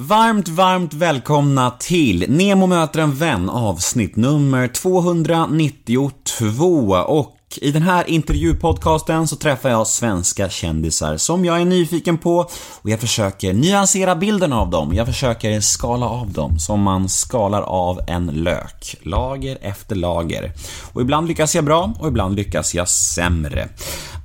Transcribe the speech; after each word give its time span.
Varmt, 0.00 0.48
varmt 0.48 0.94
välkomna 0.94 1.70
till 1.70 2.24
Nemo 2.28 2.66
möter 2.66 3.00
en 3.00 3.14
vän 3.14 3.50
avsnitt 3.50 4.16
nummer 4.16 4.68
292 4.68 6.92
och 6.92 7.37
i 7.56 7.70
den 7.70 7.82
här 7.82 8.10
intervjupodcasten 8.10 9.28
så 9.28 9.36
träffar 9.36 9.70
jag 9.70 9.86
svenska 9.86 10.48
kändisar 10.48 11.16
som 11.16 11.44
jag 11.44 11.60
är 11.60 11.64
nyfiken 11.64 12.18
på 12.18 12.36
och 12.82 12.90
jag 12.90 13.00
försöker 13.00 13.52
nyansera 13.52 14.16
bilden 14.16 14.52
av 14.52 14.70
dem. 14.70 14.94
Jag 14.94 15.06
försöker 15.06 15.60
skala 15.60 16.06
av 16.06 16.32
dem 16.32 16.58
som 16.58 16.80
man 16.80 17.08
skalar 17.08 17.62
av 17.62 18.00
en 18.06 18.26
lök. 18.26 18.96
Lager 19.02 19.58
efter 19.60 19.96
lager. 19.96 20.52
Och 20.92 21.00
ibland 21.00 21.28
lyckas 21.28 21.54
jag 21.54 21.64
bra 21.64 21.92
och 22.00 22.08
ibland 22.08 22.36
lyckas 22.36 22.74
jag 22.74 22.88
sämre. 22.88 23.68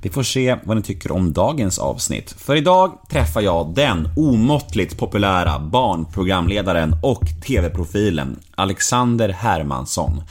Vi 0.02 0.10
får 0.10 0.22
se 0.22 0.56
vad 0.64 0.76
ni 0.76 0.82
tycker 0.82 1.12
om 1.12 1.32
dagens 1.32 1.78
avsnitt. 1.78 2.34
För 2.38 2.56
idag 2.56 2.98
träffar 3.10 3.40
jag 3.40 3.74
den 3.74 4.08
omåttligt 4.16 4.98
populära 4.98 5.58
barnprogramledaren 5.58 6.96
och 7.02 7.22
TV-profilen 7.46 8.40
Alexander 8.56 9.28
Hermansson. 9.28 10.22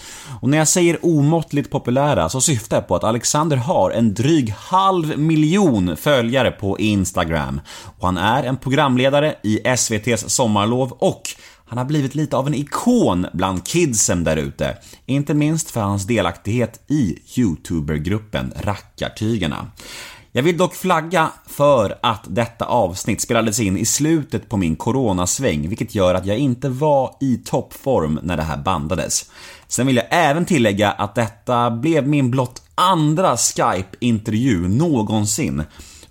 Och 0.41 0.49
när 0.49 0.57
jag 0.57 0.67
säger 0.67 1.05
omåttligt 1.05 1.71
populära 1.71 2.29
så 2.29 2.41
syftar 2.41 2.77
jag 2.77 2.82
på 2.83 2.95
att 2.95 3.03
Alexander 3.03 3.57
har 3.57 3.91
en 3.91 4.13
dryg 4.13 4.49
halv 4.57 5.19
miljon 5.19 5.97
följare 5.97 6.51
på 6.51 6.79
Instagram. 6.79 7.61
Och 7.99 8.05
han 8.05 8.17
är 8.17 8.43
en 8.43 8.57
programledare 8.57 9.35
i 9.43 9.59
SVT's 9.59 10.27
Sommarlov 10.27 10.91
och 10.91 11.21
han 11.65 11.77
har 11.77 11.85
blivit 11.85 12.15
lite 12.15 12.37
av 12.37 12.47
en 12.47 12.53
ikon 12.53 13.27
bland 13.33 13.67
kidsen 13.67 14.23
där 14.23 14.37
ute. 14.37 14.77
Inte 15.05 15.33
minst 15.33 15.71
för 15.71 15.81
hans 15.81 16.03
delaktighet 16.03 16.79
i 16.87 17.19
YouTuber-gruppen 17.37 18.53
Rackartygarna. 18.55 19.67
Jag 20.35 20.43
vill 20.43 20.57
dock 20.57 20.75
flagga 20.75 21.31
för 21.45 21.97
att 22.01 22.23
detta 22.27 22.65
avsnitt 22.65 23.21
spelades 23.21 23.59
in 23.59 23.77
i 23.77 23.85
slutet 23.85 24.49
på 24.49 24.57
min 24.57 24.75
coronasväng, 24.75 25.69
vilket 25.69 25.95
gör 25.95 26.15
att 26.15 26.25
jag 26.25 26.37
inte 26.37 26.69
var 26.69 27.15
i 27.19 27.37
toppform 27.37 28.19
när 28.23 28.37
det 28.37 28.43
här 28.43 28.57
bandades. 28.57 29.31
Sen 29.67 29.87
vill 29.87 29.95
jag 29.95 30.05
även 30.09 30.45
tillägga 30.45 30.91
att 30.91 31.15
detta 31.15 31.71
blev 31.71 32.07
min 32.07 32.31
blott 32.31 32.61
andra 32.75 33.37
Skype-intervju 33.37 34.67
någonsin 34.67 35.63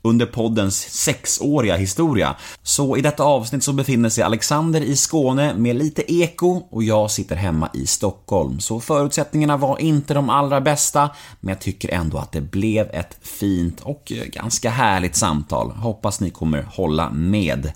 under 0.03 0.27
poddens 0.27 0.77
sexåriga 0.77 1.77
historia. 1.77 2.37
Så 2.63 2.97
i 2.97 3.01
detta 3.01 3.25
avsnitt 3.25 3.65
så 3.65 3.73
befinner 3.73 4.09
sig 4.09 4.25
Alexander 4.25 4.81
i 4.81 4.97
Skåne 4.97 5.55
med 5.55 5.77
lite 5.77 6.15
eko 6.15 6.63
och 6.71 6.83
jag 6.83 7.11
sitter 7.11 7.37
hemma 7.37 7.71
i 7.75 7.87
Stockholm. 7.87 8.61
Så 8.61 8.81
förutsättningarna 8.81 9.57
var 9.57 9.81
inte 9.81 10.15
de 10.15 10.31
allra 10.31 10.61
bästa, 10.61 11.11
men 11.41 11.49
jag 11.49 11.61
tycker 11.61 11.89
ändå 11.89 12.19
att 12.19 12.33
det 12.33 12.41
blev 12.41 12.91
ett 12.91 13.17
fint 13.23 13.81
och 13.81 14.13
eh, 14.13 14.25
ganska 14.25 14.71
härligt 14.71 15.17
samtal. 15.17 15.71
Hoppas 15.71 16.21
ni 16.21 16.31
kommer 16.31 16.63
hålla 16.63 17.11
med. 17.11 17.73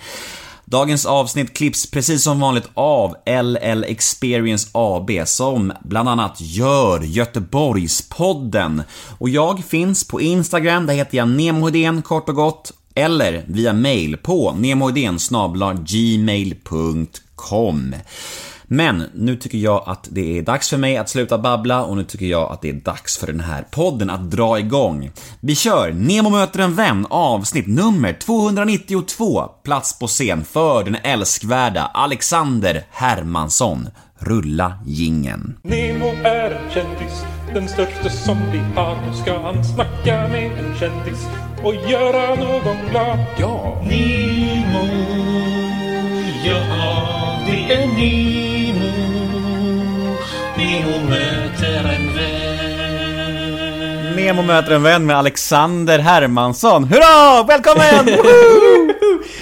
Dagens 0.68 1.06
avsnitt 1.06 1.56
klipps 1.56 1.90
precis 1.90 2.22
som 2.22 2.40
vanligt 2.40 2.68
av 2.74 3.14
LL 3.26 3.84
Experience 3.84 4.68
AB 4.72 5.10
som 5.24 5.72
bland 5.84 6.08
annat 6.08 6.40
gör 6.40 7.00
Göteborgspodden. 7.00 8.82
Och 9.18 9.28
jag 9.28 9.64
finns 9.64 10.08
på 10.08 10.20
Instagram, 10.20 10.86
där 10.86 10.94
heter 10.94 11.18
jag 11.18 11.28
Nemohedén 11.28 12.02
kort 12.02 12.28
och 12.28 12.34
gott, 12.34 12.72
eller 12.94 13.44
via 13.48 13.72
mail 13.72 14.16
på 14.16 14.52
nemohedén 14.52 15.18
gmail.com. 15.86 17.14
Men 18.68 19.02
nu 19.14 19.36
tycker 19.36 19.58
jag 19.58 19.82
att 19.86 20.08
det 20.10 20.38
är 20.38 20.42
dags 20.42 20.70
för 20.70 20.76
mig 20.76 20.96
att 20.96 21.08
sluta 21.08 21.38
babbla 21.38 21.84
och 21.84 21.96
nu 21.96 22.04
tycker 22.04 22.26
jag 22.26 22.52
att 22.52 22.62
det 22.62 22.70
är 22.70 22.74
dags 22.74 23.18
för 23.18 23.26
den 23.26 23.40
här 23.40 23.62
podden 23.70 24.10
att 24.10 24.30
dra 24.30 24.58
igång. 24.58 25.10
Vi 25.40 25.54
kör 25.54 25.92
Nemo 25.92 26.30
möter 26.30 26.60
en 26.60 26.74
vän 26.74 27.06
avsnitt 27.10 27.66
nummer 27.66 28.12
292, 28.12 29.44
plats 29.62 29.98
på 29.98 30.06
scen 30.06 30.44
för 30.44 30.84
den 30.84 30.96
älskvärda 31.02 31.90
Alexander 31.94 32.84
Hermansson. 32.90 33.88
Rulla 34.18 34.78
gingen. 34.86 35.56
Nemo 35.62 36.06
är 36.24 36.50
en 36.50 36.70
kändis, 36.70 37.24
den 37.54 37.68
största 37.68 38.10
som 38.10 38.38
vi 38.52 38.58
har. 38.58 38.96
Nu 39.06 39.14
ska 39.22 39.40
han 39.40 39.64
snacka 39.64 40.28
med 40.28 40.52
en 40.58 40.78
kändis 40.78 41.26
och 41.62 41.74
göra 41.74 42.34
någon 42.34 42.90
glad. 42.90 43.18
Ja! 43.38 43.82
Nemo, 43.84 44.86
ja 46.44 47.16
det 47.46 47.74
är 47.74 47.86
Nemo. 47.86 48.55
Nemo 54.26 54.42
möter 54.42 54.72
en 54.72 54.82
vän 54.82 55.06
med 55.06 55.16
Alexander 55.16 55.98
Hermansson. 55.98 56.84
Hurra! 56.84 57.42
Välkommen! 57.42 58.18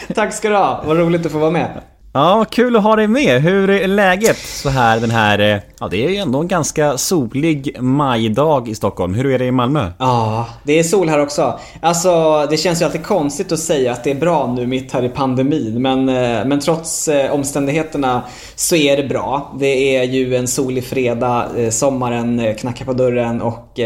Tack 0.15 0.34
ska 0.34 0.49
du 0.49 0.56
ha, 0.56 0.83
vad 0.87 0.97
roligt 0.97 1.27
att 1.27 1.33
få 1.33 1.39
vara 1.39 1.50
med. 1.50 1.81
Ja, 2.16 2.44
kul 2.50 2.76
att 2.76 2.82
ha 2.82 2.97
dig 2.97 3.08
med. 3.08 3.42
Hur 3.42 3.70
är 3.70 3.88
läget 3.88 4.36
så 4.38 4.69
här 4.69 5.00
den 5.00 5.10
här... 5.10 5.38
eh, 5.38 5.58
Ja, 5.80 5.88
det 5.88 6.04
är 6.04 6.08
ju 6.10 6.16
ändå 6.16 6.41
en 6.41 6.48
ganska 6.48 6.98
solig 6.98 7.76
majdag 7.80 8.69
i 8.69 8.75
Stockholm. 8.75 9.14
Hur 9.14 9.26
är 9.26 9.38
det 9.38 9.44
i 9.44 9.50
Malmö? 9.50 9.91
Ja, 9.98 10.48
det 10.64 10.78
är 10.78 10.82
sol 10.82 11.08
här 11.08 11.20
också. 11.20 11.58
Alltså, 11.80 12.47
det 12.50 12.56
känns 12.56 12.80
ju 12.80 12.84
alltid 12.84 13.04
konstigt 13.04 13.52
att 13.52 13.58
säga 13.58 13.92
att 13.92 14.04
det 14.04 14.10
är 14.10 14.14
bra 14.14 14.54
nu 14.56 14.66
mitt 14.66 14.92
här 14.92 15.04
i 15.04 15.08
pandemin. 15.08 15.82
Men, 15.82 16.08
eh, 16.08 16.44
men 16.47 16.60
trots 16.60 17.08
eh, 17.08 17.32
omständigheterna 17.34 18.22
så 18.56 18.76
är 18.76 18.96
det 18.96 19.02
bra. 19.08 19.56
Det 19.60 19.96
är 19.96 20.02
ju 20.04 20.36
en 20.36 20.48
solig 20.48 20.84
fredag, 20.84 21.48
sommaren 21.70 22.54
knackar 22.58 22.84
på 22.84 22.92
dörren 22.92 23.42
och 23.42 23.81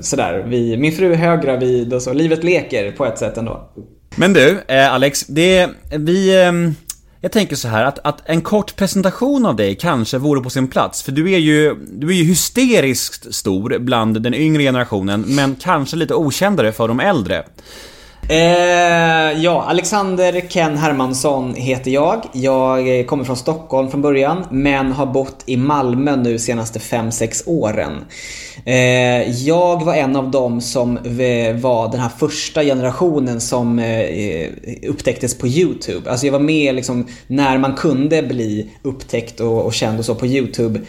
sådär. 0.00 0.44
Vi, 0.46 0.76
min 0.76 0.92
fru 0.92 1.12
är 1.12 1.16
höggravid 1.16 1.94
och 1.94 2.02
så. 2.02 2.12
Livet 2.12 2.44
leker 2.44 2.92
på 2.92 3.06
ett 3.06 3.18
sätt 3.18 3.36
ändå. 3.36 3.60
Men 4.16 4.32
du, 4.32 4.58
eh, 4.68 4.94
Alex, 4.94 5.26
det... 5.26 5.68
Vi 5.98 6.34
jag 7.20 7.32
tänker 7.32 7.56
så 7.56 7.68
här 7.68 7.84
att, 7.84 7.98
att 7.98 8.22
en 8.24 8.40
kort 8.40 8.76
presentation 8.76 9.46
av 9.46 9.56
dig 9.56 9.74
kanske 9.74 10.18
vore 10.18 10.40
på 10.40 10.50
sin 10.50 10.68
plats. 10.68 11.02
För 11.02 11.12
du 11.12 11.32
är 11.32 11.38
ju, 11.38 11.74
du 11.74 12.08
är 12.08 12.12
ju 12.12 12.24
hysteriskt 12.24 13.34
stor 13.34 13.78
bland 13.78 14.22
den 14.22 14.34
yngre 14.34 14.62
generationen, 14.62 15.24
men 15.26 15.56
kanske 15.56 15.96
lite 15.96 16.14
okändare 16.14 16.72
för 16.72 16.88
de 16.88 17.00
äldre. 17.00 17.44
Eh, 18.30 19.42
ja, 19.42 19.64
Alexander 19.68 20.40
Ken 20.48 20.76
Hermansson 20.76 21.54
heter 21.54 21.90
jag. 21.90 22.22
Jag 22.32 23.06
kommer 23.06 23.24
från 23.24 23.36
Stockholm 23.36 23.90
från 23.90 24.02
början, 24.02 24.44
men 24.50 24.92
har 24.92 25.06
bott 25.06 25.42
i 25.46 25.56
Malmö 25.56 26.16
nu 26.16 26.38
senaste 26.38 26.78
5-6 26.78 27.42
åren. 27.46 28.04
Eh, 28.64 29.30
jag 29.30 29.84
var 29.84 29.94
en 29.94 30.16
av 30.16 30.30
dem 30.30 30.60
som 30.60 30.94
var 31.54 31.90
den 31.90 32.00
här 32.00 32.10
första 32.18 32.62
generationen 32.62 33.40
som 33.40 33.78
eh, 33.78 34.00
eh, 34.00 34.50
upptäcktes 34.88 35.38
på 35.38 35.46
YouTube. 35.46 36.10
Alltså 36.10 36.26
jag 36.26 36.32
var 36.32 36.40
med 36.40 36.74
liksom 36.74 37.06
när 37.26 37.58
man 37.58 37.74
kunde 37.74 38.22
bli 38.22 38.70
upptäckt 38.82 39.40
och, 39.40 39.66
och 39.66 39.74
känd 39.74 39.98
och 39.98 40.04
så 40.04 40.14
på 40.14 40.26
YouTube. 40.26 40.80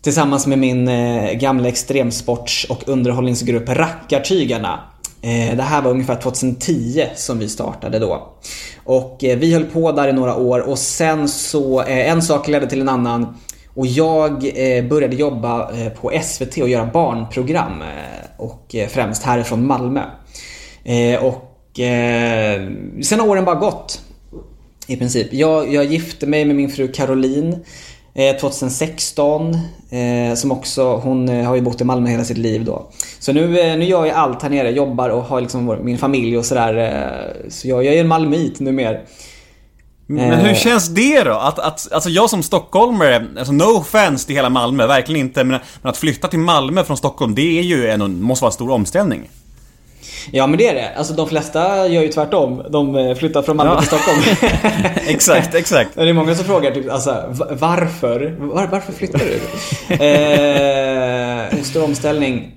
Tillsammans 0.00 0.46
med 0.46 0.58
min 0.58 0.88
eh, 0.88 1.32
gamla 1.32 1.68
extremsports 1.68 2.66
och 2.70 2.88
underhållningsgrupp 2.88 3.68
Rackartygarna. 3.68 4.80
Eh, 5.22 5.56
det 5.56 5.62
här 5.62 5.82
var 5.82 5.90
ungefär 5.90 6.16
2010 6.16 7.06
som 7.14 7.38
vi 7.38 7.48
startade 7.48 7.98
då. 7.98 8.32
Och 8.84 9.24
eh, 9.24 9.38
vi 9.38 9.52
höll 9.52 9.64
på 9.64 9.92
där 9.92 10.08
i 10.08 10.12
några 10.12 10.36
år 10.36 10.60
och 10.60 10.78
sen 10.78 11.28
så, 11.28 11.80
eh, 11.82 12.10
en 12.10 12.22
sak 12.22 12.48
ledde 12.48 12.66
till 12.66 12.80
en 12.80 12.88
annan. 12.88 13.36
Och 13.74 13.86
jag 13.86 14.40
började 14.88 15.16
jobba 15.16 15.70
på 16.00 16.12
SVT 16.22 16.58
och 16.62 16.68
göra 16.68 16.86
barnprogram. 16.86 17.82
Och 18.36 18.74
främst 18.88 19.22
härifrån 19.22 19.66
Malmö. 19.66 20.02
Och 21.20 21.76
sen 23.02 23.20
har 23.20 23.28
åren 23.28 23.44
bara 23.44 23.54
gått. 23.54 24.00
I 24.86 24.96
princip. 24.96 25.32
Jag, 25.32 25.74
jag 25.74 25.84
gifte 25.84 26.26
mig 26.26 26.44
med 26.44 26.56
min 26.56 26.70
fru 26.70 26.88
Caroline 26.88 27.64
2016. 28.40 29.54
Eh, 29.90 30.34
som 30.34 30.52
också, 30.52 30.96
hon 30.96 31.28
eh, 31.28 31.46
har 31.46 31.54
ju 31.54 31.60
bott 31.60 31.80
i 31.80 31.84
Malmö 31.84 32.10
hela 32.10 32.24
sitt 32.24 32.38
liv 32.38 32.64
då. 32.64 32.86
Så 33.18 33.32
nu, 33.32 33.60
eh, 33.60 33.78
nu 33.78 33.84
gör 33.84 34.06
jag 34.06 34.16
allt 34.16 34.42
här 34.42 34.50
nere, 34.50 34.70
jobbar 34.70 35.08
och 35.08 35.22
har 35.22 35.40
liksom 35.40 35.78
min 35.82 35.98
familj 35.98 36.38
och 36.38 36.44
sådär. 36.44 36.76
Eh, 36.76 37.50
så 37.50 37.68
jag, 37.68 37.84
jag 37.84 37.94
är 37.94 38.00
en 38.00 38.08
malmöit 38.08 38.60
numera. 38.60 38.98
Men 40.06 40.32
Eh. 40.32 40.38
hur 40.38 40.54
känns 40.54 40.88
det 40.88 41.22
då? 41.22 41.32
Att, 41.32 41.58
att, 41.58 41.92
alltså 41.92 42.10
jag 42.10 42.30
som 42.30 42.42
stockholmare, 42.42 43.26
alltså 43.38 43.52
no 43.52 43.64
offense 43.64 44.26
till 44.26 44.36
hela 44.36 44.50
Malmö, 44.50 44.86
verkligen 44.86 45.20
inte, 45.20 45.44
men, 45.44 45.60
men 45.82 45.90
att 45.90 45.96
flytta 45.96 46.28
till 46.28 46.38
Malmö 46.38 46.84
från 46.84 46.96
Stockholm, 46.96 47.34
det 47.34 47.58
är 47.58 47.62
ju 47.62 47.88
en, 47.88 48.22
måste 48.22 48.42
vara 48.42 48.50
en 48.50 48.54
stor 48.54 48.70
omställning. 48.70 49.28
Ja 50.30 50.46
men 50.46 50.58
det 50.58 50.68
är 50.68 50.74
det. 50.74 50.90
Alltså 50.96 51.14
de 51.14 51.28
flesta 51.28 51.86
gör 51.88 52.02
ju 52.02 52.08
tvärtom. 52.08 52.62
De 52.70 52.96
eh, 52.96 53.14
flyttar 53.14 53.42
från 53.42 53.56
Malmö 53.56 53.72
Ja. 53.74 53.78
till 53.80 53.86
Stockholm. 53.88 54.18
Exakt, 55.08 55.54
exakt. 55.54 55.90
Det 55.94 56.08
är 56.08 56.12
många 56.12 56.34
som 56.34 56.44
frågar 56.44 56.70
typ, 56.70 56.90
alltså, 56.92 57.10
va- 57.28 57.46
varför? 57.50 58.36
Var, 58.38 58.66
varför 58.66 58.92
flyttar 58.92 59.18
du? 59.18 59.40
eh, 60.04 61.54
en 61.58 61.64
stor 61.64 61.84
omställning. 61.84 62.54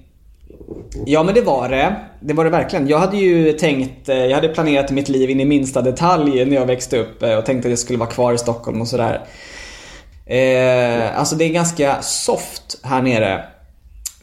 Ja 1.05 1.23
men 1.23 1.35
det 1.35 1.41
var 1.41 1.69
det. 1.69 1.95
Det 2.19 2.33
var 2.33 2.43
det 2.43 2.49
verkligen. 2.49 2.87
Jag 2.87 2.99
hade 2.99 3.17
ju 3.17 3.53
tänkt, 3.53 4.09
eh, 4.09 4.15
jag 4.17 4.35
hade 4.35 4.47
planerat 4.47 4.91
mitt 4.91 5.09
liv 5.09 5.29
in 5.29 5.39
i 5.39 5.45
minsta 5.45 5.81
detalj 5.81 6.45
när 6.45 6.55
jag 6.55 6.65
växte 6.65 6.97
upp 6.97 7.23
eh, 7.23 7.35
och 7.37 7.45
tänkte 7.45 7.67
att 7.67 7.71
jag 7.71 7.79
skulle 7.79 7.99
vara 7.99 8.09
kvar 8.09 8.33
i 8.33 8.37
Stockholm 8.37 8.81
och 8.81 8.87
sådär. 8.87 9.21
Eh, 10.25 11.19
alltså 11.19 11.35
det 11.35 11.45
är 11.45 11.49
ganska 11.49 12.01
soft 12.01 12.79
här 12.83 13.01
nere 13.01 13.43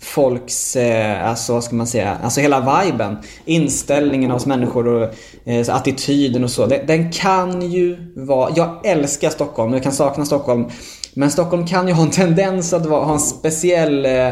folks, 0.00 0.76
eh, 0.76 1.28
alltså 1.28 1.52
vad 1.52 1.64
ska 1.64 1.76
man 1.76 1.86
säga, 1.86 2.18
alltså 2.22 2.40
hela 2.40 2.82
viben. 2.84 3.16
Inställningen 3.44 4.30
hos 4.30 4.46
människor 4.46 4.86
och 4.86 5.14
eh, 5.44 5.74
attityden 5.74 6.44
och 6.44 6.50
så. 6.50 6.66
Den, 6.66 6.86
den 6.86 7.12
kan 7.12 7.62
ju 7.62 8.12
vara, 8.16 8.52
jag 8.56 8.86
älskar 8.86 9.30
Stockholm, 9.30 9.72
jag 9.72 9.82
kan 9.82 9.92
sakna 9.92 10.24
Stockholm. 10.24 10.68
Men 11.14 11.30
Stockholm 11.30 11.66
kan 11.66 11.88
ju 11.88 11.94
ha 11.94 12.02
en 12.02 12.10
tendens 12.10 12.72
att 12.72 12.86
vara, 12.86 13.04
ha 13.04 13.12
en 13.12 13.20
speciell 13.20 14.06
eh, 14.06 14.28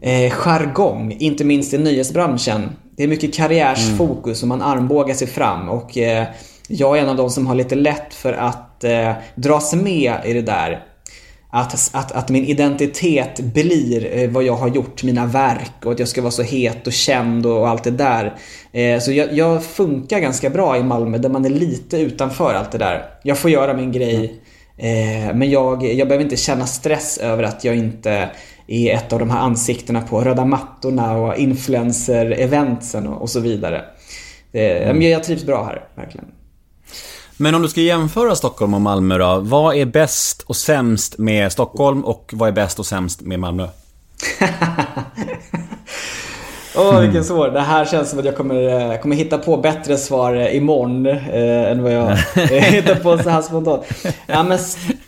eh, 0.00 0.30
jargong, 0.30 1.16
inte 1.18 1.44
minst 1.44 1.74
i 1.74 1.78
nyhetsbranschen. 1.78 2.70
Det 2.96 3.02
är 3.02 3.08
mycket 3.08 3.34
karriärsfokus 3.34 4.42
och 4.42 4.48
man 4.48 4.62
armbågar 4.62 5.14
sig 5.14 5.26
fram 5.26 5.68
och 5.68 5.98
eh, 5.98 6.26
jag 6.68 6.98
är 6.98 7.02
en 7.02 7.08
av 7.08 7.16
de 7.16 7.30
som 7.30 7.46
har 7.46 7.54
lite 7.54 7.74
lätt 7.74 8.14
för 8.14 8.32
att 8.32 8.84
eh, 8.84 9.12
dras 9.34 9.74
med 9.74 10.14
i 10.24 10.32
det 10.32 10.42
där. 10.42 10.82
Att, 11.58 11.90
att, 11.92 12.12
att 12.12 12.28
min 12.28 12.44
identitet 12.44 13.40
blir 13.40 14.18
eh, 14.18 14.30
vad 14.30 14.44
jag 14.44 14.56
har 14.56 14.68
gjort, 14.68 15.02
mina 15.02 15.26
verk 15.26 15.84
och 15.84 15.92
att 15.92 15.98
jag 15.98 16.08
ska 16.08 16.22
vara 16.22 16.30
så 16.30 16.42
het 16.42 16.86
och 16.86 16.92
känd 16.92 17.46
och, 17.46 17.68
allt 17.68 17.84
det 17.84 17.90
där. 17.90 18.34
Eh, 18.72 19.00
så 19.00 19.12
jag, 19.12 19.32
jag, 19.32 19.64
funkar 19.64 20.20
ganska 20.20 20.50
bra 20.50 20.76
i 20.76 20.82
Malmö 20.82 21.18
där 21.18 21.28
man 21.28 21.44
är 21.44 21.50
lite 21.50 21.98
utanför 21.98 22.54
allt 22.54 22.72
det 22.72 22.78
där. 22.78 23.04
Jag 23.22 23.38
får 23.38 23.50
göra 23.50 23.74
min 23.74 23.92
grej. 23.92 24.40
Eh, 24.76 25.34
men 25.34 25.50
jag, 25.50 25.84
jag 25.84 26.08
behöver 26.08 26.24
inte 26.24 26.36
känna 26.36 26.66
stress 26.66 27.18
över 27.18 27.42
att 27.42 27.64
jag 27.64 27.76
inte 27.76 28.30
är 28.66 28.94
ett 28.94 29.12
av 29.12 29.18
de 29.18 29.30
här 29.30 29.40
ansiktena 29.40 30.00
på 30.00 30.20
röda 30.20 30.44
mattorna 30.44 31.16
och 31.16 31.36
influencer-eventsen 31.36 33.06
och, 33.06 33.22
och 33.22 33.30
så 33.30 33.40
vidare. 33.40 33.84
Eh, 34.52 34.94
men 34.94 35.02
jag 35.02 35.24
trivs 35.24 35.44
bra 35.44 35.64
här, 35.64 35.84
verkligen. 35.94 36.26
Men 37.38 37.54
om 37.54 37.62
du 37.62 37.68
ska 37.68 37.80
jämföra 37.80 38.36
Stockholm 38.36 38.74
och 38.74 38.80
Malmö 38.80 39.18
då. 39.18 39.40
Vad 39.40 39.76
är 39.76 39.84
bäst 39.84 40.42
och 40.42 40.56
sämst 40.56 41.18
med 41.18 41.52
Stockholm 41.52 42.04
och 42.04 42.30
vad 42.32 42.48
är 42.48 42.52
bäst 42.52 42.78
och 42.78 42.86
sämst 42.86 43.20
med 43.20 43.40
Malmö? 43.40 43.68
Åh, 46.76 46.90
oh, 46.90 47.00
vilken 47.00 47.24
svår. 47.24 47.48
Det 47.48 47.60
här 47.60 47.84
känns 47.84 48.10
som 48.10 48.18
att 48.18 48.24
jag 48.24 48.36
kommer, 48.36 48.92
eh, 48.92 49.00
kommer 49.00 49.16
hitta 49.16 49.38
på 49.38 49.56
bättre 49.56 49.96
svar 49.96 50.34
eh, 50.34 50.56
imorgon 50.56 51.06
eh, 51.06 51.70
än 51.70 51.82
vad 51.82 51.92
jag 51.92 52.16
hittar 52.48 52.94
på 52.94 53.18
så 53.18 53.30
här 53.30 53.42
spontant. 53.42 53.84
Ja, 54.26 54.42
men 54.42 54.58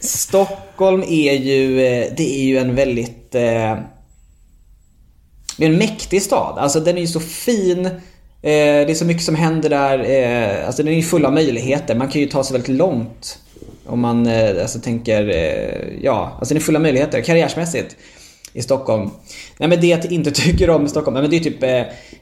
Stockholm 0.00 1.02
är 1.02 1.32
ju, 1.32 1.86
eh, 1.86 2.06
det 2.16 2.40
är 2.40 2.44
ju 2.44 2.58
en 2.58 2.75
väldigt... 2.75 3.34
Eh, 3.34 3.76
det 5.56 5.64
är 5.64 5.70
en 5.70 5.78
mäktig 5.78 6.22
stad. 6.22 6.58
Alltså 6.58 6.80
den 6.80 6.96
är 6.96 7.00
ju 7.00 7.06
så 7.06 7.20
fin. 7.20 7.90
Eh, 8.43 8.87
det 8.87 8.90
är 8.90 8.94
så 8.94 9.05
mycket 9.05 9.23
som 9.23 9.35
händer 9.35 9.70
där. 9.70 9.99
Eh, 9.99 10.67
alltså 10.67 10.82
den 10.82 10.93
är 10.93 10.96
ju 10.96 11.02
full 11.02 11.25
av 11.25 11.32
möjligheter. 11.32 11.94
Man 11.94 12.08
kan 12.08 12.20
ju 12.20 12.26
ta 12.26 12.44
sig 12.44 12.52
väldigt 12.52 12.76
långt. 12.76 13.38
Om 13.87 14.00
man 14.00 14.26
eh, 14.26 14.62
alltså, 14.62 14.79
tänker, 14.79 15.25
ja, 16.02 16.37
alltså 16.38 16.55
den 16.55 16.62
är 16.62 16.64
full 16.64 16.76
av 16.76 16.82
möjligheter 16.82 17.20
karriärsmässigt 17.20 17.96
i 18.52 18.62
Stockholm. 18.62 19.11
Nej 19.58 19.69
men 19.69 19.81
det 19.81 19.87
jag 19.87 20.12
inte 20.12 20.31
tycker 20.44 20.70
om 20.70 20.85
i 20.85 20.88
Stockholm, 20.88 21.14
nej, 21.14 21.23
men 21.23 21.31
det 21.31 21.37
är 21.37 21.40
typ 21.40 21.62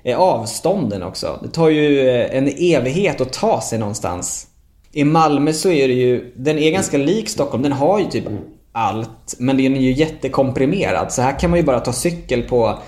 eh, 0.05 0.19
avstånden 0.21 1.03
också. 1.03 1.41
Det 1.43 1.49
tar 1.49 1.69
ju 1.69 2.11
en 2.11 2.49
evighet 2.59 3.21
att 3.21 3.33
ta 3.33 3.61
sig 3.61 3.79
någonstans. 3.79 4.47
I 4.93 5.05
Malmö 5.05 5.53
så 5.53 5.71
är 5.71 5.89
det 5.89 5.95
ju, 5.95 6.33
den 6.37 6.59
är 6.59 6.71
ganska 6.71 6.99
lik 6.99 7.29
Stockholm. 7.29 7.63
Den 7.63 7.73
har 7.73 7.99
ju 7.99 8.07
typ 8.07 8.25
allt, 8.73 9.35
men 9.39 9.57
den 9.57 9.77
är 9.77 9.81
ju 9.81 9.93
jättekomprimerad. 9.93 11.13
Så 11.13 11.23
här 11.23 11.39
kan 11.39 11.51
man 11.51 11.59
ju 11.59 11.65
bara 11.65 11.81
ta 11.81 11.93
cykel 11.93 12.43
på 12.43 12.79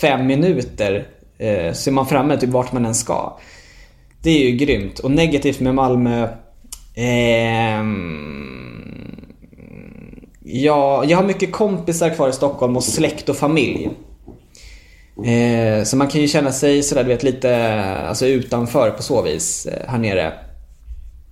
fem 0.00 0.26
minuter 0.26 1.06
eh, 1.38 1.72
så 1.72 1.90
är 1.90 1.92
man 1.92 2.06
framme 2.06 2.36
typ 2.36 2.50
vart 2.50 2.72
man 2.72 2.86
än 2.86 2.94
ska. 2.94 3.38
Det 4.22 4.30
är 4.30 4.50
ju 4.50 4.56
grymt. 4.56 4.98
Och 4.98 5.10
negativt 5.10 5.60
med 5.60 5.74
Malmö 5.74 6.28
eh, 6.94 7.82
Ja, 10.50 11.04
jag 11.04 11.16
har 11.16 11.24
mycket 11.24 11.52
kompisar 11.52 12.10
kvar 12.10 12.28
i 12.28 12.32
Stockholm 12.32 12.76
och 12.76 12.84
släkt 12.84 13.28
och 13.28 13.36
familj. 13.36 13.90
Eh, 15.24 15.84
så 15.84 15.96
man 15.96 16.08
kan 16.08 16.20
ju 16.20 16.28
känna 16.28 16.52
sig 16.52 16.82
sådär, 16.82 17.04
du 17.04 17.08
vet, 17.08 17.22
lite 17.22 17.74
alltså, 17.84 18.26
utanför 18.26 18.90
på 18.90 19.02
så 19.02 19.22
vis 19.22 19.66
eh, 19.66 19.90
här 19.90 19.98
nere. 19.98 20.32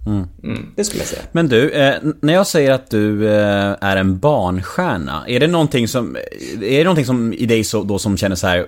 Mm. 0.06 0.26
Mm, 0.44 0.66
det 0.76 0.84
skulle 0.84 1.00
jag 1.00 1.08
säga. 1.08 1.22
Men 1.32 1.48
du, 1.48 1.70
eh, 1.70 1.94
när 2.20 2.32
jag 2.32 2.46
säger 2.46 2.72
att 2.72 2.90
du 2.90 3.28
eh, 3.28 3.74
är 3.80 3.96
en 3.96 4.18
barnstjärna, 4.18 5.24
är 5.28 5.40
det 5.40 5.46
någonting 5.46 5.88
som, 5.88 6.16
är 6.62 6.78
det 6.78 6.84
någonting 6.84 7.06
som 7.06 7.32
i 7.32 7.46
dig 7.46 7.64
så, 7.64 7.82
då 7.82 7.98
som 7.98 8.16
känner 8.16 8.36
så 8.36 8.46
här 8.46 8.66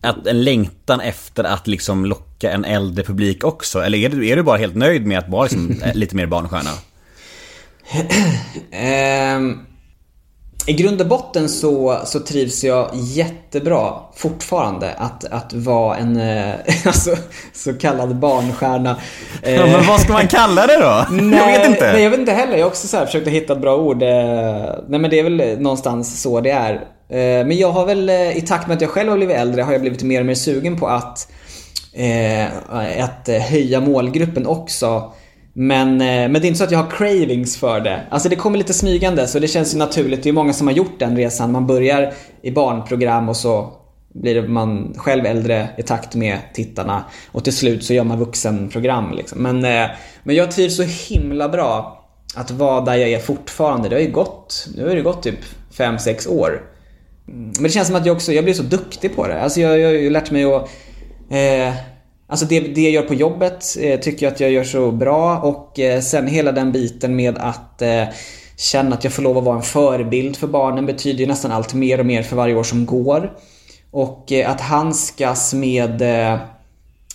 att 0.00 0.26
en 0.26 0.44
längtan 0.44 1.00
efter 1.00 1.44
att 1.44 1.66
liksom 1.66 2.04
locka 2.04 2.52
en 2.52 2.64
äldre 2.64 3.04
publik 3.04 3.44
också? 3.44 3.80
Eller 3.80 3.98
är 3.98 4.08
du, 4.08 4.28
är 4.28 4.36
du 4.36 4.42
bara 4.42 4.56
helt 4.56 4.76
nöjd 4.76 5.06
med 5.06 5.18
att 5.18 5.28
vara 5.28 5.42
liksom 5.42 5.74
lite 5.94 6.16
mer 6.16 6.26
barnstjärna? 6.26 6.70
um, 9.36 9.66
I 10.66 10.72
grund 10.72 11.00
och 11.00 11.06
botten 11.06 11.48
så, 11.48 11.98
så 12.04 12.20
trivs 12.20 12.64
jag 12.64 12.90
jättebra 12.94 13.92
fortfarande 14.16 14.92
att, 14.92 15.24
att 15.24 15.52
vara 15.52 15.96
en 15.96 16.16
eh, 16.16 16.54
alltså, 16.86 17.16
så 17.54 17.74
kallad 17.74 18.16
barnstjärna. 18.16 18.96
Ja, 19.42 19.66
men 19.66 19.86
vad 19.86 20.00
ska 20.00 20.12
man 20.12 20.28
kalla 20.28 20.66
det 20.66 20.78
då? 20.80 21.06
nej, 21.10 21.38
jag 21.38 21.46
vet 21.46 21.68
inte. 21.68 21.92
Nej, 21.92 22.02
jag 22.02 22.10
vet 22.10 22.20
inte 22.20 22.32
heller. 22.32 22.52
Jag 22.52 22.64
har 22.64 22.70
också 22.70 22.88
så 22.88 22.96
här 22.96 23.06
försökt 23.06 23.28
hitta 23.28 23.52
ett 23.52 23.60
bra 23.60 23.76
ord. 23.76 24.02
Eh, 24.02 24.08
nej, 24.88 25.00
men 25.00 25.10
det 25.10 25.18
är 25.18 25.22
väl 25.22 25.60
någonstans 25.62 26.22
så 26.22 26.40
det 26.40 26.50
är. 26.50 26.84
Eh, 27.08 27.46
men 27.46 27.52
jag 27.52 27.72
har 27.72 27.86
väl 27.86 28.08
eh, 28.08 28.36
i 28.36 28.40
takt 28.40 28.68
med 28.68 28.74
att 28.74 28.80
jag 28.80 28.90
själv 28.90 29.10
har 29.10 29.16
blivit 29.16 29.36
äldre 29.36 29.62
har 29.62 29.72
jag 29.72 29.80
blivit 29.80 30.02
mer 30.02 30.20
och 30.20 30.26
mer 30.26 30.34
sugen 30.34 30.76
på 30.76 30.86
att, 30.86 31.28
eh, 31.92 32.46
att 33.04 33.28
höja 33.28 33.80
målgruppen 33.80 34.46
också. 34.46 35.12
Men, 35.52 36.00
eh, 36.00 36.06
men 36.06 36.32
det 36.32 36.38
är 36.38 36.44
inte 36.44 36.58
så 36.58 36.64
att 36.64 36.70
jag 36.70 36.78
har 36.78 36.90
cravings 36.90 37.56
för 37.56 37.80
det. 37.80 38.00
Alltså 38.10 38.28
det 38.28 38.36
kommer 38.36 38.58
lite 38.58 38.74
smygande 38.74 39.26
så 39.26 39.38
det 39.38 39.48
känns 39.48 39.74
ju 39.74 39.78
naturligt. 39.78 40.22
Det 40.22 40.28
är 40.28 40.32
många 40.32 40.52
som 40.52 40.66
har 40.66 40.74
gjort 40.74 40.98
den 40.98 41.16
resan. 41.16 41.52
Man 41.52 41.66
börjar 41.66 42.12
i 42.42 42.50
barnprogram 42.50 43.28
och 43.28 43.36
så 43.36 43.72
blir 44.14 44.48
man 44.48 44.94
själv 44.96 45.26
äldre 45.26 45.68
i 45.78 45.82
takt 45.82 46.14
med 46.14 46.38
tittarna. 46.54 47.04
Och 47.32 47.44
till 47.44 47.52
slut 47.52 47.84
så 47.84 47.94
gör 47.94 48.04
man 48.04 48.18
vuxenprogram 48.18 49.12
liksom. 49.12 49.42
Men, 49.42 49.64
eh, 49.64 49.90
men 50.22 50.36
jag 50.36 50.50
trivs 50.50 50.76
så 50.76 50.82
himla 50.82 51.48
bra 51.48 52.04
att 52.34 52.50
vara 52.50 52.80
där 52.80 52.94
jag 52.94 53.10
är 53.10 53.18
fortfarande. 53.18 53.88
Det 53.88 53.94
har 53.94 54.00
ju 54.00 54.10
gått, 54.10 54.68
nu 54.76 54.88
har 54.88 54.94
det 54.94 55.02
gått 55.02 55.22
typ 55.22 55.38
5-6 55.72 56.28
år. 56.28 56.62
Men 57.28 57.62
det 57.62 57.68
känns 57.68 57.86
som 57.86 57.96
att 57.96 58.06
jag 58.06 58.16
också, 58.16 58.32
jag 58.32 58.44
blir 58.44 58.54
så 58.54 58.62
duktig 58.62 59.16
på 59.16 59.26
det. 59.26 59.42
Alltså 59.42 59.60
jag, 59.60 59.78
jag 59.78 59.88
har 59.88 59.94
ju 59.94 60.10
lärt 60.10 60.30
mig 60.30 60.44
att 60.44 60.68
eh, 61.30 61.74
Alltså 62.30 62.46
det, 62.46 62.60
det 62.60 62.80
jag 62.80 62.92
gör 62.92 63.02
på 63.02 63.14
jobbet 63.14 63.76
eh, 63.80 64.00
tycker 64.00 64.26
jag 64.26 64.32
att 64.32 64.40
jag 64.40 64.50
gör 64.50 64.64
så 64.64 64.90
bra 64.90 65.38
och 65.38 65.78
eh, 65.78 66.00
sen 66.00 66.26
hela 66.26 66.52
den 66.52 66.72
biten 66.72 67.16
med 67.16 67.38
att 67.38 67.82
eh, 67.82 68.04
känna 68.56 68.96
att 68.96 69.04
jag 69.04 69.12
får 69.12 69.22
lov 69.22 69.38
att 69.38 69.44
vara 69.44 69.56
en 69.56 69.62
förebild 69.62 70.36
för 70.36 70.46
barnen 70.46 70.86
betyder 70.86 71.20
ju 71.20 71.26
nästan 71.26 71.52
allt 71.52 71.74
mer 71.74 72.00
och 72.00 72.06
mer 72.06 72.22
för 72.22 72.36
varje 72.36 72.54
år 72.54 72.62
som 72.62 72.86
går. 72.86 73.32
Och 73.90 74.32
eh, 74.32 74.50
att 74.50 74.60
handskas 74.60 75.54
med 75.54 76.02
eh, 76.02 76.40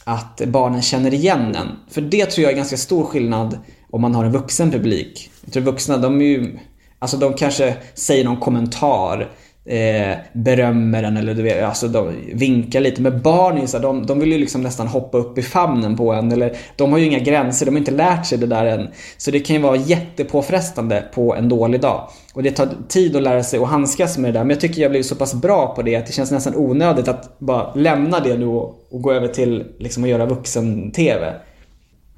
att 0.03 0.41
barnen 0.45 0.81
känner 0.81 1.13
igen 1.13 1.55
en. 1.55 1.67
För 1.89 2.01
det 2.01 2.25
tror 2.25 2.43
jag 2.43 2.51
är 2.51 2.57
ganska 2.57 2.77
stor 2.77 3.03
skillnad 3.05 3.59
om 3.91 4.01
man 4.01 4.15
har 4.15 4.25
en 4.25 4.31
vuxen 4.31 4.71
publik. 4.71 5.29
Jag 5.43 5.53
tror 5.53 5.63
vuxna, 5.63 5.97
de 5.97 6.21
är 6.21 6.25
ju... 6.25 6.59
Alltså 6.99 7.17
de 7.17 7.33
kanske 7.33 7.75
säger 7.93 8.23
någon 8.25 8.37
kommentar 8.37 9.31
eh, 9.65 10.17
berömmer 10.33 11.01
den 11.01 11.17
eller 11.17 11.33
du 11.33 11.41
vet, 11.41 11.63
alltså 11.63 11.87
de 11.87 12.13
vinkar 12.33 12.79
lite. 12.79 13.01
Men 13.01 13.21
barn 13.21 13.57
är 13.57 13.67
så 13.67 13.77
här, 13.77 13.83
de, 13.83 14.05
de 14.05 14.19
vill 14.19 14.31
ju 14.31 14.37
liksom 14.37 14.61
nästan 14.61 14.87
hoppa 14.87 15.17
upp 15.17 15.37
i 15.37 15.41
famnen 15.41 15.97
på 15.97 16.13
en. 16.13 16.31
Eller, 16.31 16.57
de 16.75 16.91
har 16.91 16.99
ju 16.99 17.05
inga 17.05 17.19
gränser, 17.19 17.65
de 17.65 17.71
har 17.71 17.79
inte 17.79 17.91
lärt 17.91 18.25
sig 18.25 18.37
det 18.37 18.47
där 18.47 18.65
än. 18.65 18.87
Så 19.17 19.31
det 19.31 19.39
kan 19.39 19.55
ju 19.55 19.61
vara 19.61 19.75
jättepåfrestande 19.75 21.03
på 21.13 21.35
en 21.35 21.49
dålig 21.49 21.81
dag. 21.81 22.09
Och 22.33 22.43
det 22.43 22.51
tar 22.51 22.69
tid 22.87 23.15
att 23.15 23.23
lära 23.23 23.43
sig 23.43 23.59
att 23.59 23.69
handskas 23.69 24.17
med 24.17 24.33
det 24.33 24.39
där. 24.39 24.43
Men 24.43 24.49
jag 24.49 24.59
tycker 24.59 24.81
jag 24.81 24.91
blivit 24.91 25.07
så 25.07 25.15
pass 25.15 25.33
bra 25.33 25.75
på 25.75 25.81
det 25.81 25.95
att 25.95 26.05
det 26.05 26.13
känns 26.13 26.31
nästan 26.31 26.55
onödigt 26.55 27.07
att 27.07 27.39
bara 27.39 27.73
lämna 27.73 28.19
det 28.19 28.37
nu 28.37 28.45
och, 28.45 28.87
och 28.91 29.01
gå 29.01 29.11
över 29.11 29.27
till 29.27 29.65
liksom 29.79 30.03
att 30.03 30.09
göra 30.09 30.25
vuxen-TV. 30.25 31.33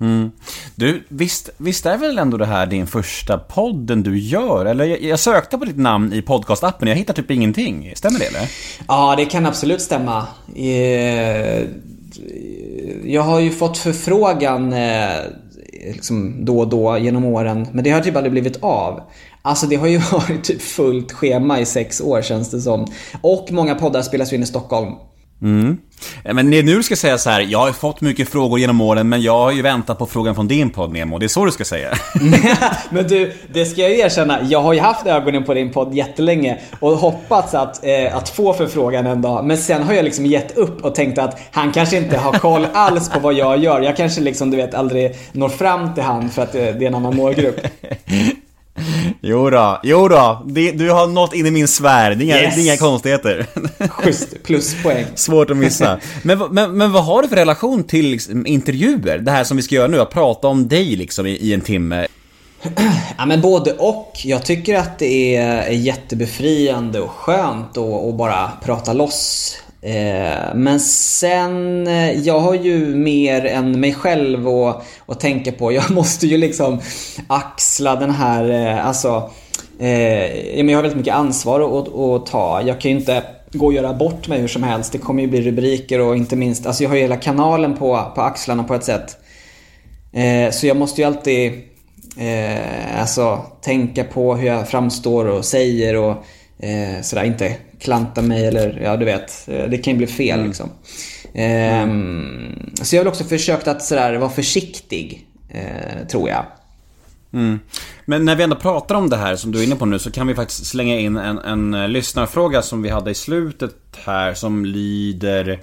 Mm. 0.02 0.32
Du, 0.76 1.04
visst, 1.08 1.50
visst 1.58 1.86
är 1.86 1.98
väl 1.98 2.18
ändå 2.18 2.38
det 2.38 2.46
här 2.46 2.66
din 2.66 2.88
första 2.88 3.38
podden 3.38 4.04
du 4.04 4.20
gör? 4.20 4.66
Eller 4.66 4.86
jag, 4.86 5.02
jag 5.02 5.20
sökte 5.20 5.58
på 5.58 5.66
ditt 5.66 5.78
namn 5.78 6.14
i 6.14 6.22
podcastappen 6.22 6.88
och 6.88 6.92
jag 6.92 6.98
hittar 6.98 7.14
typ 7.14 7.32
ingenting. 7.32 7.94
Stämmer 7.96 8.20
det 8.20 8.26
eller? 8.26 8.50
Ja, 8.88 9.16
det 9.18 9.26
kan 9.26 9.46
absolut 9.46 9.82
stämma. 9.82 10.28
Eh, 10.56 11.64
jag 13.04 13.22
har 13.22 13.40
ju 13.40 13.52
fått 13.52 13.78
förfrågan 13.78 14.74
eh, 14.74 15.10
liksom 15.94 16.46
då 16.46 16.60
och 16.60 16.68
då 16.68 16.98
genom 16.98 17.26
åren, 17.26 17.68
men 17.72 17.84
det 17.84 17.92
har 17.92 18.02
typ 18.02 18.16
aldrig 18.16 18.32
blivit 18.32 18.64
av. 18.64 19.02
Alltså 19.42 19.68
det 19.68 19.76
har 19.76 19.88
ju 19.88 19.98
varit 20.12 20.44
typ 20.44 20.62
fullt 20.62 21.12
schema 21.12 21.60
i 21.60 21.66
sex 21.66 22.02
år 22.02 22.22
känns 22.22 22.52
det 22.52 22.62
som. 22.62 22.88
Och 23.22 23.48
många 23.52 23.76
poddar 23.76 24.02
spelas 24.02 24.34
ju 24.34 24.36
in 24.36 24.44
i 24.44 24.46
Stockholm. 24.46 24.92
Mm. 25.42 25.78
Men 26.24 26.50
nu 26.50 26.84
ska 26.84 26.96
säga 26.96 27.18
så 27.18 27.30
här, 27.30 27.42
jag 27.42 27.60
har 27.60 27.72
fått 27.72 28.02
mycket 28.02 28.30
frågor 28.30 28.60
genom 28.60 28.82
åren 28.82 29.10
men 29.10 29.22
jag 29.22 29.40
har 29.40 29.52
ju 29.52 29.62
väntat 29.62 29.98
på 30.00 30.06
frågan 30.06 30.36
från 30.36 30.48
din 30.48 30.70
podd 30.70 30.94
Nemo, 30.94 31.18
det 31.18 31.26
är 31.26 31.28
så 31.28 31.46
du 31.46 31.52
ska 31.52 31.66
säga. 31.66 31.94
men 32.90 33.08
du, 33.08 33.34
det 33.54 33.66
ska 33.66 33.82
jag 33.82 33.92
ju 33.92 34.00
erkänna, 34.00 34.40
jag 34.44 34.62
har 34.62 34.74
ju 34.74 34.80
haft 34.80 35.06
ögonen 35.06 35.44
på 35.44 35.54
din 35.54 35.72
podd 35.72 35.94
jättelänge 35.94 36.60
och 36.80 36.92
hoppats 36.92 37.54
att, 37.54 37.86
eh, 37.86 38.18
att 38.18 38.30
få 38.30 38.54
förfrågan 38.54 39.06
en 39.06 39.22
dag. 39.22 39.46
Men 39.46 39.58
sen 39.58 39.84
har 39.84 39.94
jag 39.94 40.06
liksom 40.06 40.26
gett 40.26 40.58
upp 40.58 40.86
och 40.86 40.96
tänkt 40.96 41.18
att 41.18 41.40
han 41.52 41.72
kanske 41.72 41.98
inte 41.98 42.18
har 42.18 42.32
koll 42.32 42.68
alls 42.74 43.10
på 43.10 43.20
vad 43.20 43.34
jag 43.34 43.58
gör. 43.58 43.82
Jag 43.82 43.98
kanske 43.98 44.22
liksom, 44.22 44.52
du 44.52 44.58
vet, 44.58 44.74
aldrig 44.74 45.16
når 45.32 45.50
fram 45.50 45.94
till 45.94 46.04
han 46.04 46.30
för 46.30 46.42
att 46.42 46.52
det 46.52 46.70
är 46.70 46.82
en 46.84 46.96
annan 46.96 47.16
målgrupp. 47.16 47.60
Jo 49.28 49.50
då, 49.50 49.80
jo 49.84 50.08
då. 50.08 50.44
Det, 50.46 50.72
du 50.72 50.90
har 50.92 51.08
nått 51.08 51.34
in 51.34 51.46
i 51.46 51.52
min 51.52 51.68
sfär. 51.68 52.16
Det 52.16 52.24
är 52.24 52.26
inga, 52.26 52.42
Yes. 52.42 52.56
det 52.56 52.62
är 52.62 52.64
inga 52.64 52.78
konstigheter. 52.78 53.46
Schysst, 53.90 54.44
pluspoäng. 54.44 55.06
Svårt 55.16 55.50
att 55.50 55.58
missa. 55.58 56.00
Men, 56.24 56.40
men, 56.52 56.78
men 56.78 56.92
vad 56.92 57.06
har 57.06 57.22
du 57.22 57.28
för 57.28 57.36
relation 57.36 57.84
till 57.84 58.06
liksom, 58.08 58.46
intervjuer? 58.48 59.18
Det 59.18 59.32
här 59.32 59.44
som 59.44 59.58
vi 59.58 59.64
ska 59.64 59.76
göra 59.76 59.88
nu, 59.88 60.00
att 60.02 60.12
prata 60.12 60.48
om 60.48 60.68
dig 60.68 60.96
liksom 60.96 61.26
i, 61.26 61.30
i 61.32 61.54
en 61.54 61.62
timme. 61.62 62.08
Ja 63.18 63.26
men 63.26 63.42
både 63.42 63.74
och. 63.74 64.14
Jag 64.24 64.46
tycker 64.46 64.76
att 64.78 65.00
det 65.00 65.36
är 65.36 65.70
jättebefriande 65.70 67.00
och 67.00 67.10
skönt 67.12 67.78
att 67.78 68.16
bara 68.16 68.52
prata 68.64 68.94
loss. 68.94 69.56
Eh, 69.86 70.56
men 70.56 70.80
sen, 70.80 71.88
eh, 71.88 72.12
jag 72.12 72.40
har 72.40 72.54
ju 72.54 72.96
mer 72.96 73.46
än 73.46 73.80
mig 73.80 73.94
själv 73.94 74.48
att, 74.48 74.86
att 75.06 75.20
tänka 75.20 75.52
på. 75.52 75.72
Jag 75.72 75.92
måste 75.92 76.28
ju 76.28 76.38
liksom 76.38 76.80
axla 77.28 77.96
den 77.96 78.12
här, 78.12 78.50
eh, 78.50 78.88
alltså 78.88 79.30
eh, 79.80 80.60
Jag 80.60 80.76
har 80.76 80.82
väldigt 80.82 80.98
mycket 80.98 81.14
ansvar 81.14 81.80
att, 81.80 81.96
att 81.96 82.26
ta. 82.26 82.62
Jag 82.66 82.82
kan 82.82 82.92
ju 82.92 82.98
inte 82.98 83.24
gå 83.52 83.66
och 83.66 83.74
göra 83.74 83.94
bort 83.94 84.28
mig 84.28 84.40
hur 84.42 84.48
som 84.48 84.64
helst. 84.64 84.92
Det 84.92 84.98
kommer 84.98 85.22
ju 85.22 85.28
bli 85.28 85.42
rubriker 85.42 86.00
och 86.00 86.18
inte 86.18 86.36
minst, 86.36 86.66
alltså 86.66 86.84
jag 86.84 86.90
har 86.90 86.96
ju 86.96 87.02
hela 87.02 87.18
kanalen 87.18 87.74
på, 87.78 88.12
på 88.16 88.22
axlarna 88.22 88.64
på 88.64 88.74
ett 88.74 88.84
sätt. 88.84 89.18
Eh, 90.14 90.52
så 90.52 90.68
jag 90.68 90.78
måste 90.78 91.02
ju 91.02 91.08
alltid 91.08 91.54
eh, 92.18 93.00
alltså, 93.02 93.42
tänka 93.62 94.04
på 94.04 94.36
hur 94.36 94.48
jag 94.48 94.68
framstår 94.68 95.26
och 95.26 95.46
säger 95.46 95.96
och 95.96 96.16
eh, 96.60 97.02
sådär. 97.02 97.24
Inte 97.24 97.56
klanta 97.86 98.22
mig 98.22 98.46
eller 98.48 98.80
ja, 98.84 98.98
du 98.98 99.06
vet. 99.06 99.48
eh, 99.48 99.70
Det 99.70 99.78
kan 99.78 99.94
ju 99.94 99.98
bli 99.98 100.08
fel 100.08 100.44
liksom. 100.44 100.70
Ehm, 101.34 102.72
Så 102.82 102.96
jag 102.96 103.04
har 103.04 103.08
också 103.10 103.24
försökt 103.24 103.68
att 103.68 103.84
sådär 103.84 104.16
vara 104.18 104.30
försiktig, 104.30 105.28
eh, 105.50 106.08
tror 106.08 106.30
jag. 106.30 106.46
Men 108.06 108.26
när 108.26 108.36
vi 108.36 108.44
ändå 108.44 108.56
pratar 108.56 108.96
om 108.96 109.10
det 109.10 109.18
här 109.18 109.36
som 109.36 109.52
du 109.52 109.60
är 109.60 109.64
inne 109.64 109.76
på 109.76 109.86
nu 109.86 110.00
så 110.00 110.12
kan 110.12 110.28
vi 110.28 110.36
faktiskt 110.36 110.66
slänga 110.66 111.00
in 111.00 111.18
en, 111.18 111.38
en 111.40 111.74
eh, 111.74 111.88
lyssnarfråga 111.90 112.62
som 112.62 112.82
vi 112.82 112.90
hade 112.90 113.12
i 113.12 113.14
slutet 113.16 113.76
här 114.06 114.34
som 114.34 114.66
lyder 114.66 115.60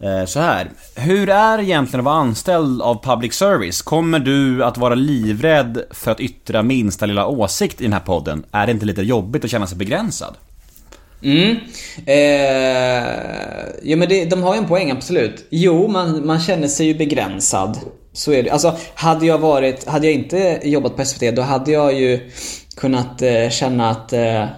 eh, 0.00 0.24
så 0.26 0.40
här. 0.40 0.70
Hur 0.96 1.28
är 1.28 1.58
det 1.58 1.64
egentligen 1.64 2.00
att 2.00 2.04
vara 2.04 2.14
anställd 2.14 2.82
av 2.82 3.04
public 3.04 3.34
service? 3.34 3.82
Kommer 3.82 4.18
du 4.18 4.64
att 4.64 4.78
vara 4.78 4.94
livrädd 4.94 5.82
för 5.90 6.10
att 6.10 6.20
yttra 6.20 6.62
minsta 6.62 7.06
lilla 7.06 7.26
åsikt 7.26 7.80
i 7.80 7.84
den 7.84 7.92
här 7.92 8.00
podden? 8.00 8.44
Är 8.52 8.66
det 8.66 8.72
inte 8.72 8.86
lite 8.86 9.02
jobbigt 9.02 9.44
att 9.44 9.50
känna 9.50 9.66
sig 9.66 9.78
begränsad? 9.78 10.34
Mm. 11.24 11.56
Eh, 12.06 13.04
ja 13.82 13.96
men 13.96 14.08
det, 14.08 14.24
de 14.24 14.42
har 14.42 14.54
ju 14.54 14.58
en 14.58 14.68
poäng 14.68 14.90
absolut. 14.90 15.46
Jo, 15.50 15.88
man, 15.88 16.26
man 16.26 16.40
känner 16.40 16.68
sig 16.68 16.86
ju 16.86 16.94
begränsad. 16.94 17.78
Så 18.12 18.32
är 18.32 18.42
det. 18.42 18.50
Alltså, 18.50 18.76
hade 18.94 19.26
jag 19.26 19.38
varit, 19.38 19.86
hade 19.86 20.06
jag 20.06 20.14
inte 20.14 20.60
jobbat 20.62 20.96
på 20.96 21.04
SVT 21.04 21.36
då 21.36 21.42
hade 21.42 21.72
jag 21.72 21.94
ju 21.94 22.30
kunnat 22.76 23.22
eh, 23.22 23.48
känna 23.48 23.90
att 23.90 24.12
eh, 24.12 24.42
eh 24.42 24.48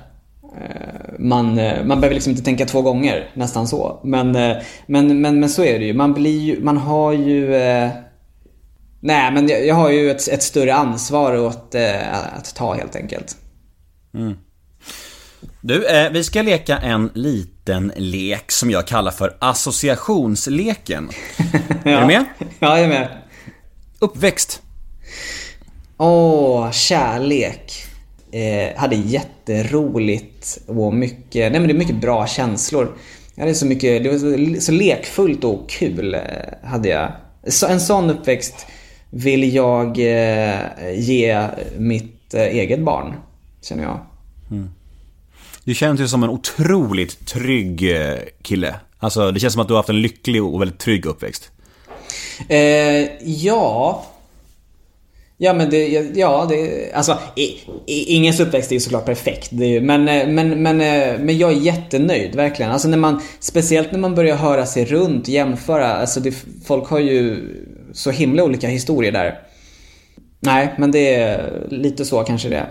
man, 1.19 1.59
eh, 1.59 1.85
man 1.85 2.01
behöver 2.01 2.15
liksom 2.15 2.31
inte 2.31 2.45
tänka 2.45 2.67
två 2.67 2.83
gånger, 2.83 3.31
nästan 3.35 3.69
så. 3.69 4.01
Men, 4.05 4.37
eh, 4.37 4.57
men, 4.87 5.21
men, 5.21 5.41
men 5.41 5.49
så 5.49 5.65
är 5.65 5.79
det 5.79 5.85
ju. 5.85 5.95
Man 5.95 6.13
blir 6.13 6.41
ju, 6.41 6.61
man 6.61 6.77
har 6.77 7.13
ju... 7.13 7.55
Eh, 7.55 7.91
nej, 9.01 9.33
men 9.33 9.49
jag, 9.49 9.67
jag 9.67 9.75
har 9.75 9.91
ju 9.91 10.11
ett, 10.11 10.29
ett 10.29 10.43
större 10.43 10.75
ansvar 10.75 11.37
åt, 11.37 11.75
eh, 11.75 12.37
att 12.39 12.55
ta 12.55 12.75
helt 12.75 12.97
enkelt. 12.97 13.37
Mm. 14.15 14.35
Du, 15.67 15.87
eh, 15.87 16.11
vi 16.13 16.25
ska 16.25 16.43
leka 16.43 16.79
en 16.79 17.11
liten 17.15 17.93
lek 17.97 18.53
som 18.53 18.71
jag 18.71 18.87
kallar 18.87 19.11
för 19.11 19.37
associationsleken. 19.39 21.11
Är 21.85 22.01
du 22.01 22.07
med? 22.07 22.25
Ja, 22.39 22.79
jag 22.79 22.81
är 22.81 22.89
med. 22.89 23.09
Uppväxt. 23.99 24.63
Åh, 25.97 26.71
kärlek. 26.71 27.73
Eh, 28.33 28.77
hade 28.77 28.97
jätteroligt 28.97 30.59
och 30.67 30.95
mycket, 30.95 31.53
nej 31.53 31.61
men 31.61 31.63
det 31.69 31.73
är 31.73 31.79
mycket 31.79 32.01
bra 32.01 32.27
känslor. 32.27 32.97
Jag 33.35 33.43
hade 33.43 33.55
så 33.55 33.67
mycket, 33.67 34.03
det 34.03 34.11
var 34.11 34.19
så, 34.57 34.61
så 34.61 34.73
lekfullt 34.73 35.45
och 35.45 35.71
kul 35.71 36.15
eh, 36.15 36.21
hade 36.63 36.89
jag. 36.89 37.13
Så, 37.47 37.67
en 37.67 37.81
sån 37.81 38.11
uppväxt 38.11 38.67
vill 39.11 39.55
jag 39.55 39.99
eh, 39.99 40.61
ge 40.95 41.49
mitt 41.77 42.35
eh, 42.35 42.43
eget 42.43 42.81
barn, 42.81 43.15
känner 43.63 43.83
jag. 43.83 43.99
Du 45.65 45.75
känns 45.75 46.01
ju 46.01 46.09
som 46.09 46.23
en 46.23 46.31
otroligt 46.31 47.27
trygg 47.27 47.97
eh, 47.97 48.19
kille. 48.43 48.75
Alltså, 48.99 49.31
det 49.31 49.41
känns 49.41 49.53
som 49.53 49.63
att 49.63 49.69
du 49.69 49.75
har 49.75 49.79
haft 49.79 49.89
en 49.89 50.03
lycklig 50.03 50.45
och 50.45 50.61
väldigt 50.61 50.79
trygg 50.79 51.07
uppväxt. 51.07 51.51
Eh, 52.49 53.23
ja. 53.23 54.05
Ja 55.37 55.53
men 55.55 55.71
det, 55.71 55.89
ja 56.17 56.47
det, 56.51 56.93
alltså 56.93 57.19
i, 57.37 57.43
i, 57.87 58.05
ingens 58.15 58.41
uppväxt 58.41 58.71
är 58.71 58.75
ju 58.77 58.81
såklart 58.81 59.05
perfekt. 59.05 59.49
Det 59.53 59.65
är, 59.65 59.69
ju- 59.69 59.81
men, 59.81 60.09
eh, 60.09 60.29
men, 60.29 60.63
men, 60.63 60.81
eh, 60.81 61.19
men 61.21 61.39
jag 61.39 61.51
är 61.53 61.57
jättenöjd 61.57 62.35
verkligen. 62.35 62.71
Alltså 62.73 62.89
när 62.89 62.97
man, 62.99 63.21
speciellt 63.41 63.93
när 63.93 63.99
man 63.99 64.15
börjar 64.15 64.37
höra 64.37 64.67
sig 64.67 64.85
runt, 64.85 65.29
jämföra. 65.29 65.95
Alltså 65.95 66.21
det, 66.21 66.35
folk 66.67 66.89
har 66.89 66.99
ju 66.99 67.37
så 67.93 68.11
himla 68.11 68.45
olika 68.45 68.69
historier 68.69 69.13
där. 69.13 69.39
Nej, 70.41 70.75
men 70.79 70.91
det 70.91 71.15
är 71.15 71.63
lite 71.71 72.05
så 72.05 72.23
kanske 72.25 72.49
det 72.49 72.57
är. 72.57 72.69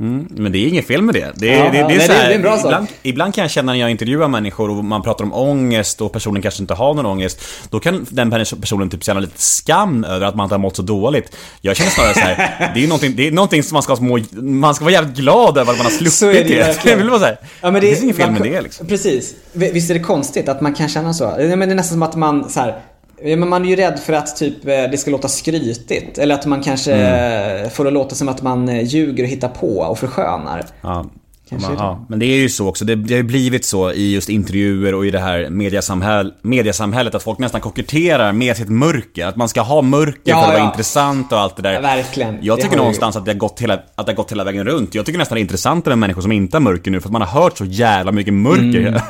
Mm, 0.00 0.26
men 0.30 0.52
det 0.52 0.58
är 0.58 0.68
inget 0.68 0.86
fel 0.86 1.02
med 1.02 1.14
det. 1.14 1.32
Det, 1.36 1.46
Ja, 1.46 1.52
det, 1.52 1.78
ja, 1.78 1.88
det, 1.88 1.94
är 1.94 1.98
nej, 1.98 2.00
så 2.00 2.12
det- 2.12 2.18
här, 2.18 2.26
det 2.28 2.32
är 2.32 2.36
en 2.36 2.42
bra 2.42 2.56
sak. 2.56 2.64
ibland, 2.66 2.86
ibland 3.02 3.34
kan 3.34 3.42
jag 3.42 3.50
känna 3.50 3.72
när 3.72 3.78
jag 3.78 3.90
intervjuar 3.90 4.28
människor 4.28 4.70
och 4.70 4.84
man 4.84 5.02
pratar 5.02 5.24
om 5.24 5.32
ångest 5.32 6.00
och 6.00 6.12
personen 6.12 6.42
kanske 6.42 6.62
inte 6.62 6.74
har 6.74 6.94
någon 6.94 7.06
ångest. 7.06 7.40
Då 7.70 7.80
kan 7.80 8.06
den 8.10 8.32
pers- 8.32 8.60
personen 8.60 8.90
typ 8.90 9.04
känna 9.04 9.20
lite 9.20 9.42
skam 9.42 10.04
över 10.04 10.26
att 10.26 10.34
man 10.34 10.44
inte 10.44 10.54
har 10.54 10.58
mått 10.60 10.76
så 10.76 10.82
dåligt. 10.82 11.36
Jag 11.60 11.76
känner 11.76 11.90
snarare 11.90 12.14
så 12.14 12.20
här, 12.20 12.70
det 12.74 12.84
är 12.84 12.88
någonting, 12.88 13.16
det 13.16 13.26
är 13.28 13.32
någonting 13.32 13.62
som 13.62 13.74
man 13.74 13.82
ska 13.82 13.96
må, 13.96 14.18
man 14.32 14.74
ska 14.74 14.84
vara 14.84 14.92
jävligt 14.92 15.16
glad 15.16 15.58
över 15.58 15.72
att 15.72 15.78
man 15.78 15.86
har 15.86 15.92
sluppit 15.92 16.12
Så 16.12 16.26
är 16.30 16.32
det 16.34 16.42
det. 16.44 16.78
Jag 16.90 16.96
vill 16.96 17.08
bara 17.10 17.20
säga, 17.20 17.36
Ja, 17.60 17.70
men 17.70 17.80
det, 17.80 17.88
finns 17.88 18.02
inget 18.02 18.16
fel 18.16 18.30
med 18.30 18.42
det 18.42 18.60
liksom. 18.60 18.86
Precis. 18.86 19.34
Visst 19.52 19.90
är 19.90 19.94
det 19.94 20.00
konstigt 20.00 20.48
att 20.48 20.60
man 20.60 20.74
kan 20.74 20.88
känna 20.88 21.14
så? 21.14 21.34
Men 21.38 21.58
det 21.58 21.64
är 21.64 21.74
nästan 21.74 21.94
som 21.94 22.02
att 22.02 22.16
man 22.16 22.50
så 22.50 22.60
här, 22.60 22.78
ja, 23.22 23.36
men 23.36 23.48
man 23.48 23.64
är 23.64 23.68
ju 23.68 23.76
rädd 23.76 23.98
för 23.98 24.12
att 24.12 24.36
typ, 24.36 24.64
eh, 24.66 24.68
det 24.90 24.98
ska 24.98 25.10
låta 25.10 25.28
skrytigt. 25.28 26.18
Eller 26.18 26.34
att 26.34 26.46
man 26.46 26.62
kanske 26.62 26.92
Mm. 26.94 27.64
eh, 27.64 27.68
får 27.70 27.84
det 27.84 27.90
låta 27.90 28.14
som 28.14 28.28
att 28.28 28.42
man 28.42 28.68
eh, 28.68 28.82
ljuger 28.84 29.22
och 29.24 29.28
hittar 29.30 29.48
på 29.48 29.68
och 29.78 29.98
förskönar. 29.98 30.64
Ja. 30.82 31.04
Kanske 31.48 31.68
Men, 31.68 31.76
det. 31.76 31.82
ja, 31.82 32.06
men 32.08 32.18
det 32.18 32.26
är 32.26 32.36
ju 32.36 32.48
så 32.48 32.68
också. 32.68 32.84
Det, 32.84 32.94
det 32.94 33.14
har 33.14 33.18
ju 33.18 33.22
blivit 33.22 33.64
så 33.64 33.92
i 33.92 34.14
just 34.14 34.28
intervjuer 34.28 34.94
och 34.94 35.06
i 35.06 35.10
det 35.10 35.18
här 35.18 35.50
mediasamhäll, 35.50 36.32
mediasamhället 36.42 37.14
att 37.14 37.22
folk 37.22 37.38
nästan 37.38 37.60
koketterar 37.60 38.32
med 38.32 38.56
sitt 38.56 38.68
mörker. 38.68 39.26
Att 39.26 39.36
man 39.36 39.48
ska 39.48 39.60
ha 39.60 39.82
mörker 39.82 40.20
Ja, 40.24 40.36
för 40.36 40.42
att 40.42 40.48
vara 40.48 40.58
ja. 40.58 40.70
intressant 40.70 41.32
och 41.32 41.38
allt 41.38 41.56
det 41.56 41.62
där. 41.62 41.72
Ja, 41.72 41.80
verkligen. 41.80 42.38
Jag 42.40 42.60
tycker 42.60 42.76
någonstans 42.76 43.16
att 43.16 43.24
det, 43.24 43.30
har 43.30 43.38
gått 43.38 43.60
hela, 43.60 43.74
att 43.74 44.06
det 44.06 44.12
har 44.12 44.16
gått 44.16 44.32
hela 44.32 44.44
vägen 44.44 44.64
runt. 44.64 44.94
Jag 44.94 45.06
tycker 45.06 45.18
nästan 45.18 45.36
det 45.36 45.40
är 45.40 45.42
intressantare 45.42 45.92
med 45.92 45.98
människor 45.98 46.22
som 46.22 46.32
inte 46.32 46.56
har 46.56 46.62
mörker 46.62 46.90
nu 46.90 47.00
för 47.00 47.08
att 47.08 47.12
man 47.12 47.22
har 47.22 47.42
hört 47.42 47.58
så 47.58 47.64
jävla 47.64 48.12
mycket 48.12 48.34
mörker. 48.34 48.80
Mm. 48.86 49.00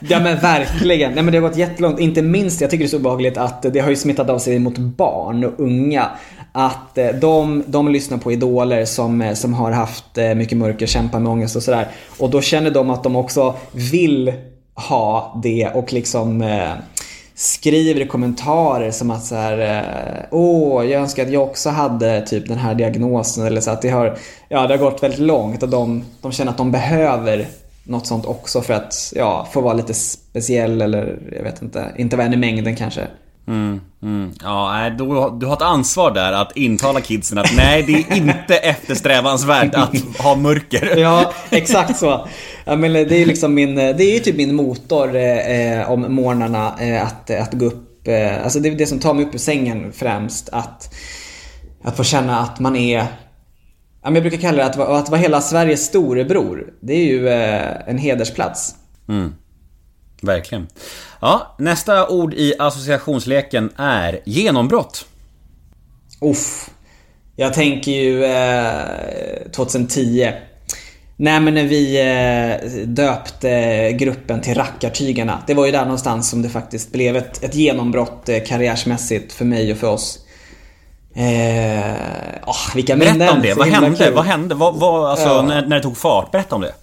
Ja 0.08 0.20
men 0.20 0.38
verkligen. 0.40 1.12
Nej 1.12 1.22
men 1.24 1.32
det 1.32 1.38
har 1.38 1.48
gått 1.48 1.58
jättelångt. 1.58 2.00
Inte 2.00 2.22
minst, 2.22 2.60
jag 2.60 2.70
tycker 2.70 2.84
det 2.84 2.88
är 2.88 2.90
så 2.90 2.96
obehagligt 2.96 3.36
att 3.36 3.62
det 3.72 3.80
har 3.80 3.90
ju 3.90 3.96
smittat 3.96 4.30
av 4.30 4.38
sig 4.38 4.58
mot 4.58 4.78
barn 4.78 5.44
och 5.44 5.52
unga. 5.60 6.10
Att 6.52 6.98
eh, 6.98 7.08
de, 7.08 7.62
de 7.66 7.88
lyssnar 7.88 8.18
på 8.18 8.32
idoler 8.32 8.84
som, 8.84 9.20
eh, 9.20 9.34
som 9.34 9.54
har 9.54 9.70
haft 9.70 10.18
eh, 10.18 10.34
mycket 10.34 10.58
mörker, 10.58 10.86
kämpar 10.86 11.20
med 11.20 11.32
ångest 11.32 11.56
och 11.56 11.62
sådär. 11.62 11.88
Och 12.18 12.30
då 12.30 12.40
känner 12.40 12.70
de 12.70 12.90
att 12.90 13.02
de 13.02 13.16
också 13.16 13.54
vill 13.72 14.32
ha 14.74 15.40
det 15.42 15.70
och 15.74 15.92
liksom 15.92 16.42
eh, 16.42 16.70
skriver 17.34 18.00
i 18.00 18.06
kommentarer 18.06 18.90
som 18.90 19.10
att 19.10 19.24
så 19.24 19.34
här, 19.34 20.28
åh, 20.30 20.84
jag 20.84 21.02
önskar 21.02 21.22
att 21.22 21.32
jag 21.32 21.42
också 21.42 21.70
hade 21.70 22.26
typ 22.26 22.48
den 22.48 22.58
här 22.58 22.74
diagnosen 22.74 23.46
eller 23.46 23.60
så 23.60 23.70
att 23.70 23.82
det 23.82 23.88
har, 23.88 24.16
ja 24.48 24.66
det 24.66 24.76
har 24.76 24.90
gått 24.90 25.02
väldigt 25.02 25.20
långt 25.20 25.62
och 25.62 25.68
de, 25.68 26.04
de 26.20 26.32
känner 26.32 26.50
att 26.52 26.58
de 26.58 26.70
behöver 26.70 27.46
något 27.84 28.06
sånt 28.06 28.26
också 28.26 28.60
för 28.60 28.74
att, 28.74 29.12
ja, 29.16 29.48
få 29.52 29.60
vara 29.60 29.74
lite 29.74 29.94
speciell 29.94 30.82
eller 30.82 31.18
jag 31.36 31.42
vet 31.42 31.62
inte, 31.62 31.92
inte 31.96 32.16
vara 32.16 32.26
en 32.26 32.34
i 32.34 32.36
mängden 32.36 32.76
kanske. 32.76 33.06
Mm, 33.46 33.80
mm. 34.02 34.32
Ja, 34.42 34.72
nej, 34.72 34.90
du, 34.90 35.04
du 35.40 35.46
har 35.46 35.52
ett 35.56 35.62
ansvar 35.62 36.10
där 36.10 36.32
att 36.32 36.56
intala 36.56 37.00
kidsen 37.00 37.38
att 37.38 37.56
nej, 37.56 37.82
det 37.82 37.92
är 37.92 38.16
inte 38.16 38.56
eftersträvansvärt 38.56 39.74
att 39.74 39.96
ha 40.18 40.36
mörker. 40.36 40.96
Ja, 41.00 41.32
exakt 41.50 41.98
så. 41.98 42.26
Ja, 42.64 42.76
men 42.76 42.92
det 42.92 43.12
är 43.12 43.18
ju 43.18 43.24
liksom 43.26 43.54
min, 43.54 43.74
det 43.74 44.04
är 44.04 44.12
ju 44.14 44.18
typ 44.18 44.36
min 44.36 44.54
motor 44.54 45.16
eh, 45.16 45.90
om 45.90 46.14
morgnarna 46.14 46.74
eh, 46.80 47.02
att, 47.06 47.30
att 47.30 47.52
gå 47.52 47.64
upp. 47.66 48.08
Eh, 48.08 48.42
alltså 48.44 48.60
det 48.60 48.68
är 48.68 48.74
det 48.74 48.86
som 48.86 48.98
tar 48.98 49.14
mig 49.14 49.24
upp 49.24 49.34
ur 49.34 49.38
sängen 49.38 49.92
främst. 49.92 50.48
Att, 50.52 50.94
att 51.84 51.96
få 51.96 52.04
känna 52.04 52.38
att 52.38 52.60
man 52.60 52.76
är 52.76 53.06
jag 54.04 54.12
brukar 54.12 54.38
kalla 54.38 54.56
det 54.58 54.64
att, 54.64 54.76
vara- 54.76 54.98
att 54.98 55.08
vara 55.08 55.20
hela 55.20 55.40
Sveriges 55.40 55.84
storebror. 55.84 56.64
Det 56.80 56.92
är 56.92 57.04
ju 57.04 57.28
eh, 57.28 57.70
en 57.86 57.98
hedersplats. 57.98 58.74
Mm. 59.08 59.34
Verkligen. 60.22 60.66
Ja, 61.20 61.54
nästa 61.58 62.08
ord 62.08 62.34
i 62.34 62.54
associationsleken 62.58 63.70
är 63.76 64.20
genombrott. 64.24 65.06
Uff. 66.20 66.70
Jag 67.36 67.54
tänker 67.54 67.90
ju 67.92 68.24
eh, 68.24 68.72
2010. 69.56 70.32
Nej 71.16 71.40
men 71.40 71.54
när 71.54 71.64
vi 71.64 72.00
eh, 72.00 72.68
döpte 72.86 73.92
gruppen 73.92 74.40
till 74.40 74.54
Rackartygarna. 74.54 75.42
Det 75.46 75.54
var 75.54 75.66
ju 75.66 75.72
där 75.72 75.82
någonstans 75.82 76.30
som 76.30 76.42
det 76.42 76.48
faktiskt 76.48 76.92
blev 76.92 77.16
ett, 77.16 77.44
ett 77.44 77.54
genombrott 77.54 78.28
eh, 78.28 78.38
karriärsmässigt 78.46 79.32
för 79.32 79.44
mig 79.44 79.72
och 79.72 79.78
för 79.78 79.86
oss. 79.86 80.18
Eh, 81.14 81.92
oh, 82.46 82.74
vilka 82.74 82.96
minnen. 82.96 83.18
Berätta 83.18 83.34
om 83.34 83.42
det. 83.42 83.54
Vad 83.54 83.68
hände? 83.68 84.10
Vad 84.10 84.24
hände? 84.24 84.54
Vad, 84.54 84.74
vad, 84.74 85.10
alltså, 85.10 85.28
Ja. 85.28 85.42
när, 85.42 85.66
när 85.66 85.76
det 85.76 85.82
tog 85.82 85.96
fart? 85.96 86.30
Berätta 86.30 86.54
om 86.54 86.60
det. 86.60 86.74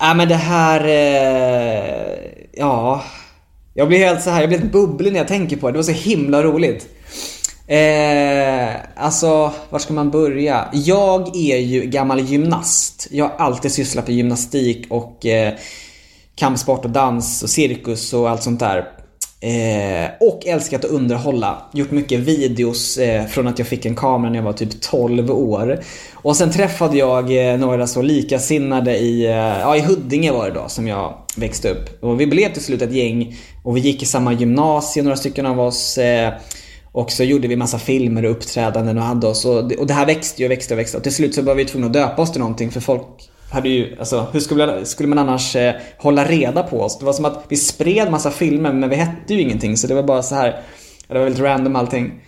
Ja 0.00 0.14
men 0.14 0.28
det 0.28 0.34
här... 0.34 0.84
Eh, 0.84 2.30
ja... 2.52 3.04
Jag 3.74 3.88
blir 3.88 3.98
helt 3.98 4.22
så 4.22 4.30
här, 4.30 4.40
jag 4.40 4.48
blir 4.48 4.58
helt 4.58 4.72
bubblig 4.72 5.12
när 5.12 5.18
jag 5.18 5.28
tänker 5.28 5.56
på 5.56 5.66
det. 5.66 5.72
Det 5.72 5.78
var 5.78 5.82
så 5.82 5.92
himla 5.92 6.42
roligt. 6.42 6.88
Eh, 7.66 8.76
alltså, 8.96 9.52
var 9.70 9.78
ska 9.78 9.92
man 9.92 10.10
börja? 10.10 10.68
Jag 10.72 11.36
är 11.36 11.56
ju 11.56 11.80
gammal 11.80 12.20
gymnast. 12.20 13.08
Jag 13.10 13.24
har 13.24 13.36
alltid 13.46 13.72
sysslat 13.72 14.06
med 14.06 14.16
gymnastik 14.16 14.86
och 14.90 15.26
eh, 15.26 15.54
kampsport 16.34 16.84
och 16.84 16.90
dans 16.90 17.42
och 17.42 17.50
cirkus 17.50 18.12
och 18.12 18.30
allt 18.30 18.42
sånt 18.42 18.60
där. 18.60 18.88
Eh, 19.42 20.10
och 20.20 20.46
älskat 20.46 20.84
att 20.84 20.90
underhålla. 20.90 21.62
Gjort 21.72 21.90
mycket 21.90 22.20
videos 22.20 22.98
eh, 22.98 23.26
från 23.26 23.48
att 23.48 23.58
jag 23.58 23.68
fick 23.68 23.86
en 23.86 23.96
kamera 23.96 24.30
när 24.30 24.38
jag 24.38 24.44
var 24.44 24.52
typ 24.52 24.80
12 24.80 25.30
år. 25.30 25.80
Och 26.14 26.36
sen 26.36 26.50
träffade 26.50 26.98
jag 26.98 27.52
eh, 27.52 27.58
några 27.58 27.86
så 27.86 28.02
likasinnade 28.02 28.96
i, 28.96 29.24
eh, 29.24 29.32
ja, 29.32 29.76
i 29.76 29.80
Huddinge 29.80 30.32
var 30.32 30.46
det 30.46 30.54
då 30.54 30.68
som 30.68 30.88
jag 30.88 31.14
växte 31.36 31.70
upp. 31.70 32.02
Och 32.02 32.20
vi 32.20 32.26
blev 32.26 32.52
till 32.52 32.62
slut 32.64 32.82
ett 32.82 32.92
gäng 32.92 33.36
och 33.64 33.76
vi 33.76 33.80
gick 33.80 34.02
i 34.02 34.06
samma 34.06 34.32
gymnasium, 34.32 35.04
några 35.04 35.16
stycken 35.16 35.46
av 35.46 35.60
oss. 35.60 35.98
Eh, 35.98 36.32
och 36.92 37.12
så 37.12 37.24
gjorde 37.24 37.48
vi 37.48 37.56
massa 37.56 37.78
filmer 37.78 38.24
och 38.24 38.30
uppträdanden 38.30 38.98
och 38.98 39.04
hade 39.04 39.26
oss. 39.26 39.44
Och 39.44 39.68
det, 39.68 39.76
och 39.76 39.86
det 39.86 39.94
här 39.94 40.06
växte 40.06 40.42
ju 40.42 40.46
och 40.46 40.50
växte 40.50 40.74
och 40.74 40.80
växte. 40.80 40.96
Och 40.96 41.02
till 41.02 41.14
slut 41.14 41.34
så 41.34 41.42
var 41.42 41.54
vi 41.54 41.64
tvungna 41.64 41.86
att 41.86 41.92
döpa 41.92 42.22
oss 42.22 42.32
till 42.32 42.40
någonting 42.40 42.70
för 42.70 42.80
folk 42.80 43.06
hade 43.50 43.68
ju, 43.68 43.96
alltså 43.98 44.26
hur 44.32 44.40
skulle, 44.40 44.84
skulle 44.84 45.08
man 45.08 45.18
annars 45.18 45.56
eh, 45.56 45.74
hålla 45.98 46.24
reda 46.24 46.62
på 46.62 46.80
oss? 46.80 46.98
Det 46.98 47.04
var 47.04 47.12
som 47.12 47.24
att 47.24 47.44
vi 47.48 47.56
spred 47.56 48.10
massa 48.10 48.30
filmer 48.30 48.72
men 48.72 48.90
vi 48.90 48.96
hette 48.96 49.34
ju 49.34 49.40
ingenting 49.40 49.76
så 49.76 49.86
det 49.86 49.94
var 49.94 50.02
bara 50.02 50.22
så 50.22 50.34
här. 50.34 50.62
Det 51.08 51.14
var 51.14 51.24
väldigt 51.24 51.42
random 51.42 51.76
allting. 51.76 52.20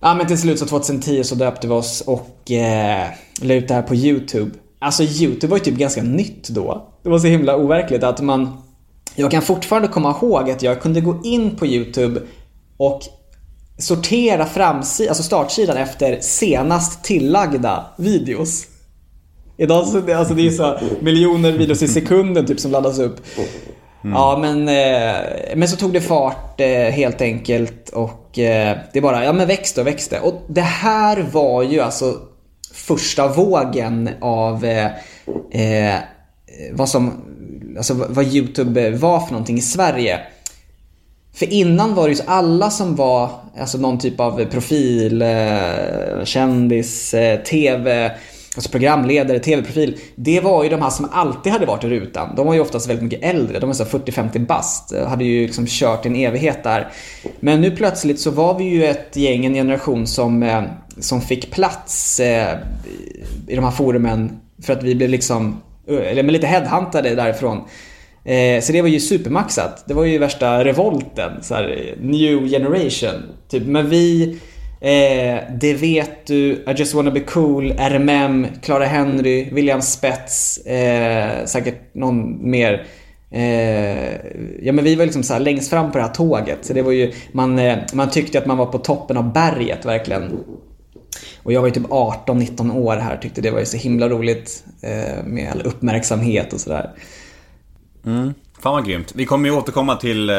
Ja 0.00 0.14
men 0.14 0.26
till 0.26 0.38
slut 0.38 0.58
så 0.58 0.66
2010 0.66 1.24
så 1.24 1.34
döpte 1.34 1.66
vi 1.66 1.72
oss 1.72 2.00
och 2.00 2.50
eh, 2.50 3.06
la 3.40 3.54
ut 3.54 3.68
det 3.68 3.74
här 3.74 3.82
på 3.82 3.94
YouTube. 3.94 4.50
Alltså 4.78 5.02
YouTube 5.02 5.50
var 5.50 5.58
ju 5.58 5.64
typ 5.64 5.74
ganska 5.74 6.02
nytt 6.02 6.48
då. 6.48 6.88
Det 7.02 7.08
var 7.08 7.18
så 7.18 7.26
himla 7.26 7.56
overkligt 7.56 8.02
att 8.02 8.20
man... 8.20 8.62
Jag 9.14 9.30
kan 9.30 9.42
fortfarande 9.42 9.88
komma 9.88 10.10
ihåg 10.10 10.50
att 10.50 10.62
jag 10.62 10.80
kunde 10.80 11.00
gå 11.00 11.20
in 11.24 11.56
på 11.56 11.66
YouTube 11.66 12.20
och 12.76 13.02
sortera 13.78 14.46
framsidan, 14.46 15.10
alltså 15.10 15.22
startsidan 15.22 15.76
efter 15.76 16.20
senast 16.20 17.04
tillagda 17.04 17.86
videos. 17.96 18.66
Idag 19.56 19.86
så, 19.86 20.16
alltså 20.16 20.34
det 20.34 20.46
är 20.46 20.50
så 20.50 20.78
miljoner 21.00 21.52
videos 21.52 21.82
i 21.82 21.88
sekunden 21.88 22.46
typ 22.46 22.60
som 22.60 22.70
laddas 22.70 22.98
upp. 22.98 23.20
Ja 24.02 24.38
men, 24.40 24.68
eh, 24.68 25.56
men 25.56 25.68
så 25.68 25.76
tog 25.76 25.92
det 25.92 26.00
fart 26.00 26.60
eh, 26.60 26.68
helt 26.68 27.20
enkelt 27.20 27.88
och 27.88 28.38
eh, 28.38 28.78
det 28.92 29.00
bara, 29.00 29.24
ja 29.24 29.32
men 29.32 29.46
växte 29.46 29.80
och 29.80 29.86
växte. 29.86 30.20
Och 30.20 30.42
det 30.48 30.60
här 30.60 31.26
var 31.32 31.62
ju 31.62 31.80
alltså 31.80 32.14
första 32.72 33.28
vågen 33.28 34.10
av 34.20 34.64
eh, 34.64 34.86
eh, 35.50 35.94
vad 36.72 36.88
som, 36.88 37.12
alltså 37.76 37.94
vad 38.08 38.26
YouTube 38.34 38.90
var 38.90 39.20
för 39.20 39.32
någonting 39.32 39.58
i 39.58 39.62
Sverige. 39.62 40.20
För 41.34 41.52
innan 41.52 41.94
var 41.94 42.08
det 42.08 42.14
ju 42.14 42.20
alla 42.26 42.70
som 42.70 42.96
var 42.96 43.30
alltså 43.58 43.78
någon 43.78 43.98
typ 43.98 44.20
av 44.20 44.44
profil, 44.44 45.22
eh, 45.22 46.24
kändis, 46.24 47.14
TV, 47.50 48.10
alltså 48.58 48.70
programledare, 48.70 49.38
TV-profil. 49.38 49.98
Det 50.14 50.40
var 50.40 50.64
ju 50.64 50.70
de 50.70 50.82
här 50.82 50.90
som 50.90 51.08
alltid 51.12 51.52
hade 51.52 51.66
varit 51.66 51.84
i 51.84 51.88
rutan. 51.88 52.34
De 52.36 52.46
var 52.46 52.54
ju 52.54 52.60
oftast 52.60 52.88
väldigt 52.88 53.04
mycket 53.04 53.24
äldre. 53.24 53.58
De 53.58 53.66
var 53.66 53.74
så 53.74 53.84
40-50 53.84 54.46
bast. 54.46 54.92
Eh, 54.92 55.08
hade 55.08 55.24
ju 55.24 55.46
liksom 55.46 55.66
kört 55.68 56.06
en 56.06 56.16
evighet 56.16 56.64
där. 56.64 56.88
Men 57.40 57.60
nu 57.60 57.70
plötsligt 57.70 58.20
så 58.20 58.30
var 58.30 58.58
vi 58.58 58.64
ju 58.64 58.84
ett 58.84 59.16
gäng, 59.16 59.46
en 59.46 59.54
generation 59.54 60.06
som, 60.06 60.42
eh, 60.42 60.62
som 61.00 61.20
fick 61.20 61.50
plats 61.50 62.20
eh, 62.20 62.58
i 63.48 63.54
de 63.54 63.64
här 63.64 63.70
forumen. 63.70 64.40
För 64.62 64.72
att 64.72 64.82
vi 64.82 64.94
blev 64.94 65.10
liksom, 65.10 65.62
eller 65.88 66.22
med 66.22 66.32
lite 66.32 66.46
headhuntade 66.46 67.14
därifrån. 67.14 67.64
Så 68.62 68.72
det 68.72 68.82
var 68.82 68.88
ju 68.88 69.00
supermaxat. 69.00 69.84
Det 69.86 69.94
var 69.94 70.04
ju 70.04 70.18
värsta 70.18 70.64
revolten. 70.64 71.32
Så 71.42 71.54
här, 71.54 71.94
new 72.00 72.48
generation. 72.48 73.22
Typ. 73.48 73.66
Men 73.66 73.90
vi, 73.90 74.38
eh, 74.86 75.42
Det 75.60 75.74
vet 75.74 76.26
du, 76.26 76.52
I 76.52 76.74
just 76.76 76.94
wanna 76.94 77.10
be 77.10 77.20
cool, 77.20 77.72
RMM, 77.78 78.46
Clara 78.62 78.84
Henry, 78.84 79.48
William 79.52 79.82
Spets, 79.82 80.58
eh, 80.58 81.44
säkert 81.44 81.94
någon 81.94 82.50
mer. 82.50 82.86
Eh, 83.30 84.14
ja 84.62 84.72
men 84.72 84.84
vi 84.84 84.94
var 84.94 85.04
liksom 85.04 85.22
så 85.22 85.32
här 85.32 85.40
längst 85.40 85.70
fram 85.70 85.92
på 85.92 85.98
det 85.98 86.04
här 86.04 86.14
tåget. 86.14 86.64
Så 86.64 86.72
det 86.72 86.82
var 86.82 86.92
ju, 86.92 87.12
man, 87.32 87.58
eh, 87.58 87.78
man 87.92 88.10
tyckte 88.10 88.38
att 88.38 88.46
man 88.46 88.56
var 88.58 88.66
på 88.66 88.78
toppen 88.78 89.16
av 89.16 89.32
berget 89.32 89.84
verkligen. 89.84 90.38
Och 91.42 91.52
jag 91.52 91.60
var 91.60 91.68
ju 91.68 91.74
typ 91.74 91.86
18-19 91.90 92.76
år 92.76 92.96
här 92.96 93.16
tyckte 93.16 93.40
det 93.40 93.50
var 93.50 93.58
ju 93.58 93.66
så 93.66 93.76
himla 93.76 94.08
roligt 94.08 94.64
eh, 94.82 95.24
med 95.24 95.50
all 95.52 95.62
uppmärksamhet 95.62 96.52
och 96.52 96.60
sådär. 96.60 96.90
Mm. 98.06 98.34
Fan 98.60 98.72
vad 98.72 98.86
grymt. 98.86 99.12
Vi 99.14 99.26
kommer 99.26 99.48
ju 99.48 99.54
återkomma 99.54 99.96
till 99.96 100.30
eh, 100.30 100.34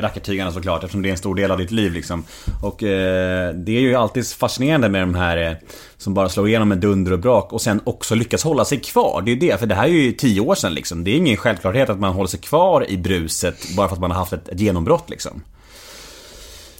rackartygarna 0.00 0.52
såklart 0.52 0.84
eftersom 0.84 1.02
det 1.02 1.08
är 1.08 1.10
en 1.10 1.16
stor 1.16 1.34
del 1.34 1.50
av 1.50 1.58
ditt 1.58 1.70
liv 1.70 1.92
liksom. 1.92 2.24
Och 2.62 2.82
eh, 2.82 3.54
det 3.54 3.76
är 3.76 3.80
ju 3.80 3.94
alltid 3.94 4.26
fascinerande 4.26 4.88
med 4.88 5.02
de 5.02 5.14
här 5.14 5.36
eh, 5.36 5.52
som 5.96 6.14
bara 6.14 6.28
slår 6.28 6.48
igenom 6.48 6.68
med 6.68 6.78
dunder 6.78 7.12
och 7.12 7.18
brak 7.18 7.52
och 7.52 7.60
sen 7.62 7.80
också 7.84 8.14
lyckas 8.14 8.44
hålla 8.44 8.64
sig 8.64 8.80
kvar. 8.80 9.22
Det 9.22 9.30
är 9.30 9.34
ju 9.34 9.40
det, 9.40 9.60
för 9.60 9.66
det 9.66 9.74
här 9.74 9.84
är 9.84 9.88
ju 9.88 10.12
tio 10.12 10.40
år 10.40 10.54
sedan 10.54 10.74
liksom. 10.74 11.04
Det 11.04 11.10
är 11.10 11.16
ingen 11.16 11.36
självklarhet 11.36 11.90
att 11.90 12.00
man 12.00 12.12
håller 12.12 12.28
sig 12.28 12.40
kvar 12.40 12.90
i 12.90 12.96
bruset 12.96 13.76
bara 13.76 13.88
för 13.88 13.94
att 13.94 14.00
man 14.00 14.10
har 14.10 14.18
haft 14.18 14.32
ett, 14.32 14.48
ett 14.48 14.60
genombrott 14.60 15.10
liksom. 15.10 15.42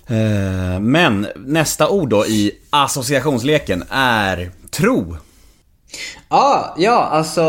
Eh, 0.07 0.81
men 0.81 1.27
nästa 1.37 1.89
ord 1.89 2.09
då 2.09 2.27
i 2.27 2.53
associationsleken 2.71 3.85
är 3.91 4.51
tro. 4.71 5.17
Ja, 6.29 6.75
ja, 6.79 7.05
alltså 7.05 7.43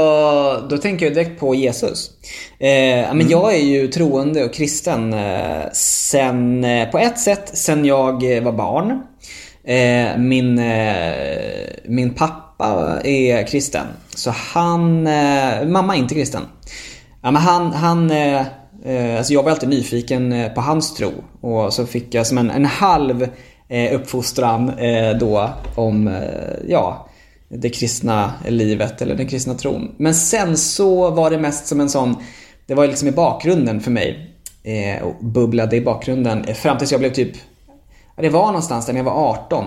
då 0.69 0.77
tänker 0.77 1.05
jag 1.05 1.15
direkt 1.15 1.39
på 1.39 1.55
Jesus. 1.55 2.09
Eh, 2.59 3.13
men 3.13 3.29
Jag 3.29 3.53
är 3.53 3.63
ju 3.63 3.87
troende 3.87 4.43
och 4.43 4.53
kristen 4.53 5.13
eh, 5.13 5.71
sen, 5.73 6.63
eh, 6.63 6.89
på 6.89 6.97
ett 6.99 7.19
sätt 7.19 7.51
sen 7.53 7.85
jag 7.85 8.37
eh, 8.37 8.43
var 8.43 8.51
barn. 8.51 9.03
Eh, 9.63 10.17
min, 10.17 10.59
eh, 10.59 11.13
min 11.85 12.13
pappa 12.13 12.99
är 13.03 13.47
kristen. 13.47 13.87
Så 14.15 14.31
han, 14.31 15.03
mamma 15.71 15.95
är 15.95 15.99
inte 15.99 16.15
kristen. 16.15 16.41
Ja, 17.21 17.31
men 17.31 17.41
han, 17.41 17.73
han 17.73 18.11
alltså 19.17 19.33
jag 19.33 19.43
var 19.43 19.51
alltid 19.51 19.69
nyfiken 19.69 20.49
på 20.55 20.61
hans 20.61 20.93
tro. 20.93 21.11
Och 21.41 21.73
så 21.73 21.85
fick 21.85 22.13
jag 22.13 22.27
som 22.27 22.37
en, 22.37 22.51
en 22.51 22.65
halv 22.65 23.27
eh, 23.69 23.95
uppfostran 23.95 24.71
då 25.19 25.49
om, 25.75 26.15
ja, 26.67 27.07
det 27.57 27.69
kristna 27.69 28.33
livet 28.47 29.01
eller 29.01 29.15
den 29.15 29.27
kristna 29.27 29.53
tron. 29.53 29.95
Men 29.97 30.13
sen 30.13 30.57
så 30.57 31.09
var 31.09 31.29
det 31.29 31.37
mest 31.37 31.67
som 31.67 31.81
en 31.81 31.89
sån, 31.89 32.15
det 32.67 32.73
var 32.73 32.87
liksom 32.87 33.07
i 33.07 33.11
bakgrunden 33.11 33.81
för 33.81 33.91
mig. 33.91 34.29
Eh, 34.63 35.03
och 35.03 35.25
bubblade 35.25 35.75
i 35.75 35.81
bakgrunden 35.81 36.45
eh, 36.45 36.53
fram 36.53 36.77
tills 36.77 36.91
jag 36.91 36.99
blev 37.01 37.13
typ, 37.13 37.31
det 38.17 38.29
var 38.29 38.45
någonstans 38.45 38.85
där 38.85 38.93
när 38.93 38.99
jag 38.99 39.05
var 39.05 39.29
18. 39.29 39.65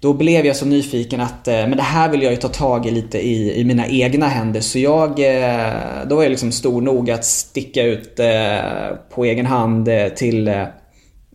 Då 0.00 0.12
blev 0.12 0.46
jag 0.46 0.56
så 0.56 0.66
nyfiken 0.66 1.20
att 1.20 1.48
eh, 1.48 1.54
men 1.54 1.76
det 1.76 1.82
här 1.82 2.08
vill 2.08 2.22
jag 2.22 2.32
ju 2.32 2.36
ta 2.36 2.48
tag 2.48 2.86
i 2.86 2.90
lite 2.90 3.18
i, 3.18 3.60
i 3.60 3.64
mina 3.64 3.86
egna 3.86 4.28
händer. 4.28 4.60
Så 4.60 4.78
jag, 4.78 5.10
eh, 5.10 5.72
då 6.06 6.16
var 6.16 6.22
jag 6.22 6.30
liksom 6.30 6.52
stor 6.52 6.80
nog 6.80 7.10
att 7.10 7.24
sticka 7.24 7.82
ut 7.82 8.18
eh, 8.18 8.96
på 9.14 9.24
egen 9.24 9.46
hand 9.46 9.88
eh, 9.88 10.08
till 10.08 10.48
eh, 10.48 10.64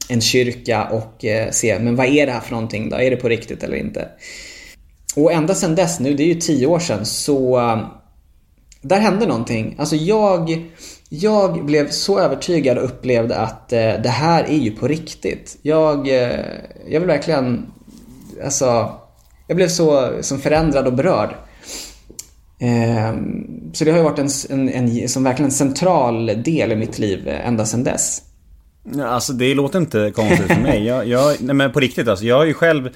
en 0.09 0.21
kyrka 0.21 0.83
och 0.83 1.25
eh, 1.25 1.51
se, 1.51 1.79
men 1.79 1.95
vad 1.95 2.05
är 2.05 2.25
det 2.25 2.31
här 2.31 2.39
för 2.39 2.51
någonting 2.51 2.89
då? 2.89 2.97
Är 2.97 3.11
det 3.11 3.17
på 3.17 3.29
riktigt 3.29 3.63
eller 3.63 3.77
inte? 3.77 4.07
Och 5.17 5.31
ända 5.31 5.55
sedan 5.55 5.75
dess 5.75 5.99
nu, 5.99 6.13
det 6.13 6.23
är 6.23 6.27
ju 6.27 6.35
tio 6.35 6.67
år 6.67 6.79
sedan, 6.79 7.05
så 7.05 7.59
um, 7.59 7.79
där 8.81 8.99
hände 8.99 9.25
någonting. 9.25 9.75
Alltså 9.79 9.95
jag, 9.95 10.65
jag 11.09 11.65
blev 11.65 11.89
så 11.89 12.19
övertygad 12.19 12.77
och 12.77 12.85
upplevde 12.85 13.37
att 13.37 13.73
eh, 13.73 13.79
det 13.79 14.09
här 14.09 14.43
är 14.43 14.57
ju 14.57 14.71
på 14.71 14.87
riktigt. 14.87 15.57
Jag, 15.61 16.07
eh, 16.07 16.39
jag 16.87 16.99
vill 16.99 17.07
verkligen, 17.07 17.65
alltså, 18.43 18.91
jag 19.47 19.57
blev 19.57 19.67
så 19.67 20.11
som 20.21 20.39
förändrad 20.39 20.87
och 20.87 20.93
berörd. 20.93 21.29
Eh, 22.59 23.15
så 23.73 23.85
det 23.85 23.91
har 23.91 23.97
ju 23.97 24.03
varit 24.03 24.19
en, 24.19 24.29
en, 24.49 24.69
en 24.69 25.09
som 25.09 25.23
verkligen 25.23 25.49
en 25.49 25.55
central 25.55 26.25
del 26.25 26.71
i 26.71 26.75
mitt 26.75 26.99
liv 26.99 27.27
eh, 27.27 27.47
ända 27.47 27.65
sedan 27.65 27.83
dess. 27.83 28.21
Alltså 29.03 29.33
det 29.33 29.53
låter 29.53 29.79
inte 29.79 30.11
konstigt 30.15 30.47
för 30.47 30.61
mig. 30.61 30.85
Jag, 30.85 31.07
jag, 31.07 31.35
nej 31.39 31.55
men 31.55 31.71
på 31.71 31.79
riktigt 31.79 32.07
alltså. 32.07 32.25
Jag 32.25 32.37
har 32.37 32.45
ju 32.45 32.53
själv 32.53 32.89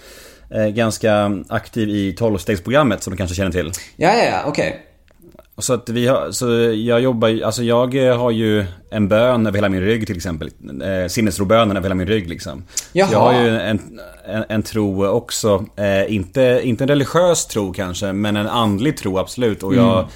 ganska 0.74 1.44
aktiv 1.50 1.90
i 1.90 2.16
12-stegsprogrammet 2.20 3.00
som 3.00 3.12
du 3.12 3.18
kanske 3.18 3.36
känner 3.36 3.52
till. 3.52 3.72
Ja, 3.96 4.14
ja, 4.14 4.24
ja, 4.24 4.44
okej. 4.46 4.88
Så 5.58 5.74
att 5.74 5.90
vi 5.90 6.08
har, 6.08 6.32
så 6.32 6.46
jag 6.76 7.02
jobbar 7.02 7.28
ju, 7.28 7.44
alltså 7.44 7.64
jag 7.64 8.08
eh, 8.08 8.18
har 8.18 8.32
ju 8.32 8.66
en 8.92 9.08
bön 9.08 9.48
över 9.48 9.58
hela 9.58 9.70
min 9.70 9.82
rygg 9.82 10.08
till 10.08 10.16
exempel. 10.16 10.50
Eh, 10.84 11.08
sinnesrobönen 11.08 11.78
över 11.78 11.86
hela 11.86 11.96
min 11.96 12.08
rygg 12.08 12.30
liksom. 12.30 12.64
Jaha. 12.94 13.08
Så 13.08 13.14
jag 13.14 13.20
har 13.20 13.44
ju 13.44 13.60
en, 13.60 14.00
en, 14.26 14.44
en 14.50 14.64
tro 14.64 15.08
också. 15.08 15.66
Eh, 15.78 16.14
inte, 16.16 16.62
inte 16.64 16.84
en 16.84 16.88
religiös 16.88 17.46
tro 17.46 17.74
kanske, 17.74 18.14
men 18.14 18.38
en 18.38 18.48
andlig 18.48 18.98
tro 18.98 19.18
absolut. 19.18 19.64
Och 19.64 19.76
jag, 19.76 20.08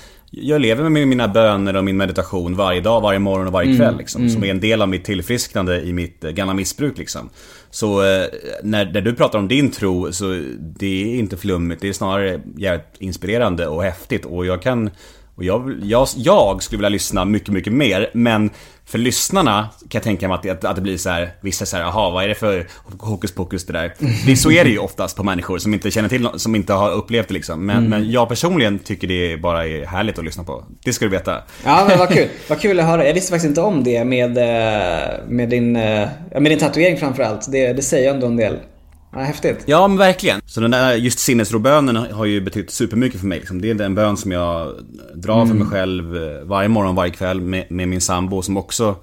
jag 0.41 0.61
lever 0.61 0.89
med 0.89 1.07
mina 1.07 1.27
böner 1.27 1.75
och 1.75 1.83
min 1.83 1.97
meditation 1.97 2.55
varje 2.55 2.81
dag, 2.81 3.01
varje 3.01 3.19
morgon 3.19 3.47
och 3.47 3.53
varje 3.53 3.77
kväll 3.77 3.97
liksom. 3.97 4.29
Som 4.29 4.43
är 4.43 4.47
en 4.47 4.59
del 4.59 4.81
av 4.81 4.89
mitt 4.89 5.05
tillfrisknande 5.05 5.81
i 5.81 5.93
mitt 5.93 6.23
eh, 6.23 6.31
gamla 6.31 6.53
missbruk 6.53 6.97
liksom. 6.97 7.29
Så 7.69 8.01
eh, 8.01 8.25
när, 8.63 8.85
när 8.93 9.01
du 9.01 9.15
pratar 9.15 9.39
om 9.39 9.47
din 9.47 9.71
tro 9.71 10.11
så 10.11 10.25
det 10.59 11.03
är 11.13 11.19
inte 11.19 11.37
flummigt, 11.37 11.81
det 11.81 11.89
är 11.89 11.93
snarare 11.93 12.41
jävligt 12.57 12.95
inspirerande 12.99 13.67
och 13.67 13.83
häftigt 13.83 14.25
och 14.25 14.45
jag 14.45 14.61
kan 14.61 14.89
och 15.35 15.43
jag, 15.43 15.73
jag, 15.83 16.07
jag 16.15 16.63
skulle 16.63 16.77
vilja 16.77 16.89
lyssna 16.89 17.25
mycket, 17.25 17.49
mycket 17.49 17.73
mer, 17.73 18.09
men 18.13 18.49
för 18.87 18.97
lyssnarna 18.97 19.69
kan 19.79 19.99
jag 19.99 20.03
tänka 20.03 20.27
mig 20.27 20.35
att 20.35 20.43
det, 20.43 20.69
att 20.69 20.75
det 20.75 20.81
blir 20.81 20.97
så 20.97 21.09
här, 21.09 21.33
vissa 21.41 21.65
säger 21.65 21.83
jaha, 21.83 22.09
vad 22.09 22.23
är 22.23 22.27
det 22.27 22.35
för 22.35 22.67
hokus 22.99 23.31
pokus 23.31 23.65
det 23.65 23.73
där? 23.73 23.93
Det, 24.25 24.35
så 24.35 24.51
är 24.51 24.63
det 24.63 24.69
ju 24.69 24.79
oftast 24.79 25.17
på 25.17 25.23
människor 25.23 25.57
som 25.57 25.73
inte 25.73 25.91
känner 25.91 26.09
till 26.09 26.29
som 26.35 26.55
inte 26.55 26.73
har 26.73 26.91
upplevt 26.91 27.27
det 27.27 27.33
liksom. 27.33 27.65
Men, 27.65 27.89
men 27.89 28.11
jag 28.11 28.29
personligen 28.29 28.79
tycker 28.79 29.07
det 29.07 29.37
bara 29.37 29.67
är 29.67 29.85
härligt 29.85 30.19
att 30.19 30.25
lyssna 30.25 30.43
på. 30.43 30.65
Det 30.83 30.93
ska 30.93 31.05
du 31.05 31.11
veta. 31.11 31.43
Ja 31.65 31.85
men 31.87 31.99
vad 31.99 32.09
kul. 32.09 32.27
Vad 32.49 32.59
kul 32.59 32.79
att 32.79 32.85
höra. 32.85 33.07
Jag 33.07 33.13
visste 33.13 33.29
faktiskt 33.29 33.49
inte 33.49 33.61
om 33.61 33.83
det 33.83 34.05
med, 34.05 34.37
eh, 34.37 35.27
med, 35.27 35.49
din, 35.49 35.75
eh, 35.75 36.09
med 36.31 36.51
din 36.51 36.59
tatuering 36.59 36.97
framförallt. 36.97 37.51
Det, 37.51 37.73
det 37.73 37.81
säger 37.81 38.13
ändå 38.13 38.27
en 38.27 38.37
del. 38.37 38.57
Ja, 39.15 39.21
häftigt. 39.21 39.63
Ja, 39.65 39.87
men 39.87 39.97
verkligen. 39.97 40.41
Så 40.45 40.59
den 40.61 40.71
där 40.71 40.93
just 40.93 41.19
sinnesrobönen 41.19 41.95
har 41.95 42.25
ju 42.25 42.41
betytt 42.41 42.71
supermycket 42.71 43.19
för 43.19 43.27
mig. 43.27 43.39
Liksom. 43.39 43.61
Det 43.61 43.69
är 43.69 43.81
en 43.81 43.95
bön 43.95 44.17
som 44.17 44.31
jag 44.31 44.73
drar 45.13 45.45
för 45.45 45.53
mig 45.53 45.67
själv 45.67 46.17
eh, 46.17 46.43
varje 46.43 46.69
morgon, 46.69 46.95
varje 46.95 47.11
kväll 47.11 47.41
med, 47.41 47.65
med 47.71 47.87
min 47.87 48.01
sambo 48.01 48.41
som 48.41 48.57
också 48.57 48.95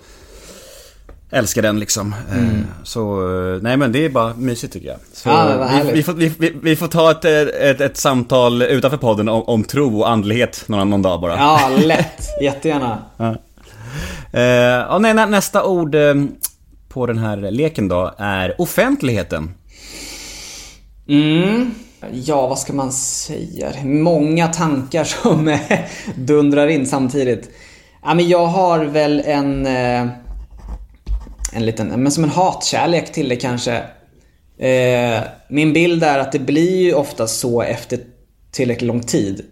älskar 1.30 1.62
den 1.62 1.80
liksom. 1.80 2.14
Eh, 2.32 2.44
Så, 2.82 3.20
eh, 3.54 3.62
nej 3.62 3.76
men 3.76 3.92
det 3.92 4.04
är 4.04 4.08
bara 4.08 4.34
mysigt 4.34 4.72
tycker 4.72 4.88
jag. 4.88 4.96
Så, 5.12 5.28
vad 5.30 5.86
vi, 5.86 5.92
vi, 5.92 6.02
får, 6.02 6.12
vi, 6.12 6.52
vi, 6.62 6.76
får 6.76 6.88
ta 6.88 7.10
ett, 7.10 7.24
ett, 7.24 7.80
ett 7.80 7.96
samtal 7.96 8.62
utanför 8.62 8.96
podden 8.98 9.28
om, 9.28 9.42
om 9.42 9.64
tro 9.64 10.00
och 10.00 10.10
andlighet 10.10 10.64
någon, 10.66 10.90
någon 10.90 11.02
dag 11.02 11.20
bara. 11.20 11.36
Ja, 11.36 11.70
lätt. 11.84 12.22
Jättegärna. 12.42 12.98
Eh, 14.34 14.42
ja, 14.42 14.98
nej, 14.98 15.14
nä, 15.14 15.26
nästa 15.26 15.64
ord 15.64 15.94
eh, 15.94 16.14
på 16.88 17.06
den 17.06 17.18
här 17.18 17.50
leken 17.50 17.88
då 17.88 18.14
är 18.18 18.60
offentligheten. 18.60 19.54
Mm. 21.12 21.74
Ja, 22.12 22.46
vad 22.46 22.58
ska 22.58 22.72
man 22.72 22.92
säga? 22.92 23.72
Många 23.84 24.48
tankar 24.48 25.04
som 25.22 25.58
dundrar 26.14 26.66
in 26.66 26.86
samtidigt. 26.86 27.50
Ja, 28.02 28.14
men 28.14 28.28
jag 28.28 28.46
har 28.46 28.84
väl 28.84 29.22
en... 29.26 29.66
Eh, 29.66 30.06
en 31.54 31.66
liten, 31.66 31.88
men 31.88 32.12
som 32.12 32.24
en 32.24 32.30
hatkärlek 32.30 33.12
till 33.12 33.28
det 33.28 33.36
kanske. 33.36 33.82
Eh, 34.58 35.20
min 35.48 35.72
bild 35.72 36.04
är 36.04 36.18
att 36.18 36.32
det 36.32 36.38
blir 36.38 36.80
ju 36.80 36.94
ofta 36.94 37.26
så 37.26 37.62
efter 37.62 37.98
tillräckligt 38.50 38.88
lång 38.88 39.00
tid. 39.00 39.44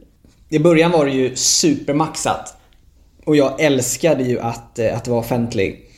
I 0.48 0.58
början 0.58 0.90
var 0.90 1.06
det 1.06 1.12
ju 1.12 1.36
supermaxat. 1.36 2.56
Och 3.24 3.36
jag 3.36 3.60
älskade 3.60 4.22
ju 4.22 4.40
att, 4.40 4.78
eh, 4.78 4.96
att 4.96 5.08
vara 5.08 5.20
offentlig. 5.20 5.89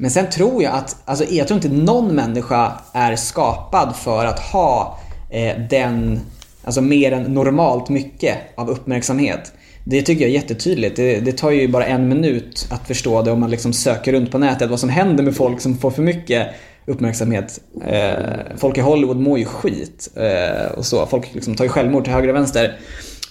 Men 0.00 0.10
sen 0.10 0.30
tror 0.30 0.62
jag 0.62 0.74
att, 0.74 0.96
alltså 1.04 1.24
jag 1.24 1.48
tror 1.48 1.56
inte 1.56 1.68
någon 1.68 2.14
människa 2.14 2.72
är 2.92 3.16
skapad 3.16 3.96
för 3.96 4.26
att 4.26 4.38
ha 4.38 4.98
eh, 5.30 5.58
den, 5.70 6.20
alltså 6.64 6.80
mer 6.80 7.12
än 7.12 7.22
normalt 7.22 7.88
mycket 7.88 8.36
av 8.54 8.70
uppmärksamhet. 8.70 9.52
Det 9.84 10.02
tycker 10.02 10.22
jag 10.22 10.30
är 10.30 10.34
jättetydligt. 10.34 10.96
Det, 10.96 11.20
det 11.20 11.32
tar 11.32 11.50
ju 11.50 11.68
bara 11.68 11.86
en 11.86 12.08
minut 12.08 12.68
att 12.70 12.86
förstå 12.86 13.22
det 13.22 13.30
om 13.30 13.40
man 13.40 13.50
liksom 13.50 13.72
söker 13.72 14.12
runt 14.12 14.30
på 14.30 14.38
nätet 14.38 14.70
vad 14.70 14.80
som 14.80 14.88
händer 14.88 15.24
med 15.24 15.36
folk 15.36 15.60
som 15.60 15.78
får 15.78 15.90
för 15.90 16.02
mycket 16.02 16.48
uppmärksamhet. 16.86 17.60
Eh, 17.86 18.12
folk 18.56 18.78
i 18.78 18.80
Hollywood 18.80 19.16
mår 19.16 19.38
ju 19.38 19.44
skit 19.44 20.08
eh, 20.16 20.72
och 20.72 20.86
så. 20.86 21.06
Folk 21.06 21.34
liksom 21.34 21.54
tar 21.54 21.64
ju 21.64 21.70
självmord 21.70 22.04
till 22.04 22.12
höger 22.12 22.28
och 22.28 22.34
vänster 22.34 22.78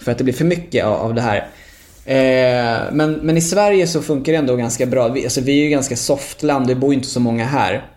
för 0.03 0.11
att 0.11 0.17
det 0.17 0.23
blir 0.23 0.33
för 0.33 0.45
mycket 0.45 0.85
av, 0.85 0.93
av 0.93 1.13
det 1.13 1.21
här. 1.21 1.47
Eh, 2.07 2.91
men, 2.91 3.13
men 3.13 3.37
i 3.37 3.41
Sverige 3.41 3.87
så 3.87 4.01
funkar 4.01 4.31
det 4.31 4.37
ändå 4.37 4.55
ganska 4.55 4.85
bra. 4.85 5.07
Vi, 5.07 5.23
alltså, 5.23 5.41
vi 5.41 5.59
är 5.59 5.63
ju 5.63 5.69
ganska 5.69 5.95
softland, 5.95 6.67
det 6.67 6.75
bor 6.75 6.89
ju 6.89 6.95
inte 6.95 7.07
så 7.09 7.19
många 7.19 7.45
här. 7.45 7.91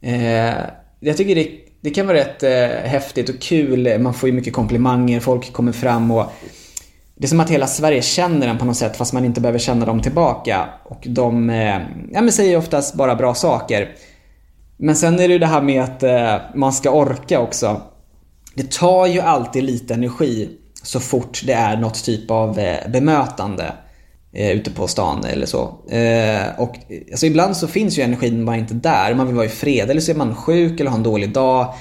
Eh, 0.00 0.54
jag 1.00 1.16
tycker 1.16 1.34
det, 1.34 1.50
det 1.80 1.90
kan 1.90 2.06
vara 2.06 2.16
rätt 2.16 2.42
eh, 2.42 2.90
häftigt 2.90 3.28
och 3.28 3.40
kul. 3.40 3.98
Man 3.98 4.14
får 4.14 4.28
ju 4.28 4.34
mycket 4.34 4.52
komplimanger, 4.52 5.20
folk 5.20 5.52
kommer 5.52 5.72
fram 5.72 6.10
och 6.10 6.32
det 7.14 7.26
är 7.26 7.28
som 7.28 7.40
att 7.40 7.50
hela 7.50 7.66
Sverige 7.66 8.02
känner 8.02 8.48
en 8.48 8.58
på 8.58 8.64
något 8.64 8.76
sätt 8.76 8.96
fast 8.96 9.12
man 9.12 9.24
inte 9.24 9.40
behöver 9.40 9.58
känna 9.58 9.86
dem 9.86 10.00
tillbaka. 10.00 10.68
Och 10.84 11.06
de 11.06 11.50
eh, 11.50 11.80
ja, 12.12 12.20
men 12.22 12.32
säger 12.32 12.56
oftast 12.56 12.94
bara 12.94 13.14
bra 13.14 13.34
saker. 13.34 13.94
Men 14.76 14.96
sen 14.96 15.14
är 15.20 15.28
det 15.28 15.32
ju 15.32 15.38
det 15.38 15.46
här 15.46 15.62
med 15.62 15.82
att 15.82 16.02
eh, 16.02 16.36
man 16.54 16.72
ska 16.72 16.90
orka 16.90 17.40
också. 17.40 17.80
Det 18.54 18.70
tar 18.70 19.06
ju 19.06 19.20
alltid 19.20 19.64
lite 19.64 19.94
energi 19.94 20.58
så 20.82 21.00
fort 21.00 21.42
det 21.44 21.52
är 21.52 21.76
något 21.76 22.04
typ 22.04 22.30
av 22.30 22.58
eh, 22.58 22.88
bemötande 22.88 23.72
eh, 24.32 24.50
ute 24.50 24.70
på 24.70 24.88
stan 24.88 25.24
eller 25.24 25.46
så. 25.46 25.60
Eh, 25.90 26.60
och 26.60 26.76
alltså 27.10 27.26
ibland 27.26 27.56
så 27.56 27.68
finns 27.68 27.98
ju 27.98 28.02
energin 28.02 28.44
bara 28.44 28.56
inte 28.56 28.74
där. 28.74 29.14
Man 29.14 29.26
vill 29.26 29.36
vara 29.36 29.46
i 29.46 29.48
fred 29.48 29.90
eller 29.90 30.00
så 30.00 30.10
är 30.10 30.16
man 30.16 30.34
sjuk 30.34 30.80
eller 30.80 30.90
har 30.90 30.98
en 30.98 31.02
dålig 31.02 31.32
dag. 31.32 31.74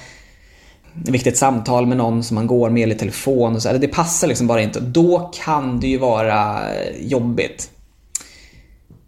Ett 1.04 1.10
viktigt 1.10 1.38
samtal 1.38 1.86
med 1.86 1.98
någon 1.98 2.24
som 2.24 2.36
man 2.36 2.48
går 2.48 2.70
med 2.70 2.84
eller 2.84 2.96
telefon 2.96 3.56
och 3.56 3.62
så. 3.62 3.70
Eller 3.70 3.80
det 3.80 3.88
passar 3.88 4.28
liksom 4.28 4.48
bara 4.48 4.62
inte. 4.62 4.80
Då 4.80 5.32
kan 5.46 5.80
det 5.80 5.88
ju 5.88 5.98
vara 5.98 6.60
eh, 6.74 7.08
jobbigt. 7.08 7.70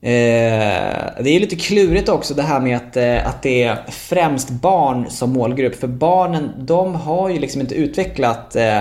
Eh, 0.02 1.24
det 1.24 1.30
är 1.30 1.40
lite 1.40 1.56
klurigt 1.56 2.10
också 2.10 2.34
det 2.34 2.42
här 2.42 2.60
med 2.60 2.78
att, 2.78 2.98
eh, 2.98 3.28
att 3.28 3.42
det 3.42 3.64
är 3.64 3.78
främst 3.90 4.50
barn 4.50 5.10
som 5.10 5.34
målgrupp. 5.34 5.76
För 5.76 5.88
barnen, 5.88 6.52
de 6.58 6.96
har 6.96 7.30
ju 7.30 7.40
liksom 7.40 7.62
inte 7.62 7.76
utvecklat 7.76 8.56
eh, 8.56 8.80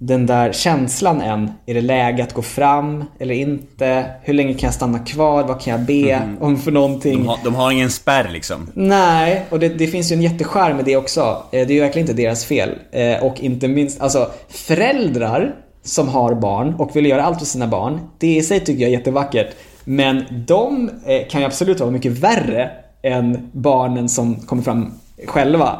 den 0.00 0.26
där 0.26 0.52
känslan 0.52 1.20
än. 1.20 1.50
Är 1.66 1.74
det 1.74 1.80
läge 1.80 2.22
att 2.22 2.32
gå 2.34 2.42
fram 2.42 3.04
eller 3.18 3.34
inte? 3.34 4.04
Hur 4.22 4.34
länge 4.34 4.54
kan 4.54 4.66
jag 4.66 4.74
stanna 4.74 4.98
kvar? 4.98 5.42
Vad 5.44 5.60
kan 5.60 5.70
jag 5.72 5.80
be 5.80 6.22
om 6.40 6.56
för 6.56 6.70
någonting? 6.72 7.18
De 7.18 7.28
har, 7.28 7.38
de 7.44 7.54
har 7.54 7.70
ingen 7.70 7.90
spärr 7.90 8.28
liksom. 8.32 8.70
Nej, 8.74 9.44
och 9.50 9.58
det, 9.60 9.68
det 9.68 9.86
finns 9.86 10.12
ju 10.12 10.16
en 10.16 10.22
jätteskärm 10.22 10.76
med 10.76 10.84
det 10.84 10.96
också. 10.96 11.20
Eh, 11.20 11.66
Det 11.66 11.72
är 11.72 11.74
ju 11.74 11.80
verkligen 11.80 12.08
inte 12.08 12.22
deras 12.22 12.44
fel. 12.44 12.70
Eh, 12.92 13.22
Och 13.24 13.40
inte 13.40 13.68
minst, 13.68 14.00
alltså 14.00 14.30
föräldrar 14.48 15.54
som 15.82 16.08
har 16.08 16.34
barn 16.34 16.74
och 16.74 16.96
vill 16.96 17.06
göra 17.06 17.22
allt 17.24 17.38
för 17.38 17.46
sina 17.46 17.66
barn. 17.66 18.00
Det 18.18 18.36
i 18.36 18.42
sig 18.42 18.60
tycker 18.60 18.82
jag 18.82 18.88
är 18.92 18.98
jättevackert. 18.98 19.48
Men 19.84 20.24
de 20.30 20.90
eh, 21.06 21.28
kan 21.28 21.40
ju 21.40 21.46
absolut 21.46 21.80
vara 21.80 21.90
mycket 21.90 22.12
värre 22.12 22.70
än 23.02 23.48
barnen 23.52 24.08
som 24.08 24.36
kommer 24.36 24.62
fram 24.62 24.92
själva. 25.26 25.76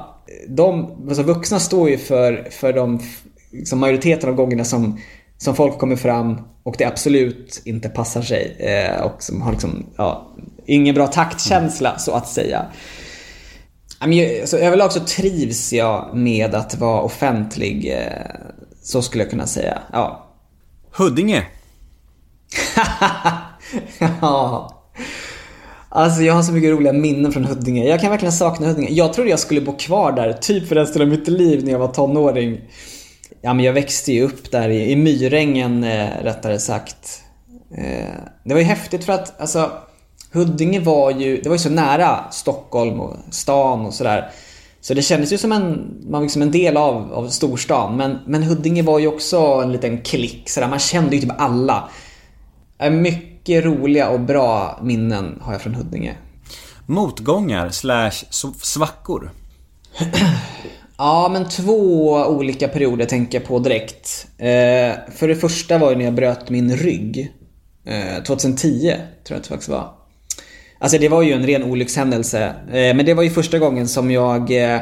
De, 0.49 0.91
alltså 1.09 1.23
vuxna 1.23 1.59
står 1.59 1.91
ju 1.91 1.99
för, 1.99 2.49
för 2.51 2.73
de 2.73 3.01
liksom 3.53 3.79
majoriteten 3.79 4.29
av 4.29 4.35
gångerna 4.35 4.65
som, 4.65 5.01
som 5.39 5.55
folk 5.55 5.79
kommer 5.79 5.97
fram 5.97 6.41
och 6.63 6.75
det 6.79 6.85
absolut 6.85 7.63
inte 7.65 7.89
passar 7.89 8.23
sig. 8.23 8.57
Eh, 8.59 9.01
och 9.03 9.23
som 9.23 9.43
har 9.43 9.53
liksom, 9.53 9.87
ja, 9.97 10.33
ingen 10.67 10.95
bra 10.95 11.07
taktkänsla 11.07 11.99
så 11.99 12.13
att 12.13 12.29
säga. 12.29 12.67
Så 14.45 14.57
överlag 14.57 14.93
så 14.93 15.01
trivs 15.01 15.73
jag 15.73 16.11
med 16.17 16.55
att 16.55 16.75
vara 16.79 17.01
offentlig. 17.03 17.93
eh, 17.93 18.23
Så 18.83 19.03
skulle 19.03 19.23
jag 19.25 19.31
kunna 19.31 19.47
säga. 19.47 19.79
Ja. 19.93 20.27
Huddinge. 20.97 21.47
ja. 24.21 24.75
Alltså 25.89 26.23
jag 26.23 26.35
har 26.35 26.43
så 26.43 26.53
mycket 26.53 26.71
roliga 26.71 26.93
minnen 26.93 27.33
från 27.33 27.45
Huddinge. 27.45 27.85
Jag 27.85 28.01
kan 28.01 28.11
verkligen 28.11 28.33
sakna 28.33 28.67
Huddinge. 28.67 28.91
Jag 28.91 29.13
trodde 29.13 29.31
jag 29.31 29.39
skulle 29.39 29.61
bo 29.61 29.77
kvar 29.77 30.13
där, 30.13 30.33
typ 30.33 30.69
för 30.69 30.75
resten 30.75 31.03
av 31.03 31.09
mitt 31.09 31.29
liv 31.29 31.65
när 31.65 31.73
jag 31.73 31.79
var 31.79 31.89
tonåring. 31.89 32.61
Ja 33.41 33.55
men 33.55 33.65
jag 33.65 33.73
växte 33.73 34.13
ju 34.13 34.23
upp 34.23 34.51
där 34.51 34.69
i, 34.69 34.93
i 34.93 34.97
Myrängen 34.97 35.85
eh, 35.85 36.23
rättare 36.23 36.59
sagt. 36.59 37.23
Eh, 37.77 38.15
det 38.45 38.55
var 38.55 38.59
ju 38.59 38.67
häftigt 38.67 39.05
för 39.05 39.13
att 39.13 39.41
alltså 39.41 39.71
Huddinge 40.33 40.81
var 40.81 41.11
ju, 41.11 41.41
det 41.41 41.49
var 41.49 41.57
ju 41.57 41.63
så 41.63 41.71
nära 41.71 42.25
Stockholm 42.31 43.01
och 43.01 43.17
stan 43.31 43.87
och 43.87 43.95
sådär. 43.95 44.31
Så 44.81 44.95
det 44.95 45.03
kändes 45.03 45.33
ju 45.33 45.39
som 45.39 45.53
en, 45.53 45.97
man 46.11 46.23
liksom 46.23 46.43
en 46.43 46.51
del 46.51 46.77
av, 46.77 47.13
av 47.13 47.29
storstan. 47.29 47.97
Men, 47.97 48.19
men 48.27 48.43
Huddinge 48.43 48.83
var 48.83 48.99
ju 48.99 49.07
också 49.07 49.39
en 49.39 49.73
liten 49.73 50.03
klick 50.03 50.51
sådär. 50.51 50.69
Man 50.69 50.79
kände 50.79 51.17
ju 51.17 51.23
typ 51.23 51.41
alla. 51.41 51.89
Mycket 52.91 53.65
roliga 53.65 54.09
och 54.09 54.21
bra 54.21 54.79
minnen 54.83 55.39
har 55.43 55.53
jag 55.53 55.63
från 55.63 55.75
Huddinge. 55.75 56.17
Motgångar 56.87 57.71
slash 57.71 58.25
svackor. 58.63 59.31
Ja, 61.01 61.29
men 61.33 61.49
två 61.49 62.11
olika 62.13 62.69
perioder 62.69 63.05
tänker 63.05 63.39
jag 63.39 63.49
på 63.49 63.59
direkt. 63.59 64.27
Eh, 64.39 65.15
för 65.15 65.29
det 65.29 65.37
första 65.37 65.79
var 65.79 65.91
ju 65.91 65.97
när 65.97 66.05
jag 66.05 66.15
bröt 66.15 66.51
min 66.51 66.77
rygg. 66.77 67.33
Eh, 67.85 68.23
2010 68.23 68.81
tror 68.81 68.97
jag 69.29 69.37
att 69.37 69.43
det 69.43 69.49
faktiskt 69.49 69.69
var. 69.69 69.91
Alltså 70.79 70.99
det 70.99 71.09
var 71.09 71.23
ju 71.23 71.33
en 71.33 71.47
ren 71.47 71.63
olyckshändelse. 71.63 72.45
Eh, 72.69 72.97
men 72.97 73.07
det 73.07 73.15
var 73.15 73.23
ju 73.23 73.31
första 73.31 73.59
gången 73.59 73.89
som 73.89 74.11
jag 74.11 74.73
eh, 74.75 74.81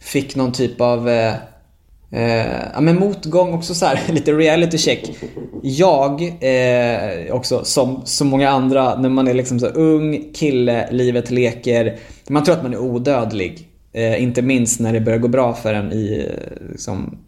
fick 0.00 0.36
någon 0.36 0.52
typ 0.52 0.80
av 0.80 1.08
eh, 1.08 1.34
eh, 2.10 2.46
ja, 2.74 2.80
men 2.80 2.96
motgång 2.96 3.54
också 3.54 3.74
så 3.74 3.86
här, 3.86 4.00
lite 4.12 4.32
reality 4.32 4.78
check. 4.78 5.10
Jag, 5.62 6.22
eh, 6.22 7.34
också 7.34 7.64
som 7.64 8.02
så 8.04 8.24
många 8.24 8.50
andra, 8.50 8.96
när 8.96 9.08
man 9.08 9.28
är 9.28 9.34
liksom 9.34 9.60
så 9.60 9.66
ung 9.66 10.32
kille, 10.34 10.88
livet 10.90 11.30
leker. 11.30 11.98
Man 12.28 12.44
tror 12.44 12.54
att 12.56 12.62
man 12.62 12.74
är 12.74 12.78
odödlig. 12.78 13.68
Eh, 13.96 14.22
inte 14.22 14.42
minst 14.42 14.80
när 14.80 14.92
det 14.92 15.00
börjar 15.00 15.18
gå 15.18 15.28
bra 15.28 15.54
för 15.54 15.74
en 15.74 15.92
i, 15.92 16.26
eh, 16.28 16.70
liksom, 16.70 17.18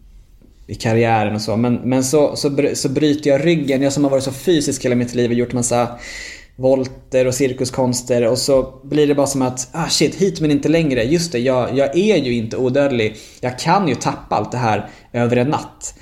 i 0.67 0.75
karriären 0.75 1.35
och 1.35 1.41
så. 1.41 1.57
Men, 1.57 1.75
men 1.75 2.03
så, 2.03 2.35
så, 2.35 2.49
bry- 2.49 2.75
så 2.75 2.89
bryter 2.89 3.29
jag 3.29 3.45
ryggen. 3.45 3.81
Jag 3.81 3.93
som 3.93 4.03
har 4.03 4.11
varit 4.11 4.23
så 4.23 4.31
fysisk 4.31 4.85
hela 4.85 4.95
mitt 4.95 5.15
liv 5.15 5.31
och 5.31 5.37
gjort 5.37 5.53
massa 5.53 5.87
volter 6.55 7.27
och 7.27 7.33
cirkuskonster 7.33 8.27
och 8.27 8.37
så 8.37 8.73
blir 8.83 9.07
det 9.07 9.15
bara 9.15 9.27
som 9.27 9.41
att, 9.41 9.69
ah 9.71 9.87
shit, 9.89 10.15
hit 10.15 10.41
men 10.41 10.51
inte 10.51 10.69
längre. 10.69 11.03
Just 11.03 11.31
det, 11.31 11.39
jag, 11.39 11.77
jag 11.77 11.97
är 11.97 12.17
ju 12.17 12.33
inte 12.33 12.57
odödlig. 12.57 13.15
Jag 13.41 13.59
kan 13.59 13.87
ju 13.87 13.95
tappa 13.95 14.35
allt 14.35 14.51
det 14.51 14.57
här 14.57 14.89
över 15.13 15.37
en 15.37 15.47
natt. 15.47 15.93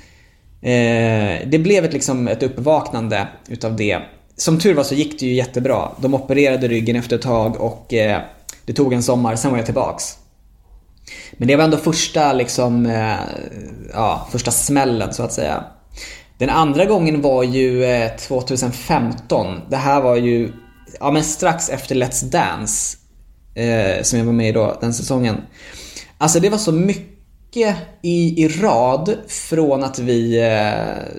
Eh, 0.62 1.48
det 1.48 1.58
blev 1.62 1.84
ett, 1.84 1.92
liksom 1.92 2.28
ett 2.28 2.42
uppvaknande 2.42 3.28
utav 3.48 3.76
det. 3.76 3.98
Som 4.36 4.58
tur 4.58 4.74
var 4.74 4.84
så 4.84 4.94
gick 4.94 5.20
det 5.20 5.26
ju 5.26 5.34
jättebra. 5.34 5.88
De 6.00 6.14
opererade 6.14 6.68
ryggen 6.68 6.96
efter 6.96 7.16
ett 7.16 7.22
tag 7.22 7.60
och 7.60 7.94
eh, 7.94 8.20
det 8.64 8.72
tog 8.72 8.92
en 8.92 9.02
sommar, 9.02 9.36
sen 9.36 9.50
var 9.50 9.58
jag 9.58 9.66
tillbaks. 9.66 10.17
Men 11.32 11.48
det 11.48 11.56
var 11.56 11.64
ändå 11.64 11.76
första 11.76 12.32
liksom, 12.32 12.86
eh, 12.86 13.16
ja, 13.92 14.28
första 14.32 14.50
smällen 14.50 15.14
så 15.14 15.22
att 15.22 15.32
säga. 15.32 15.64
Den 16.38 16.50
andra 16.50 16.84
gången 16.84 17.22
var 17.22 17.42
ju 17.42 17.84
eh, 17.84 18.16
2015. 18.16 19.60
Det 19.70 19.76
här 19.76 20.00
var 20.00 20.16
ju, 20.16 20.52
ja 21.00 21.10
men 21.10 21.24
strax 21.24 21.68
efter 21.68 21.94
Let's 21.94 22.24
Dance. 22.24 22.98
Eh, 23.54 24.02
som 24.02 24.18
jag 24.18 24.26
var 24.26 24.32
med 24.32 24.48
i 24.48 24.52
då, 24.52 24.78
den 24.80 24.94
säsongen. 24.94 25.36
Alltså 26.18 26.40
det 26.40 26.50
var 26.50 26.58
så 26.58 26.72
mycket 26.72 27.76
i, 28.02 28.44
i 28.44 28.48
rad 28.48 29.14
från 29.28 29.84
att 29.84 29.98
vi 29.98 30.38
eh, 30.38 31.18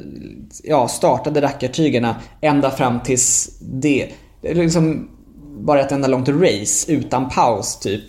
ja, 0.63 0.87
startade 0.87 1.41
Rackartygarna. 1.41 2.15
ända 2.41 2.71
fram 2.71 2.99
tills 2.99 3.59
det. 3.61 4.09
Det 4.41 4.53
liksom 4.53 5.09
bara 5.59 5.81
ett 5.81 5.91
enda 5.91 6.07
långt 6.07 6.29
race 6.29 6.91
utan 6.91 7.29
paus 7.29 7.79
typ. 7.79 8.03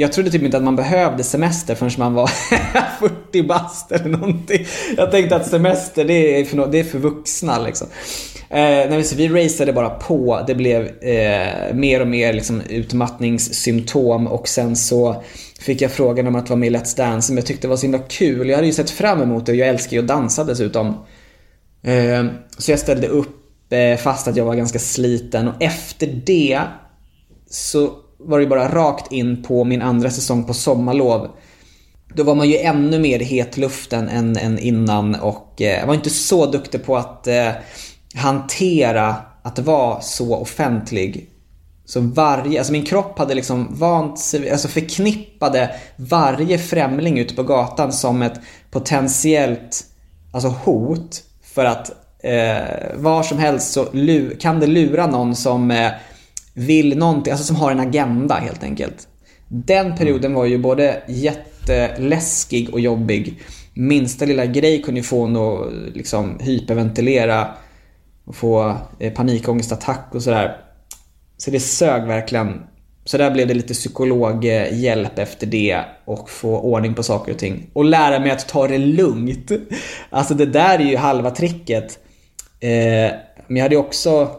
Jag 0.00 0.12
trodde 0.12 0.30
typ 0.30 0.42
inte 0.42 0.56
att 0.56 0.62
man 0.62 0.76
behövde 0.76 1.24
semester 1.24 1.74
förrän 1.74 1.90
man 1.98 2.14
var 2.14 2.26
40 3.00 3.42
bast 3.42 3.92
eller 3.92 4.08
någonting. 4.08 4.66
Jag 4.96 5.10
tänkte 5.10 5.36
att 5.36 5.46
semester 5.46 6.04
det 6.04 6.40
är 6.40 6.44
för, 6.44 6.66
det 6.66 6.78
är 6.78 6.84
för 6.84 6.98
vuxna 6.98 7.58
liksom. 7.58 7.86
Eh, 8.50 8.90
nej, 8.90 9.04
så 9.04 9.16
vi 9.16 9.28
raceade 9.28 9.72
bara 9.72 9.90
på. 9.90 10.44
Det 10.46 10.54
blev 10.54 10.86
eh, 11.02 11.74
mer 11.74 12.00
och 12.00 12.06
mer 12.06 12.32
liksom, 12.32 12.60
utmattningssymptom 12.60 14.26
och 14.26 14.48
sen 14.48 14.76
så 14.76 15.22
fick 15.60 15.82
jag 15.82 15.90
frågan 15.90 16.26
om 16.26 16.34
att 16.34 16.48
vara 16.48 16.58
med 16.58 16.66
i 16.66 16.76
Let's 16.76 16.96
Dance 16.96 17.26
som 17.26 17.36
jag 17.36 17.46
tyckte 17.46 17.68
var 17.68 17.76
så 17.76 17.82
himla 17.82 17.98
kul. 17.98 18.48
Jag 18.48 18.56
hade 18.56 18.66
ju 18.66 18.72
sett 18.72 18.90
fram 18.90 19.22
emot 19.22 19.46
det 19.46 19.52
och 19.52 19.58
jag 19.58 19.68
älskar 19.68 19.96
ju 19.96 20.02
att 20.02 20.08
dansa 20.08 20.44
dessutom. 20.44 20.86
Eh, 21.82 22.24
så 22.58 22.70
jag 22.70 22.78
ställde 22.78 23.08
upp 23.08 23.72
eh, 23.72 23.96
fast 23.96 24.28
att 24.28 24.36
jag 24.36 24.44
var 24.44 24.54
ganska 24.54 24.78
sliten 24.78 25.48
och 25.48 25.62
efter 25.62 26.06
det 26.06 26.60
så 27.50 27.92
var 28.18 28.38
det 28.38 28.42
ju 28.42 28.48
bara 28.48 28.74
rakt 28.74 29.12
in 29.12 29.42
på 29.42 29.64
min 29.64 29.82
andra 29.82 30.10
säsong 30.10 30.44
på 30.44 30.54
sommarlov. 30.54 31.28
Då 32.14 32.22
var 32.22 32.34
man 32.34 32.48
ju 32.48 32.56
ännu 32.58 32.98
mer 32.98 33.20
i 33.22 33.24
hetluften 33.24 34.08
än, 34.08 34.36
än 34.36 34.58
innan 34.58 35.14
och 35.14 35.62
eh, 35.62 35.86
var 35.86 35.94
inte 35.94 36.10
så 36.10 36.46
duktig 36.46 36.84
på 36.84 36.96
att 36.96 37.26
eh, 37.26 37.50
hantera 38.14 39.14
att 39.42 39.58
vara 39.58 40.00
så 40.00 40.36
offentlig. 40.36 41.30
Så 41.84 42.00
varje, 42.00 42.58
alltså 42.58 42.72
min 42.72 42.84
kropp 42.84 43.18
hade 43.18 43.34
liksom 43.34 43.66
vant 43.70 44.18
sig, 44.18 44.50
alltså 44.50 44.68
förknippade 44.68 45.70
varje 45.96 46.58
främling 46.58 47.18
ute 47.18 47.34
på 47.34 47.42
gatan 47.42 47.92
som 47.92 48.22
ett 48.22 48.40
potentiellt 48.70 49.84
alltså 50.32 50.48
hot 50.48 51.22
för 51.42 51.64
att 51.64 51.90
eh, 52.22 52.96
var 52.96 53.22
som 53.22 53.38
helst 53.38 53.72
så 53.72 53.84
lu- 53.84 54.36
kan 54.40 54.60
det 54.60 54.66
lura 54.66 55.06
någon 55.06 55.36
som 55.36 55.70
eh, 55.70 55.90
vill 56.58 56.98
någonting, 56.98 57.30
alltså 57.30 57.46
som 57.46 57.56
har 57.56 57.70
en 57.70 57.80
agenda 57.80 58.34
helt 58.34 58.62
enkelt. 58.62 59.08
Den 59.48 59.96
perioden 59.96 60.34
var 60.34 60.44
ju 60.44 60.58
både 60.58 61.02
jätteläskig 61.08 62.70
och 62.72 62.80
jobbig. 62.80 63.40
Minsta 63.74 64.24
lilla 64.24 64.46
grej 64.46 64.82
kunde 64.82 65.00
ju 65.00 65.04
få 65.04 65.24
en 65.24 65.36
att 65.36 65.72
liksom 65.94 66.38
hyperventilera 66.40 67.48
och 68.24 68.36
få 68.36 68.76
eh, 68.98 69.12
panikångestattack 69.12 70.08
och 70.12 70.22
sådär. 70.22 70.56
Så 71.36 71.50
det 71.50 71.60
sög 71.60 72.06
verkligen. 72.06 72.60
Så 73.04 73.18
där 73.18 73.30
blev 73.30 73.48
det 73.48 73.54
lite 73.54 73.74
psykologhjälp 73.74 75.18
efter 75.18 75.46
det 75.46 75.84
och 76.04 76.30
få 76.30 76.60
ordning 76.60 76.94
på 76.94 77.02
saker 77.02 77.32
och 77.32 77.38
ting. 77.38 77.70
Och 77.72 77.84
lära 77.84 78.20
mig 78.20 78.30
att 78.30 78.48
ta 78.48 78.68
det 78.68 78.78
lugnt. 78.78 79.52
Alltså 80.10 80.34
det 80.34 80.46
där 80.46 80.78
är 80.78 80.84
ju 80.84 80.96
halva 80.96 81.30
tricket. 81.30 81.98
Eh, 82.60 83.12
men 83.46 83.56
jag 83.56 83.62
hade 83.62 83.74
ju 83.74 83.80
också 83.80 84.30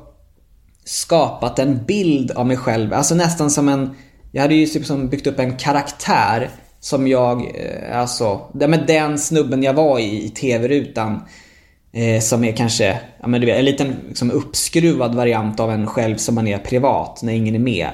skapat 0.89 1.59
en 1.59 1.85
bild 1.85 2.31
av 2.31 2.47
mig 2.47 2.57
själv. 2.57 2.93
Alltså 2.93 3.15
nästan 3.15 3.51
som 3.51 3.69
en... 3.69 3.95
Jag 4.31 4.41
hade 4.41 4.55
ju 4.55 4.65
typ 4.65 4.85
som 4.85 5.09
byggt 5.09 5.27
upp 5.27 5.39
en 5.39 5.57
karaktär 5.57 6.49
som 6.79 7.07
jag, 7.07 7.41
eh, 7.41 7.99
alltså, 7.99 8.39
med 8.53 8.83
den 8.87 9.19
snubben 9.19 9.63
jag 9.63 9.73
var 9.73 9.99
i, 9.99 10.25
i 10.25 10.29
TV-rutan. 10.29 11.21
Eh, 11.91 12.21
som 12.21 12.43
är 12.43 12.51
kanske, 12.51 12.99
ja 13.21 13.27
men 13.27 13.41
du 13.41 13.47
vet, 13.47 13.57
en 13.59 13.65
liten 13.65 13.95
liksom, 14.07 14.31
uppskruvad 14.31 15.15
variant 15.15 15.59
av 15.59 15.71
en 15.71 15.87
själv 15.87 16.17
som 16.17 16.35
man 16.35 16.47
är 16.47 16.57
privat 16.57 17.19
när 17.23 17.33
ingen 17.33 17.55
är 17.55 17.59
med. 17.59 17.89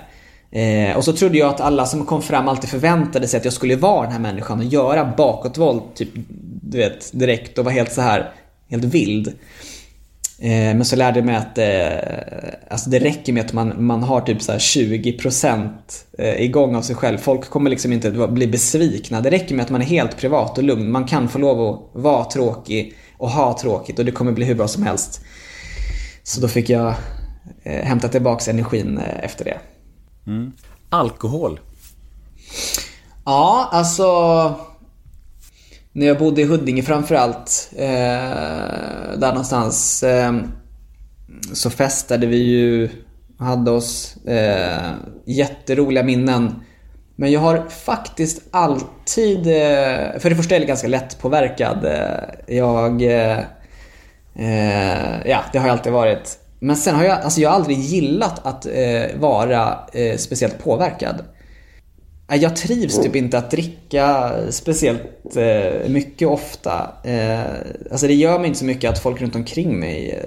Eh, 0.51 0.97
och 0.97 1.03
så 1.03 1.13
trodde 1.13 1.37
jag 1.37 1.49
att 1.49 1.61
alla 1.61 1.85
som 1.85 2.05
kom 2.05 2.21
fram 2.21 2.47
alltid 2.47 2.69
förväntade 2.69 3.27
sig 3.27 3.37
att 3.37 3.45
jag 3.45 3.53
skulle 3.53 3.75
vara 3.75 4.03
den 4.03 4.11
här 4.11 4.19
människan 4.19 4.59
och 4.59 4.65
göra 4.65 5.13
bakåtvolt 5.17 5.95
typ, 5.95 6.09
du 6.61 6.77
vet, 6.77 7.19
direkt 7.19 7.57
och 7.57 7.65
vara 7.65 7.73
helt 7.73 7.93
så 7.93 8.01
här 8.01 8.31
helt 8.69 8.83
vild. 8.83 9.33
Eh, 10.39 10.49
men 10.49 10.85
så 10.85 10.95
lärde 10.95 11.19
jag 11.19 11.25
mig 11.25 11.35
att 11.35 11.57
eh, 11.57 12.53
alltså 12.69 12.89
det 12.89 12.99
räcker 12.99 13.33
med 13.33 13.45
att 13.45 13.53
man, 13.53 13.85
man 13.85 14.03
har 14.03 14.21
typ 14.21 14.41
så 14.41 14.51
här 14.51 14.59
20% 14.59 15.69
eh, 16.17 16.41
igång 16.41 16.75
av 16.75 16.81
sig 16.81 16.95
själv. 16.95 17.17
Folk 17.17 17.49
kommer 17.49 17.69
liksom 17.69 17.93
inte 17.93 18.11
bli 18.11 18.47
besvikna. 18.47 19.21
Det 19.21 19.29
räcker 19.29 19.55
med 19.55 19.63
att 19.63 19.71
man 19.71 19.81
är 19.81 19.85
helt 19.85 20.17
privat 20.17 20.57
och 20.57 20.63
lugn. 20.63 20.91
Man 20.91 21.05
kan 21.05 21.29
få 21.29 21.39
lov 21.39 21.61
att 21.61 22.01
vara 22.03 22.25
tråkig 22.25 22.93
och 23.17 23.29
ha 23.29 23.57
tråkigt 23.59 23.99
och 23.99 24.05
det 24.05 24.11
kommer 24.11 24.31
bli 24.31 24.45
hur 24.45 24.55
bra 24.55 24.67
som 24.67 24.83
helst. 24.83 25.21
Så 26.23 26.41
då 26.41 26.47
fick 26.47 26.69
jag 26.69 26.93
hämta 27.63 28.07
tillbaks 28.07 28.47
energin 28.47 28.99
efter 29.21 29.45
det. 29.45 29.59
Alkohol. 30.89 31.59
Ja, 33.25 33.69
alltså... 33.71 34.05
När 35.97 36.05
jag 36.05 36.17
bodde 36.17 36.41
i 36.41 36.45
Huddinge 36.45 36.83
framförallt, 36.83 37.69
eh, 37.75 37.87
där 39.17 39.27
någonstans, 39.27 40.03
eh, 40.03 40.33
så 41.53 41.69
festade 41.69 42.27
vi 42.27 42.37
ju, 42.37 42.89
hade 43.39 43.71
oss 43.71 44.17
eh, 44.25 44.91
jätteroliga 45.25 46.03
minnen. 46.03 46.55
Men 47.15 47.31
jag 47.31 47.39
har 47.39 47.69
faktiskt 47.69 48.41
alltid, 48.51 49.37
eh, 49.47 50.19
för 50.19 50.29
det 50.29 50.35
första 50.35 50.55
är 50.55 50.59
jag 50.59 50.67
ganska 50.67 50.87
lättpåverkad. 50.87 51.85
Eh, 51.85 52.55
jag, 52.57 53.01
eh, 53.01 53.39
eh, 54.35 55.27
ja 55.27 55.43
det 55.51 55.59
har 55.59 55.67
jag 55.67 55.73
alltid 55.73 55.93
varit. 55.93 56.39
Men 56.59 56.75
sen 56.75 56.95
har 56.95 57.03
jag, 57.03 57.19
alltså 57.21 57.41
jag 57.41 57.49
har 57.49 57.55
aldrig 57.55 57.79
gillat 57.79 58.45
att 58.45 58.65
eh, 58.65 59.19
vara 59.19 59.79
eh, 59.93 60.17
speciellt 60.17 60.63
påverkad. 60.63 61.23
Jag 62.27 62.55
trivs 62.55 63.01
typ 63.01 63.15
inte 63.15 63.37
att 63.37 63.51
dricka 63.51 64.31
speciellt 64.49 65.35
eh, 65.35 65.89
mycket 65.89 66.27
ofta. 66.27 66.91
Eh, 67.03 67.39
alltså 67.91 68.07
det 68.07 68.13
gör 68.13 68.39
mig 68.39 68.47
inte 68.47 68.59
så 68.59 68.65
mycket 68.65 68.89
att 68.89 68.99
folk 68.99 69.21
runt 69.21 69.35
omkring 69.35 69.79
mig 69.79 70.19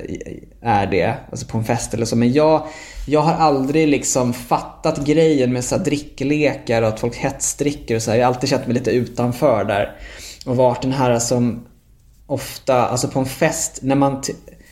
eh, 0.63 0.71
är 0.71 0.87
det. 0.87 1.15
Alltså 1.31 1.47
på 1.47 1.59
en 1.59 1.65
fest 1.65 1.95
eller 1.95 2.07
så. 2.07 2.17
Men 2.17 2.33
jag, 2.33 2.67
jag 3.07 3.21
har 3.21 3.33
aldrig 3.33 3.89
liksom 3.89 4.33
fattat 4.33 5.07
grejen 5.07 5.53
med 5.53 5.65
så 5.65 5.77
här 5.77 5.85
dricklekar 5.85 6.83
och 6.83 6.89
att 6.89 7.01
folk 7.01 7.17
hetsdricker 7.17 7.97
och 7.97 8.03
så 8.03 8.11
här. 8.11 8.19
Jag 8.19 8.27
har 8.27 8.35
alltid 8.35 8.51
känt 8.51 8.67
mig 8.67 8.75
lite 8.75 8.91
utanför 8.91 9.65
där. 9.65 9.97
Och 10.47 10.57
varit 10.57 10.83
den 10.83 10.93
här 10.93 11.19
som 11.19 11.67
ofta, 12.27 12.87
alltså 12.87 13.09
på 13.09 13.19
en 13.19 13.27
fest, 13.27 13.79
när 13.83 13.97
man, 13.97 14.23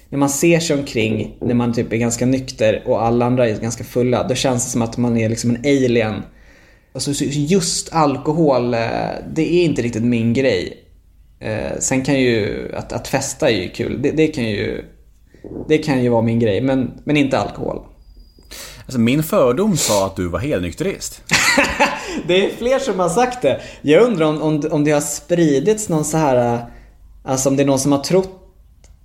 när 0.09 0.19
man 0.19 0.31
ser 0.31 0.61
sig 0.61 0.79
omkring, 0.79 1.37
när 1.41 1.55
man 1.55 1.73
typ 1.73 1.93
är 1.93 1.97
ganska 1.97 2.27
nykter 2.27 2.83
och 2.87 3.03
alla 3.03 3.27
andra 3.27 3.49
är 3.49 3.61
ganska 3.61 3.85
fulla. 3.85 4.29
Då 4.29 4.35
känns 4.35 4.65
det 4.65 4.71
som 4.71 4.83
att 4.83 4.97
man 4.97 5.17
är 5.17 5.29
liksom 5.29 5.51
en 5.51 5.59
alien. 5.59 6.23
Alltså 6.97 7.15
så 7.15 7.25
just 7.25 7.93
alkohol, 7.93 8.75
eh, 8.75 8.81
det 9.35 9.55
är 9.55 9.65
inte 9.65 9.83
riktigt 9.83 10.03
min 10.03 10.33
grej. 10.33 10.85
Eh, 11.41 11.79
Sen 11.79 12.05
kan 12.05 12.21
ju, 12.21 12.69
att, 12.77 12.93
att 12.93 13.09
festa 13.09 13.51
är 13.51 13.63
ju 13.63 13.69
kul. 13.69 14.03
Det, 14.03 14.11
det 14.11 14.27
kan 14.27 14.45
ju, 14.45 14.85
det 15.69 15.79
kan 15.79 16.03
ju 16.03 16.09
vara 16.09 16.23
min 16.23 16.39
grej, 16.39 16.61
men, 16.61 17.01
men 17.05 17.17
inte 17.17 17.39
alkohol. 17.39 17.83
Alltså 18.81 19.01
min 19.01 19.23
fördom 19.23 19.77
sa 19.77 20.07
att 20.07 20.17
du 20.17 20.29
var 20.29 20.39
helnykterist. 20.39 21.23
Det 22.27 22.47
är 22.47 22.57
fler 22.57 22.79
som 22.79 22.99
har 22.99 23.09
sagt 23.09 23.43
det. 23.43 23.61
Jag 23.83 24.03
undrar 24.03 24.27
om, 24.27 24.43
om, 24.43 24.63
om 24.71 24.85
det 24.85 24.91
har 24.91 25.01
spridits 25.01 25.89
någon 25.89 26.05
så 26.05 26.17
här, 26.17 26.55
eh, 26.55 26.61
alltså 27.25 27.49
om 27.49 27.57
det 27.57 27.63
är 27.63 27.67
någon 27.67 27.79
som 27.79 27.93
har 27.93 27.99
trott 27.99 28.43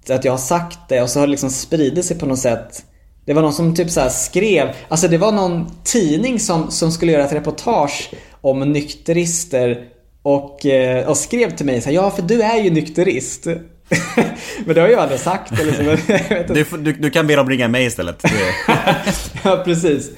att 0.10 0.26
jag 0.26 0.34
har 0.34 0.38
sagt 0.38 0.80
det 0.90 1.02
och 1.02 1.10
så 1.10 1.20
har 1.20 1.28
det 1.28 1.32
liksom 1.32 1.50
spridit 1.50 2.06
sig 2.06 2.20
på 2.20 2.26
något 2.26 2.40
sätt. 2.40 2.86
Det 3.26 3.34
var 3.34 3.42
någon 3.42 3.54
som 3.54 3.76
typ 3.76 3.90
så 3.90 4.00
här 4.00 4.10
skrev, 4.10 4.68
alltså 4.88 5.08
det 5.08 5.18
var 5.18 5.32
någon 5.32 5.72
tidning 5.84 6.40
som, 6.40 6.72
som 6.72 6.92
skulle 6.92 7.12
göra 7.12 7.26
ett 7.26 7.34
reportage 7.34 8.12
om 8.42 8.60
nykterister 8.60 9.88
och, 10.24 10.66
eh, 10.66 11.08
och 11.08 11.18
skrev 11.18 11.56
till 11.56 11.66
mig 11.66 11.82
så 11.82 11.90
här, 11.90 11.96
ja 11.96 12.12
för 12.12 12.22
du 12.22 12.42
är 12.42 12.64
ju 12.64 12.70
nykterist. 12.70 13.46
Men 14.66 14.76
det 14.76 14.82
har 14.82 14.88
jag 14.88 15.00
aldrig 15.00 15.20
sagt 15.20 15.60
eller 15.60 15.74
så. 15.74 16.54
Du, 16.54 16.66
du, 16.78 16.94
du 16.94 17.10
kan 17.10 17.28
be 17.28 17.36
dem 17.36 17.50
ringa 17.50 17.68
mig 17.68 17.86
istället. 17.86 18.24
Ja, 19.44 19.62
precis. 19.66 20.10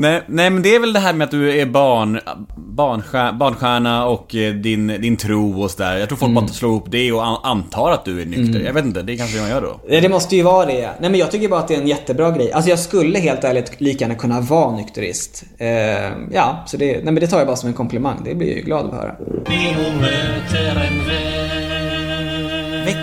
Nej, 0.00 0.22
nej, 0.26 0.50
men 0.50 0.62
det 0.62 0.74
är 0.74 0.80
väl 0.80 0.92
det 0.92 0.98
här 1.00 1.12
med 1.12 1.24
att 1.24 1.30
du 1.30 1.60
är 1.60 1.66
barn, 1.66 2.20
barnstjärna, 2.56 3.32
barnstjärna 3.32 4.06
och 4.06 4.34
eh, 4.34 4.54
din, 4.54 4.86
din 4.86 5.16
tro 5.16 5.62
och 5.62 5.70
sådär. 5.70 5.96
Jag 5.96 6.08
tror 6.08 6.18
folk 6.18 6.34
bara 6.34 6.46
slår 6.48 6.70
ihop 6.70 6.86
det 6.90 7.12
och 7.12 7.26
an- 7.26 7.38
antar 7.42 7.90
att 7.90 8.04
du 8.04 8.22
är 8.22 8.26
nykter. 8.26 8.60
Jag 8.60 8.72
vet 8.72 8.84
inte, 8.84 9.02
det 9.02 9.16
kanske 9.16 9.40
man 9.40 9.50
gör 9.50 9.60
då. 9.60 9.80
Ja, 9.88 10.00
Det 10.00 10.08
måste 10.08 10.36
ju 10.36 10.42
vara 10.42 10.66
det. 10.66 10.80
Nej 11.00 11.10
men 11.10 11.14
jag 11.20 11.30
tycker 11.30 11.48
bara 11.48 11.60
att 11.60 11.68
det 11.68 11.74
är 11.74 11.80
en 11.80 11.88
jättebra 11.88 12.30
grej. 12.30 12.52
Alltså 12.52 12.70
jag 12.70 12.78
skulle 12.78 13.18
helt 13.18 13.44
ärligt 13.44 13.80
lika 13.80 14.04
gärna 14.04 14.14
kunna 14.14 14.40
vara 14.40 14.76
nykterist. 14.76 15.44
Eh, 15.58 15.68
ja, 16.32 16.64
så 16.66 16.76
det, 16.76 16.92
nej 16.92 17.04
men 17.04 17.14
det 17.14 17.26
tar 17.26 17.38
jag 17.38 17.46
bara 17.46 17.56
som 17.56 17.68
en 17.68 17.74
komplimang. 17.74 18.20
Det 18.24 18.34
blir 18.34 18.48
jag 18.48 18.56
ju 18.56 18.62
glad 18.64 18.86
att 18.86 18.92
höra. 18.94 19.14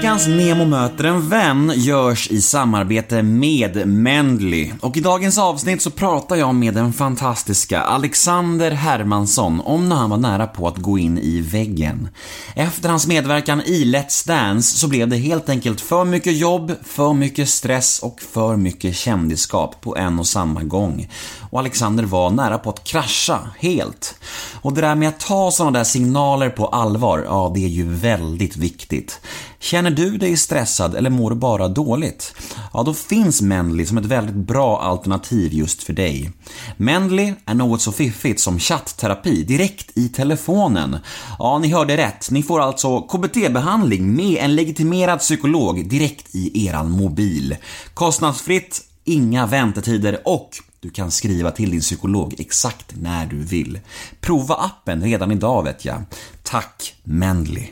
Veckans 0.05 0.27
Nemo 0.27 0.65
möter 0.65 1.03
en 1.03 1.29
vän 1.29 1.73
görs 1.75 2.31
i 2.31 2.41
samarbete 2.41 3.23
med 3.23 3.87
Mendley. 3.87 4.71
Och 4.81 4.97
i 4.97 4.99
dagens 4.99 5.37
avsnitt 5.37 5.81
så 5.81 5.91
pratar 5.91 6.35
jag 6.35 6.55
med 6.55 6.73
den 6.73 6.93
fantastiska 6.93 7.81
Alexander 7.81 8.71
Hermansson 8.71 9.61
om 9.61 9.89
när 9.89 9.95
han 9.95 10.09
var 10.09 10.17
nära 10.17 10.47
på 10.47 10.67
att 10.67 10.77
gå 10.77 10.97
in 10.97 11.17
i 11.17 11.41
väggen. 11.41 12.09
Efter 12.55 12.89
hans 12.89 13.07
medverkan 13.07 13.61
i 13.61 13.85
Let's 13.85 14.27
Dance 14.27 14.77
så 14.77 14.87
blev 14.87 15.07
det 15.07 15.17
helt 15.17 15.49
enkelt 15.49 15.81
för 15.81 16.05
mycket 16.05 16.37
jobb, 16.37 16.71
för 16.83 17.13
mycket 17.13 17.49
stress 17.49 17.99
och 17.99 18.21
för 18.21 18.55
mycket 18.55 18.95
kändisskap 18.95 19.81
på 19.81 19.97
en 19.97 20.19
och 20.19 20.27
samma 20.27 20.63
gång. 20.63 21.09
Och 21.49 21.59
Alexander 21.59 22.03
var 22.03 22.29
nära 22.29 22.57
på 22.57 22.69
att 22.69 22.83
krascha 22.83 23.39
helt. 23.59 24.15
Och 24.61 24.73
det 24.73 24.81
där 24.81 24.95
med 24.95 25.09
att 25.09 25.19
ta 25.19 25.51
sådana 25.51 25.77
där 25.77 25.83
signaler 25.83 26.49
på 26.49 26.67
allvar, 26.67 27.23
ja 27.25 27.51
det 27.55 27.65
är 27.65 27.69
ju 27.69 27.93
väldigt 27.93 28.57
viktigt. 28.57 29.19
Känner 29.59 29.91
du 29.95 30.17
dig 30.17 30.37
stressad 30.37 30.95
eller 30.95 31.09
mår 31.09 31.29
du 31.29 31.35
bara 31.35 31.67
dåligt? 31.67 32.35
Ja, 32.73 32.83
då 32.83 32.93
finns 32.93 33.41
Mendley 33.41 33.85
som 33.85 33.97
ett 33.97 34.05
väldigt 34.05 34.35
bra 34.35 34.81
alternativ 34.81 35.53
just 35.53 35.83
för 35.83 35.93
dig. 35.93 36.31
Mendley 36.77 37.33
är 37.45 37.53
något 37.53 37.81
så 37.81 37.91
fiffigt 37.91 38.39
som 38.39 38.59
chattterapi 38.59 39.43
direkt 39.43 39.97
i 39.97 40.09
telefonen. 40.09 40.97
Ja, 41.39 41.59
ni 41.59 41.67
hörde 41.67 41.97
rätt. 41.97 42.31
Ni 42.31 42.43
får 42.43 42.61
alltså 42.61 43.01
KBT-behandling 43.01 44.15
med 44.15 44.37
en 44.43 44.55
legitimerad 44.55 45.19
psykolog 45.19 45.89
direkt 45.89 46.35
i 46.35 46.67
eran 46.67 46.91
mobil. 46.91 47.55
Kostnadsfritt, 47.93 48.81
inga 49.03 49.45
väntetider 49.45 50.21
och 50.25 50.49
du 50.85 50.91
kan 50.91 51.11
skriva 51.11 51.51
till 51.51 51.71
din 51.71 51.79
psykolog 51.81 52.35
exakt 52.37 52.93
när 52.95 53.25
du 53.25 53.43
vill. 53.43 53.79
Prova 54.21 54.55
appen 54.55 55.03
redan 55.03 55.31
idag 55.31 55.63
vet 55.63 55.85
jag. 55.85 56.01
Tack 56.43 56.95
Mendley. 57.03 57.67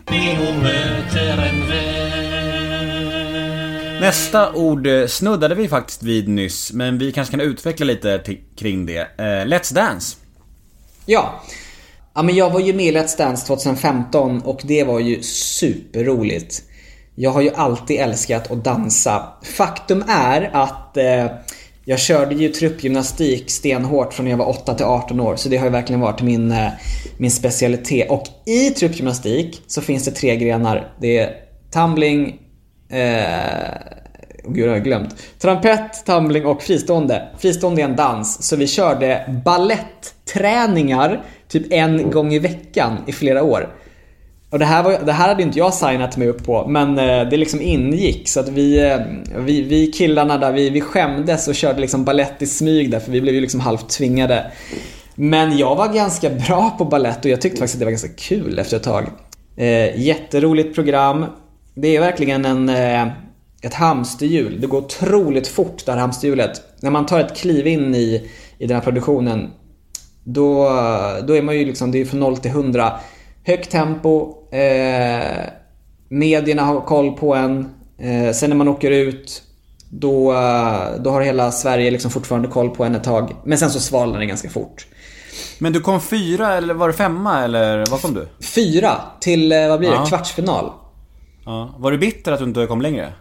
Nästa 4.02 4.54
ord 4.54 4.88
eh, 4.88 5.08
snuddade 5.08 5.56
vi 5.56 5.68
faktiskt 5.68 6.04
vid 6.04 6.28
nyss, 6.28 6.74
men 6.74 6.98
vi 6.98 7.12
kanske 7.12 7.32
kan 7.32 7.42
utveckla 7.42 7.86
lite 7.86 8.38
kring 8.56 8.86
det. 8.86 9.00
Eh, 9.00 9.24
Let's 9.24 9.74
Dance. 9.74 10.18
Ja. 11.06 11.44
Ja 12.14 12.24
men 12.24 12.36
jag 12.36 12.50
var 12.50 12.60
ju 12.60 12.74
med 12.74 12.86
i 12.86 12.92
Let's 12.92 13.18
Dance 13.18 13.48
2015 13.48 14.42
och 14.42 14.62
det 14.64 14.84
var 14.84 15.00
ju 15.00 15.24
superroligt. 15.24 16.64
Jag 17.16 17.32
har 17.32 17.42
ju 17.42 17.50
alltid 17.56 18.00
älskat 18.00 18.52
att 18.52 18.64
dansa. 18.64 19.34
Faktum 19.44 20.04
är 20.08 20.50
att 20.54 20.98
eh, 20.98 21.26
jag 21.86 22.00
körde 22.00 22.36
ju 22.36 22.50
truppgymnastik 22.50 23.52
stenhårt 23.52 24.14
från 24.14 24.24
när 24.24 24.32
jag 24.32 24.38
var 24.38 24.50
8 24.50 24.74
till 24.74 24.86
18 24.86 25.20
år. 25.20 25.36
Så 25.36 25.50
det 25.50 25.58
har 25.58 25.66
ju 25.66 25.72
verkligen 25.72 26.00
varit 26.00 26.22
min, 26.22 26.52
eh, 26.52 26.68
min 27.18 27.32
specialitet. 27.32 28.10
Och 28.10 28.28
i 28.46 28.70
truppgymnastik 28.70 29.62
så 29.68 29.82
finns 29.82 30.06
det 30.06 30.12
tre 30.12 30.36
grenar. 30.36 30.94
Det 31.02 31.18
är 31.18 31.36
tumbling, 31.74 32.40
eh, 32.90 33.94
Oh, 34.46 34.54
gud, 34.54 34.68
har 34.68 34.76
jag 34.76 34.84
glömt. 34.84 35.16
Trampett, 35.40 36.06
tumbling 36.06 36.46
och 36.46 36.64
fristående. 36.64 37.28
Fristående 37.38 37.82
är 37.82 37.86
en 37.86 37.96
dans, 37.96 38.44
så 38.44 38.56
vi 38.56 38.68
körde 38.68 39.42
ballettträningar 39.46 41.24
typ 41.48 41.74
en 41.74 42.12
gång 42.12 42.34
i 42.34 42.40
veckan 42.40 42.98
i 43.08 43.12
flera 43.12 43.44
år. 43.44 43.76
Och 44.54 44.60
det 44.60 44.66
här, 44.66 44.84
var, 44.84 45.00
det 45.06 45.12
här 45.12 45.28
hade 45.28 45.44
inte 45.44 45.60
jag 45.60 45.74
signat 45.74 46.18
mig 46.18 46.28
upp 46.28 46.46
på, 46.46 46.68
men 46.68 46.98
eh, 46.98 47.30
det 47.30 47.38
liksom 47.38 47.62
ingick. 47.62 48.30
Så 48.30 48.40
att 48.40 48.50
vi, 48.50 48.90
eh, 48.92 49.00
vi, 49.38 49.62
vi 49.62 49.92
killarna 49.92 50.38
där, 50.38 50.52
vi, 50.52 50.70
vi 50.70 50.82
skämdes 50.82 51.48
och 51.48 51.56
körde 51.56 51.82
liksom 51.82 52.06
ballett 52.06 52.42
i 52.42 52.48
smyg 52.48 52.92
där, 52.92 53.00
för 53.00 53.12
vi 53.12 53.22
blev 53.22 53.36
ju 53.36 53.42
liksom 53.42 53.60
halvt 53.60 53.90
tvingade. 53.90 54.52
Men 55.16 55.58
jag 55.58 55.76
var 55.76 55.94
ganska 55.94 56.30
bra 56.30 56.76
på 56.78 56.86
ballett 56.86 57.26
och 57.26 57.32
jag 57.32 57.42
tyckte 57.42 57.58
faktiskt 57.58 57.76
att 57.76 57.80
det 57.80 57.86
var 57.86 57.92
ganska 57.92 58.14
kul 58.18 58.60
efter 58.60 58.78
ett 58.78 58.84
tag. 58.84 59.06
Eh, 59.58 60.02
jätteroligt 60.02 60.76
program. 60.76 61.26
Det 61.76 61.96
är 61.96 62.00
verkligen 62.00 62.46
en, 62.46 62.70
eh, 62.70 63.08
ett 63.62 63.74
hamsterhjul. 63.74 64.62
Det 64.62 64.68
går 64.68 64.78
otroligt 64.78 65.48
fort 65.48 65.86
det 65.86 65.92
här 65.92 66.00
hamsterhjulet. 66.00 66.62
När 66.80 66.92
man 66.92 67.06
tar 67.06 67.20
ett 67.20 67.38
kliv 67.38 67.68
in 67.68 67.96
i, 67.96 68.30
i 68.58 68.68
den 68.68 68.76
här 68.76 68.84
produktionen 68.84 69.50
då, 70.24 70.70
då 71.28 71.38
är 71.38 71.42
man 71.42 71.58
ju 71.58 71.66
liksom, 71.66 71.92
det 71.92 72.02
är 72.02 72.06
från 72.06 72.20
0 72.20 72.38
till 72.38 72.52
100. 72.52 72.94
Högt 73.46 73.72
tempo, 73.72 74.34
eh, 74.52 75.44
medierna 76.10 76.62
har 76.64 76.82
koll 76.82 77.12
på 77.12 77.36
en. 77.36 77.70
Eh, 78.00 78.32
sen 78.34 78.50
när 78.50 78.58
man 78.58 78.68
åker 78.68 78.92
ut, 78.92 79.44
då, 79.90 80.32
eh, 80.34 81.02
då 81.04 81.10
har 81.10 81.22
hela 81.22 81.52
Sverige 81.52 81.92
liksom 81.92 82.12
fortfarande 82.12 82.48
koll 82.48 82.70
på 82.70 82.84
en 82.84 82.96
ett 82.96 83.04
tag. 83.04 83.36
Men 83.46 83.58
sen 83.58 83.70
så 83.70 83.80
svalnar 83.80 84.20
det 84.20 84.26
ganska 84.26 84.50
fort. 84.50 84.88
Men 85.60 85.74
du 85.74 85.82
kom 85.82 86.02
fyra 86.02 86.54
eller 86.54 86.74
var 86.74 86.88
det 86.88 86.94
femma 86.94 87.44
eller 87.44 87.86
vad 87.92 88.02
kom 88.02 88.14
du? 88.14 88.28
Fyra 88.46 89.02
till, 89.20 89.52
eh, 89.52 89.68
vad 89.68 89.80
blir 89.80 89.90
det, 89.90 89.96
Ja. 89.96 90.06
kvartsfinal. 90.06 90.72
Ja. 91.46 91.76
Var 91.78 91.92
du 91.92 91.98
bitter 91.98 92.32
att 92.32 92.40
du 92.40 92.46
inte 92.46 92.66
kom 92.68 92.82
längre? 92.82 93.14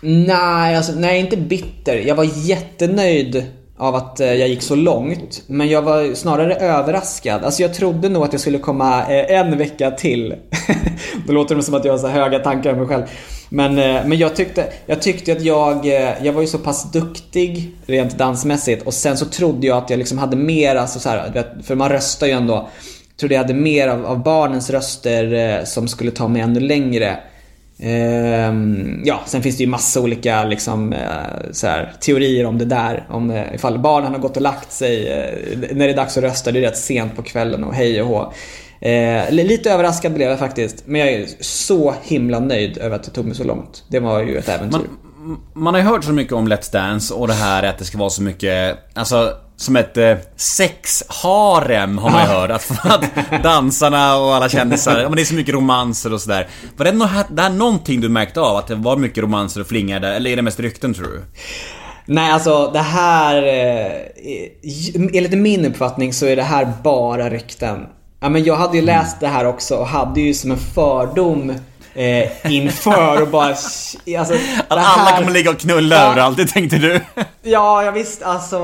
Nej, 0.00 0.76
alltså, 0.76 0.92
nej, 0.92 1.20
inte 1.20 1.36
bitter. 1.36 1.96
Jag 1.96 2.14
var 2.14 2.24
jättenöjd 2.24 3.44
av 3.76 3.94
att 3.94 4.20
eh, 4.20 4.34
jag 4.34 4.48
gick 4.48 4.62
så 4.62 4.74
långt. 4.74 5.42
Men 5.46 5.68
jag 5.68 5.82
var 5.82 6.14
snarare 6.14 6.54
överraskad. 6.54 7.44
Alltså 7.44 7.62
jag 7.62 7.74
trodde 7.74 8.08
nog 8.08 8.24
att 8.24 8.32
jag 8.32 8.40
skulle 8.40 8.58
komma 8.58 9.00
eh, 9.00 9.38
en 9.38 9.58
vecka 9.58 9.90
till. 9.90 10.34
Då 11.26 11.32
låter 11.32 11.54
det 11.54 11.62
som 11.62 11.74
att 11.74 11.84
jag 11.84 11.92
har 11.92 11.98
så 11.98 12.08
höga 12.08 12.38
tankar 12.38 12.72
om 12.72 12.78
mig 12.78 12.86
själv. 12.86 13.02
Men, 13.48 13.78
eh, 13.78 14.06
men 14.06 14.18
jag, 14.18 14.36
tyckte, 14.36 14.72
jag 14.86 15.02
tyckte 15.02 15.32
att 15.32 15.42
jag, 15.42 15.86
jag 16.22 16.32
var 16.32 16.40
ju 16.40 16.46
så 16.46 16.58
pass 16.58 16.92
duktig 16.92 17.76
rent 17.86 18.18
dansmässigt. 18.18 18.86
Och 18.86 18.94
sen 18.94 19.16
så 19.16 19.26
trodde 19.26 19.66
jag 19.66 19.78
att 19.78 19.90
jag 19.90 19.98
liksom 19.98 20.18
hade 20.18 20.36
mer, 20.36 20.76
alltså 20.76 20.98
så 20.98 21.08
här, 21.08 21.46
för 21.62 21.74
man 21.74 21.88
röstar 21.88 22.26
ju 22.26 22.32
ändå. 22.32 22.54
Jag 22.54 23.18
Trodde 23.20 23.34
jag 23.34 23.42
hade 23.42 23.54
mer 23.54 23.88
av, 23.88 24.06
av 24.06 24.22
barnens 24.22 24.70
röster 24.70 25.64
som 25.64 25.88
skulle 25.88 26.10
ta 26.10 26.28
mig 26.28 26.42
ännu 26.42 26.60
längre. 26.60 27.18
Ehm, 27.86 29.02
ja, 29.04 29.20
sen 29.26 29.42
finns 29.42 29.56
det 29.56 29.62
ju 29.62 29.70
massa 29.70 30.00
olika 30.00 30.44
liksom, 30.44 30.92
eh, 30.92 31.50
så 31.52 31.66
här, 31.66 31.92
teorier 32.00 32.46
om 32.46 32.58
det 32.58 32.64
där. 32.64 33.06
Om 33.10 33.30
eh, 33.30 33.54
ifall 33.54 33.78
barnen 33.78 34.12
har 34.12 34.18
gått 34.18 34.36
och 34.36 34.42
lagt 34.42 34.72
sig 34.72 35.08
eh, 35.08 35.58
när 35.72 35.86
det 35.86 35.92
är 35.92 35.96
dags 35.96 36.16
att 36.16 36.24
rösta. 36.24 36.52
Det 36.52 36.58
är 36.58 36.62
rätt 36.62 36.78
sent 36.78 37.16
på 37.16 37.22
kvällen 37.22 37.64
och 37.64 37.74
hej 37.74 38.02
och 38.02 38.08
hå. 38.08 38.32
Eh, 38.88 39.30
lite 39.30 39.70
överraskad 39.70 40.14
blev 40.14 40.30
jag 40.30 40.38
faktiskt. 40.38 40.82
Men 40.86 41.00
jag 41.00 41.10
är 41.10 41.26
så 41.40 41.94
himla 42.02 42.40
nöjd 42.40 42.78
över 42.78 42.96
att 42.96 43.02
det 43.02 43.10
tog 43.10 43.24
mig 43.26 43.34
så 43.34 43.44
långt. 43.44 43.84
Det 43.88 44.00
var 44.00 44.22
ju 44.22 44.38
ett 44.38 44.48
äventyr. 44.48 44.78
Man, 44.78 45.03
man 45.54 45.74
har 45.74 45.80
ju 45.80 45.86
hört 45.86 46.04
så 46.04 46.12
mycket 46.12 46.32
om 46.32 46.48
Let's 46.48 46.72
Dance 46.72 47.14
och 47.14 47.28
det 47.28 47.34
här 47.34 47.62
att 47.62 47.78
det 47.78 47.84
ska 47.84 47.98
vara 47.98 48.10
så 48.10 48.22
mycket, 48.22 48.78
alltså 48.94 49.32
som 49.56 49.76
ett 49.76 49.96
eh, 49.96 50.16
sexharem 50.36 51.98
har 51.98 52.10
man 52.10 52.20
ju 52.22 52.26
hört. 52.28 52.50
Att, 52.50 52.86
att 53.32 53.42
dansarna 53.42 54.16
och 54.16 54.34
alla 54.34 54.48
kändisar, 54.48 54.98
ja, 55.00 55.08
men 55.08 55.16
det 55.16 55.22
är 55.22 55.24
så 55.24 55.34
mycket 55.34 55.54
romanser 55.54 56.12
och 56.12 56.20
sådär. 56.20 56.48
Var 56.76 56.84
det, 56.84 56.92
nå- 56.92 57.08
det 57.30 57.42
här 57.42 57.50
någonting 57.50 58.00
du 58.00 58.08
märkte 58.08 58.40
av? 58.40 58.56
Att 58.56 58.66
det 58.66 58.74
var 58.74 58.96
mycket 58.96 59.22
romanser 59.24 59.60
och 59.60 59.66
flingar 59.66 60.00
där? 60.00 60.12
Eller 60.12 60.30
är 60.30 60.36
det 60.36 60.42
mest 60.42 60.60
rykten 60.60 60.94
tror 60.94 61.06
du? 61.06 61.22
Nej, 62.06 62.30
alltså 62.32 62.70
det 62.72 62.78
här... 62.80 63.42
eh, 63.42 63.92
Enligt 65.14 65.38
min 65.38 65.64
uppfattning 65.66 66.12
så 66.12 66.26
är 66.26 66.36
det 66.36 66.42
här 66.42 66.72
bara 66.82 67.30
rykten. 67.30 67.86
Ja, 68.20 68.28
men 68.28 68.44
jag 68.44 68.56
hade 68.56 68.76
ju 68.76 68.82
läst 68.82 69.20
det 69.20 69.28
här 69.28 69.44
också 69.46 69.74
och 69.76 69.86
hade 69.86 70.20
ju 70.20 70.34
som 70.34 70.50
en 70.50 70.56
fördom 70.58 71.54
eh, 71.94 72.52
inför 72.52 73.22
och 73.22 73.28
bara... 73.28 73.46
Alltså, 73.46 73.98
Att 74.06 74.28
det 74.28 74.34
alla 74.68 74.80
här- 74.80 75.18
kommer 75.18 75.32
ligga 75.32 75.50
och 75.50 75.58
knulla 75.58 75.96
Ja. 75.96 76.10
överallt, 76.10 76.36
det 76.36 76.46
tänkte 76.46 76.76
du? 76.78 77.00
Ja, 77.42 77.84
jag 77.84 77.92
visst. 77.92 78.22
Alltså, 78.22 78.58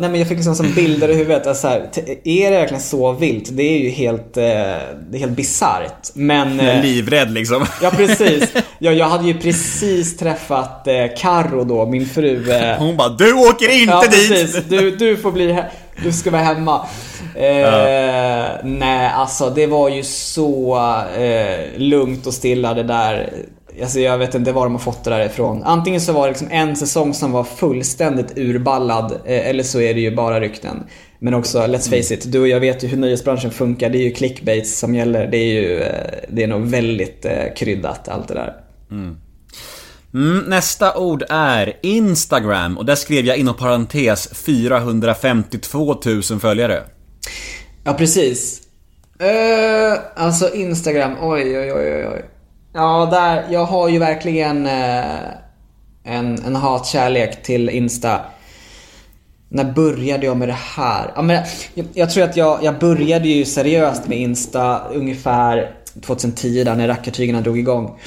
nej 0.00 0.10
men 0.10 0.14
jag 0.20 0.28
fick 0.28 0.36
liksom 0.36 0.54
som 0.54 0.72
bilder 0.74 1.08
i 1.08 1.14
huvudet. 1.14 1.46
Alltså, 1.46 1.68
här, 1.68 1.88
är 2.24 2.50
det 2.50 2.56
verkligen 2.56 2.82
så 2.82 3.12
vilt? 3.12 3.48
Det 3.52 3.62
är 3.62 3.78
ju 3.78 3.90
helt, 3.90 4.36
eh, 4.36 4.42
det 4.42 5.16
är 5.16 5.18
helt 5.18 5.32
bisarrt. 5.36 6.08
Men... 6.14 6.60
eh, 6.60 6.82
Livrädd 6.82 7.30
liksom. 7.30 7.66
Ja, 7.82 7.90
precis. 7.90 8.48
Ja, 8.78 8.92
jag 8.92 9.06
hade 9.08 9.24
ju 9.26 9.34
precis 9.40 10.16
träffat 10.16 10.86
eh, 10.86 10.94
Karo 11.18 11.64
då, 11.64 11.86
min 11.86 12.06
fru. 12.08 12.50
Eh, 12.50 12.76
Hon 12.78 12.96
bara, 12.96 13.08
du 13.08 13.32
åker 13.32 13.68
inte 13.80 13.94
Ja, 13.94 14.00
dit! 14.02 14.10
precis. 14.28 14.64
Du, 14.68 14.90
du 14.96 15.16
får 15.16 15.32
bli 15.32 15.52
he- 15.52 15.64
Du 16.02 16.12
ska 16.12 16.30
vara 16.30 16.42
hemma. 16.42 16.86
Eh, 17.34 18.50
Nej, 18.64 19.10
alltså 19.14 19.50
det 19.50 19.66
var 19.66 19.88
ju 19.88 20.02
så 20.02 20.76
eh, 21.16 21.78
lugnt 21.78 22.26
och 22.26 22.34
stilla 22.34 22.74
det 22.74 22.82
där. 22.82 23.32
Alltså 23.82 24.00
jag 24.00 24.18
vet 24.18 24.34
inte 24.34 24.52
var 24.52 24.64
de 24.64 24.72
har 24.72 24.78
fått 24.78 25.04
det 25.04 25.10
där 25.10 25.26
ifrån. 25.26 25.62
Antingen 25.62 26.00
så 26.00 26.12
var 26.12 26.22
det 26.22 26.28
liksom 26.28 26.48
en 26.50 26.76
säsong 26.76 27.14
som 27.14 27.32
var 27.32 27.44
fullständigt 27.44 28.38
urballad. 28.38 29.12
Eh, 29.12 29.48
eller 29.48 29.62
så 29.62 29.80
är 29.80 29.94
det 29.94 30.00
ju 30.00 30.16
bara 30.16 30.40
rykten. 30.40 30.84
Men 31.18 31.34
också, 31.34 31.58
let's 31.58 31.88
face 31.90 32.14
it, 32.14 32.32
du 32.32 32.40
och 32.40 32.48
jag 32.48 32.60
vet 32.60 32.84
ju 32.84 32.88
hur 32.88 32.96
nöjesbranschen 32.98 33.50
funkar. 33.50 33.90
Det 33.90 33.98
är 33.98 34.02
ju 34.02 34.10
clickbait 34.10 34.68
som 34.68 34.94
gäller. 34.94 35.26
Det 35.26 35.36
är 35.36 35.62
ju, 35.62 35.80
eh, 35.80 36.14
det 36.28 36.42
är 36.42 36.46
nog 36.46 36.62
väldigt 36.62 37.24
eh, 37.24 37.54
kryddat 37.56 38.08
allt 38.08 38.28
det 38.28 38.34
där. 38.34 38.54
Mm, 38.90 39.16
Mm, 40.14 40.38
nästa 40.38 40.98
ord 40.98 41.24
är 41.28 41.76
Instagram 41.82 42.78
och 42.78 42.84
där 42.84 42.94
skrev 42.94 43.24
jag 43.24 43.36
inom 43.36 43.56
parentes 43.56 44.28
452 44.32 45.96
000 46.04 46.22
följare. 46.22 46.82
Ja, 47.84 47.92
precis. 47.92 48.62
Uh, 49.22 49.98
alltså 50.14 50.54
Instagram, 50.54 51.16
oj, 51.20 51.58
oj, 51.58 51.72
oj, 51.72 52.06
oj. 52.06 52.24
Ja, 52.72 53.08
där, 53.10 53.46
jag 53.50 53.64
har 53.64 53.88
ju 53.88 53.98
verkligen 53.98 54.66
uh, 54.66 55.42
en, 56.04 56.44
en 56.44 56.56
hatkärlek 56.56 57.42
till 57.42 57.68
Insta. 57.68 58.20
När 59.48 59.64
började 59.64 60.26
jag 60.26 60.36
med 60.36 60.48
det 60.48 60.58
här? 60.76 61.12
Ja, 61.14 61.22
men 61.22 61.44
jag, 61.74 61.86
jag 61.94 62.10
tror 62.10 62.24
att 62.24 62.36
jag, 62.36 62.58
jag 62.62 62.78
började 62.78 63.28
ju 63.28 63.44
seriöst 63.44 64.08
med 64.08 64.18
Insta 64.18 64.78
ungefär 64.88 65.74
2010 66.06 66.64
där 66.64 66.74
när 66.74 66.88
rackartygarna 66.88 67.40
drog 67.40 67.58
igång. 67.58 67.98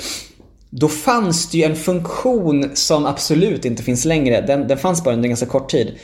Då 0.80 0.88
fanns 0.88 1.50
det 1.50 1.58
ju 1.58 1.64
en 1.64 1.76
funktion 1.76 2.72
som 2.74 3.06
absolut 3.06 3.66
inte 3.66 3.84
finns 3.84 4.06
längre. 4.06 4.42
Den, 4.42 4.68
den 4.68 4.78
fanns 4.78 5.04
bara 5.04 5.14
under 5.14 5.26
en 5.26 5.30
ganska 5.30 5.46
kort 5.46 5.72
tid. 5.72 5.96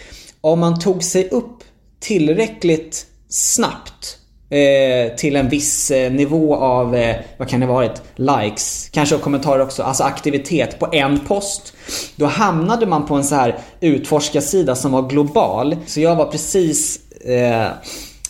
Om 0.41 0.59
man 0.59 0.79
tog 0.79 1.03
sig 1.03 1.29
upp 1.29 1.63
tillräckligt 1.99 3.05
snabbt 3.29 4.17
eh, 4.49 5.15
till 5.15 5.35
en 5.35 5.49
viss 5.49 5.91
eh, 5.91 6.11
nivå 6.11 6.55
av, 6.55 6.95
eh, 6.95 7.15
vad 7.37 7.49
kan 7.49 7.59
det 7.59 7.65
varit, 7.65 8.01
likes, 8.15 8.89
kanske 8.91 9.15
och 9.15 9.21
kommentarer 9.21 9.61
också, 9.61 9.83
alltså 9.83 10.03
aktivitet 10.03 10.79
på 10.79 10.89
en 10.91 11.19
post. 11.19 11.73
Då 12.15 12.25
hamnade 12.25 12.85
man 12.85 13.05
på 13.05 13.15
en 13.15 13.23
så 13.23 13.35
här 13.35 13.59
utforskarsida 13.79 14.75
som 14.75 14.91
var 14.91 15.09
global. 15.09 15.75
Så 15.85 16.01
jag 16.01 16.15
var 16.15 16.25
precis 16.25 17.11
eh, 17.21 17.67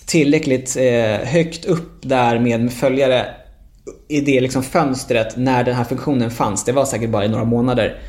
tillräckligt 0.05 0.77
eh, 0.77 1.27
högt 1.27 1.65
upp 1.65 2.01
där 2.01 2.39
med 2.39 2.73
följare 2.73 3.25
i 4.07 4.21
det 4.21 4.41
liksom 4.41 4.63
fönstret 4.63 5.37
när 5.37 5.63
den 5.63 5.75
här 5.75 5.83
funktionen 5.83 6.31
fanns. 6.31 6.65
Det 6.65 6.71
var 6.71 6.85
säkert 6.85 7.09
bara 7.09 7.25
i 7.25 7.29
några 7.29 7.45
månader. 7.45 7.99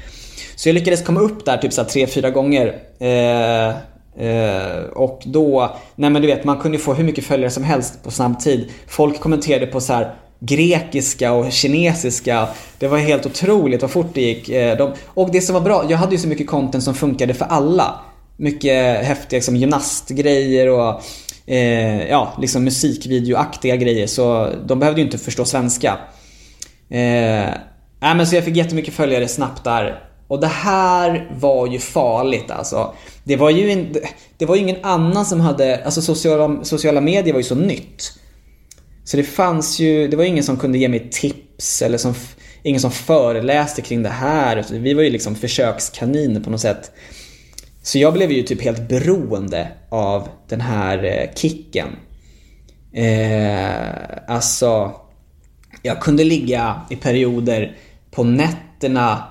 Så 0.56 0.68
jag 0.68 0.74
lyckades 0.74 1.04
komma 1.04 1.20
upp 1.20 1.44
där 1.44 1.56
typ 1.56 1.72
så 1.72 1.84
tre, 1.84 2.06
fyra 2.06 2.30
gånger. 2.30 2.74
Eh, 2.98 3.68
eh, 4.26 4.82
och 4.92 5.22
då, 5.24 5.76
nej 5.94 6.10
men 6.10 6.22
du 6.22 6.28
vet 6.28 6.44
man 6.44 6.58
kunde 6.58 6.78
få 6.78 6.94
hur 6.94 7.04
mycket 7.04 7.24
följare 7.24 7.50
som 7.50 7.64
helst 7.64 8.04
på 8.04 8.10
snabb 8.10 8.40
tid. 8.40 8.70
Folk 8.86 9.20
kommenterade 9.20 9.66
på 9.66 9.80
så 9.80 9.92
här 9.92 10.14
grekiska 10.40 11.32
och 11.32 11.52
kinesiska. 11.52 12.48
Det 12.78 12.88
var 12.88 12.98
helt 12.98 13.26
otroligt 13.26 13.82
vad 13.82 13.90
fort 13.90 14.14
det 14.14 14.20
gick. 14.20 14.48
Eh, 14.48 14.76
de, 14.76 14.92
och 15.06 15.30
det 15.32 15.40
som 15.40 15.54
var 15.54 15.60
bra, 15.60 15.84
jag 15.88 15.98
hade 15.98 16.12
ju 16.12 16.18
så 16.18 16.28
mycket 16.28 16.46
content 16.46 16.84
som 16.84 16.94
funkade 16.94 17.34
för 17.34 17.44
alla. 17.44 18.00
Mycket 18.36 19.04
häftiga 19.04 19.38
liksom, 19.38 19.56
gymnastgrejer 19.56 20.68
och 20.68 21.02
eh, 21.46 22.08
ja, 22.08 22.36
liksom 22.40 22.64
musikvideoaktiga 22.64 23.76
grejer. 23.76 24.06
Så 24.06 24.50
de 24.66 24.78
behövde 24.78 25.00
ju 25.00 25.04
inte 25.04 25.18
förstå 25.18 25.44
svenska. 25.44 25.98
Eh, 26.90 27.50
nej, 28.00 28.14
men 28.16 28.26
så 28.26 28.34
jag 28.34 28.44
fick 28.44 28.56
jättemycket 28.56 28.94
följare 28.94 29.28
snabbt 29.28 29.64
där. 29.64 30.08
Och 30.28 30.40
det 30.40 30.46
här 30.46 31.30
var 31.40 31.66
ju 31.66 31.78
farligt 31.78 32.50
alltså. 32.50 32.94
Det 33.24 33.36
var 33.36 33.50
ju, 33.50 33.70
in, 33.70 33.96
det 34.38 34.46
var 34.46 34.56
ju 34.56 34.62
ingen 34.62 34.84
annan 34.84 35.26
som 35.26 35.40
hade, 35.40 35.84
alltså 35.84 36.02
sociala, 36.02 36.64
sociala 36.64 37.00
medier 37.00 37.32
var 37.32 37.40
ju 37.40 37.44
så 37.44 37.54
nytt. 37.54 38.12
Så 39.04 39.16
det 39.16 39.22
fanns 39.22 39.78
ju, 39.80 40.08
det 40.08 40.16
var 40.16 40.24
ju 40.24 40.30
ingen 40.30 40.44
som 40.44 40.56
kunde 40.56 40.78
ge 40.78 40.88
mig 40.88 41.08
tips 41.10 41.82
eller 41.82 41.98
som, 41.98 42.14
ingen 42.62 42.80
som 42.80 42.90
föreläste 42.90 43.82
kring 43.82 44.02
det 44.02 44.08
här. 44.08 44.64
Vi 44.70 44.94
var 44.94 45.02
ju 45.02 45.10
liksom 45.10 45.34
försökskaniner 45.34 46.40
på 46.40 46.50
något 46.50 46.60
sätt. 46.60 46.90
Så 47.82 47.98
jag 47.98 48.12
blev 48.12 48.32
ju 48.32 48.42
typ 48.42 48.62
helt 48.62 48.88
beroende 48.88 49.68
av 49.88 50.28
den 50.48 50.60
här 50.60 51.04
eh, 51.04 51.34
kicken. 51.34 51.88
Eh, 52.92 54.34
alltså, 54.34 54.92
jag 55.82 56.00
kunde 56.00 56.24
ligga 56.24 56.80
i 56.90 56.96
perioder 56.96 57.76
på 58.10 58.24
nätterna 58.24 59.22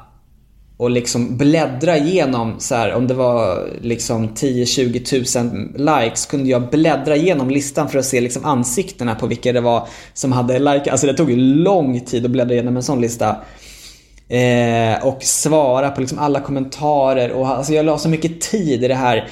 och 0.82 0.90
liksom 0.90 1.38
bläddra 1.38 1.98
igenom 1.98 2.56
så 2.60 2.76
här, 2.76 2.94
om 2.94 3.08
det 3.08 3.14
var 3.14 3.70
liksom 3.82 4.30
10-20 4.30 5.04
tusen 5.06 5.76
likes 5.78 6.26
kunde 6.26 6.50
jag 6.50 6.70
bläddra 6.70 7.16
igenom 7.16 7.50
listan 7.50 7.90
för 7.90 8.00
att 8.00 8.06
se 8.06 8.22
liksom 8.22 8.46
ansiktena 8.46 9.16
på 9.16 9.28
vilka 9.28 9.54
det 9.54 9.62
var 9.62 9.88
som 10.14 10.32
hade 10.32 10.60
like. 10.60 10.92
Alltså 10.92 11.08
det 11.08 11.14
tog 11.14 11.32
ju 11.32 11.36
lång 11.36 12.00
tid 12.00 12.26
att 12.26 12.32
bläddra 12.32 12.54
igenom 12.54 12.78
en 12.78 12.84
sån 12.84 13.02
lista. 13.02 13.36
Eh, 14.32 15.08
och 15.08 15.24
svara 15.24 15.90
på 15.90 16.02
liksom 16.02 16.20
alla 16.20 16.40
kommentarer 16.40 17.32
och 17.32 17.48
alltså 17.48 17.74
jag 17.74 17.86
la 17.86 17.98
så 17.98 18.10
mycket 18.10 18.42
tid 18.42 18.84
i 18.84 18.88
det 18.88 18.96
här. 18.96 19.28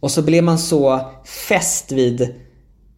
Och 0.00 0.10
så 0.10 0.22
blev 0.22 0.44
man 0.44 0.58
så 0.58 1.00
fäst 1.48 1.92
vid, 1.92 2.34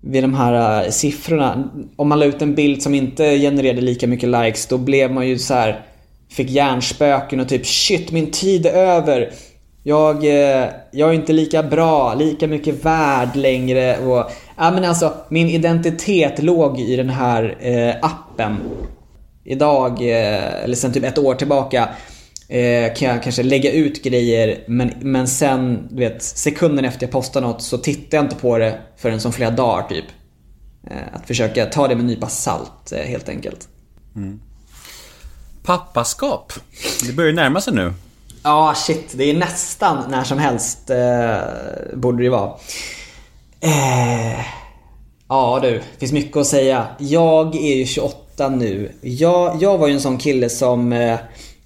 vid 0.01 0.25
de 0.25 0.35
här 0.35 0.85
uh, 0.85 0.91
siffrorna. 0.91 1.71
Om 1.97 2.09
man 2.09 2.19
la 2.19 2.25
ut 2.25 2.43
en 2.43 2.55
bild 2.55 2.83
som 2.83 2.95
inte 2.95 3.39
genererade 3.39 3.81
lika 3.81 4.07
mycket 4.07 4.29
likes 4.29 4.67
då 4.67 4.79
blev 4.79 5.13
man 5.13 5.29
ju 5.29 5.39
så 5.39 5.55
här 5.55 5.85
Fick 6.31 6.51
hjärnspöken 6.51 7.41
och 7.41 7.49
typ 7.49 7.67
shit 7.67 8.13
min 8.13 8.31
tid 8.31 8.67
är 8.67 8.73
över. 8.73 9.31
Jag, 9.83 10.25
eh, 10.25 10.69
jag 10.91 11.11
är 11.11 11.13
inte 11.13 11.33
lika 11.33 11.63
bra, 11.63 12.15
lika 12.15 12.47
mycket 12.47 12.85
värd 12.85 13.37
längre 13.37 13.99
och... 13.99 14.31
Ja 14.57 14.71
men 14.71 14.85
alltså 14.85 15.13
min 15.29 15.49
identitet 15.49 16.43
låg 16.43 16.81
i 16.81 16.97
den 16.97 17.11
här 17.11 17.57
eh, 17.61 17.95
appen 18.03 18.57
idag, 19.51 20.01
eh, 20.03 20.65
eller 20.65 20.77
sen 20.77 20.93
typ 20.93 21.05
ett 21.05 21.19
år 21.19 21.35
tillbaka, 21.35 21.89
eh, 22.49 22.95
kan 22.95 23.09
jag 23.09 23.23
kanske 23.23 23.43
lägga 23.43 23.73
ut 23.73 24.03
grejer 24.03 24.65
men, 24.67 24.93
men 25.01 25.29
sen, 25.29 25.89
du 25.91 25.97
vet, 25.97 26.23
sekunden 26.23 26.85
efter 26.85 27.07
jag 27.07 27.13
postar 27.13 27.41
något 27.41 27.63
så 27.63 27.79
tittar 27.79 28.19
jag 28.19 28.25
inte 28.25 28.37
på 28.37 28.59
det 28.59 28.79
förrän 28.97 29.21
som 29.21 29.33
flera 29.33 29.51
dagar 29.51 29.89
typ. 29.89 30.05
Eh, 30.91 31.15
att 31.17 31.27
försöka 31.27 31.67
ta 31.67 31.89
det 31.89 31.95
med 31.95 32.01
en 32.01 32.07
nypa 32.07 32.29
salt 32.29 32.93
helt 33.07 33.29
enkelt. 33.29 33.69
Mm. 34.17 34.41
Pappaskap. 35.63 36.53
Det 37.07 37.13
börjar 37.13 37.33
närma 37.33 37.61
sig 37.61 37.75
nu. 37.75 37.93
Ja, 38.43 38.71
ah, 38.71 38.75
shit. 38.75 39.13
Det 39.13 39.25
är 39.25 39.35
nästan 39.35 40.11
när 40.11 40.25
som 40.25 40.39
helst 40.39 40.91
eh, 40.91 41.39
borde 41.95 42.23
det 42.23 42.29
vara. 42.29 42.55
Eh, 43.61 44.41
ja 45.29 45.59
du, 45.63 45.71
det 45.71 45.99
finns 45.99 46.13
mycket 46.13 46.37
att 46.37 46.47
säga. 46.47 46.87
Jag 46.99 47.55
är 47.57 47.77
ju 47.77 47.87
28 47.87 48.30
nu. 48.49 48.93
Jag, 49.01 49.63
jag 49.63 49.79
var 49.79 49.89
ju 49.89 49.95
en 49.95 50.01
sån 50.01 50.19
kille 50.19 50.49
som... 50.49 50.93
Eh, 50.93 51.19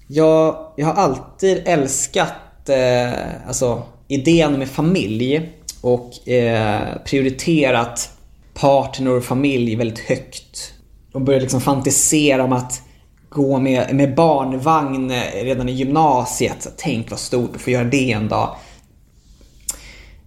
jag, 0.07 0.57
jag 0.75 0.85
har 0.85 0.93
alltid 0.93 1.61
älskat 1.65 2.69
eh, 2.69 3.47
alltså, 3.47 3.83
idén 4.07 4.59
med 4.59 4.69
familj 4.69 5.49
och 5.81 6.29
eh, 6.29 6.81
prioriterat 7.05 8.09
partner 8.53 9.11
och 9.11 9.23
familj 9.23 9.75
väldigt 9.75 9.99
högt. 9.99 10.73
Och 11.13 11.21
började 11.21 11.41
liksom 11.41 11.61
fantisera 11.61 12.43
om 12.43 12.53
att 12.53 12.81
gå 13.29 13.59
med, 13.59 13.95
med 13.95 14.15
barnvagn 14.15 15.11
eh, 15.11 15.43
redan 15.43 15.69
i 15.69 15.71
gymnasiet. 15.71 16.55
Så 16.59 16.69
tänk 16.77 17.09
vad 17.09 17.19
stort 17.19 17.55
att 17.55 17.61
få 17.61 17.69
göra 17.69 17.83
det 17.83 18.11
en 18.11 18.27
dag. 18.27 18.55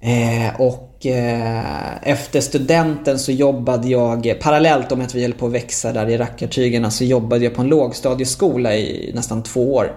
Eh, 0.01 0.61
och 0.61 1.07
eh, 1.07 2.09
efter 2.09 2.41
studenten 2.41 3.19
så 3.19 3.33
jobbade 3.33 3.89
jag 3.89 4.41
parallellt 4.41 4.93
om 4.93 5.01
att 5.01 5.15
vi 5.15 5.23
höll 5.23 5.33
på 5.33 5.47
att 5.47 5.53
växa 5.53 5.93
där 5.93 6.09
i 6.09 6.19
rackartygerna 6.19 6.91
så 6.91 7.05
jobbade 7.05 7.45
jag 7.45 7.55
på 7.55 7.63
en 7.63 7.69
lågstadieskola 7.69 8.77
i 8.77 9.13
nästan 9.15 9.43
två 9.43 9.75
år. 9.75 9.93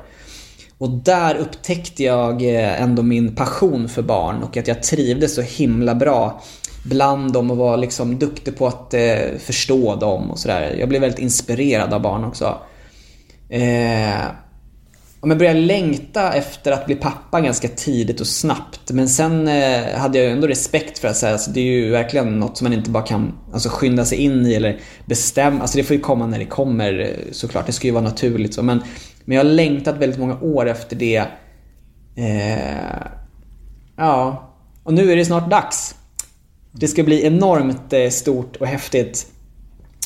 Och 0.78 0.90
där 0.90 1.36
upptäckte 1.36 2.04
jag 2.04 2.42
eh, 2.42 2.82
ändå 2.82 3.04
min 3.04 3.36
passion 3.36 3.90
för 3.90 4.02
barn 4.02 4.44
och 4.44 4.58
att 4.58 4.68
jag 4.68 4.84
trivdes 4.84 5.36
så 5.36 5.42
himla 5.42 5.96
bra 5.96 6.42
bland 6.84 7.34
dem 7.34 7.52
och 7.52 7.58
var 7.58 7.78
liksom 7.78 8.20
duktig 8.20 8.58
på 8.58 8.68
att 8.68 8.94
eh, 8.94 9.18
förstå 9.40 9.96
dem 9.96 10.32
och 10.32 10.40
sådär. 10.40 10.76
Jag 10.80 10.90
blev 10.90 11.02
väldigt 11.02 11.20
inspirerad 11.20 11.94
av 11.94 12.02
barn 12.02 12.24
också. 12.24 12.58
Eh, 13.50 14.22
Ja 15.22 15.28
men 15.28 15.38
började 15.38 15.60
längta 15.60 16.34
efter 16.34 16.72
att 16.72 16.86
bli 16.86 16.96
pappa 16.96 17.42
ganska 17.42 17.68
tidigt 17.68 18.22
och 18.22 18.28
snabbt. 18.28 18.92
Men 18.92 19.10
sen 19.10 19.48
eh, 19.48 19.98
hade 19.98 20.20
jag 20.20 20.32
ändå 20.32 20.48
respekt 20.48 21.00
för 21.00 21.08
att 21.08 21.18
säga, 21.18 21.34
alltså, 21.34 21.52
det 21.52 21.60
är 21.60 21.64
ju 21.64 21.90
verkligen 21.90 22.40
något 22.40 22.58
som 22.58 22.66
man 22.66 22.74
inte 22.74 22.90
bara 22.90 23.04
kan 23.04 23.34
alltså, 23.54 23.70
skynda 23.70 24.06
sig 24.06 24.18
in 24.18 24.46
i 24.46 24.54
eller 24.54 24.80
bestämma. 25.06 25.62
Alltså 25.62 25.78
det 25.78 25.84
får 25.84 25.96
ju 25.96 26.02
komma 26.02 26.28
när 26.28 26.40
det 26.40 26.46
kommer 26.46 27.00
eh, 27.00 27.32
såklart. 27.32 27.66
Det 27.66 27.72
ska 27.72 27.88
ju 27.88 27.94
vara 27.94 28.04
naturligt 28.04 28.54
så. 28.54 28.64
Men, 28.64 28.84
men 29.26 29.38
jag 29.38 29.44
har 29.44 29.52
längtat 29.52 29.98
väldigt 29.98 30.20
många 30.20 30.40
år 30.40 30.70
efter 30.70 30.96
det. 30.96 31.26
Eh, 32.16 33.08
ja, 33.98 34.50
och 34.84 34.94
nu 34.94 35.12
är 35.12 35.16
det 35.16 35.26
snart 35.26 35.50
dags. 35.50 35.96
Det 36.72 36.88
ska 36.88 37.04
bli 37.04 37.26
enormt 37.26 37.94
eh, 37.94 38.10
stort 38.10 38.56
och 38.56 38.68
häftigt. 38.68 39.28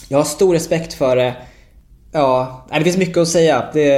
Jag 0.08 0.18
har 0.18 0.26
stor 0.26 0.54
respekt 0.54 0.94
för 0.94 1.16
det. 1.16 1.36
Ja, 2.16 2.66
det 2.72 2.84
finns 2.84 2.98
mycket 2.98 3.18
att 3.18 3.28
säga. 3.28 3.70
Det, 3.74 3.98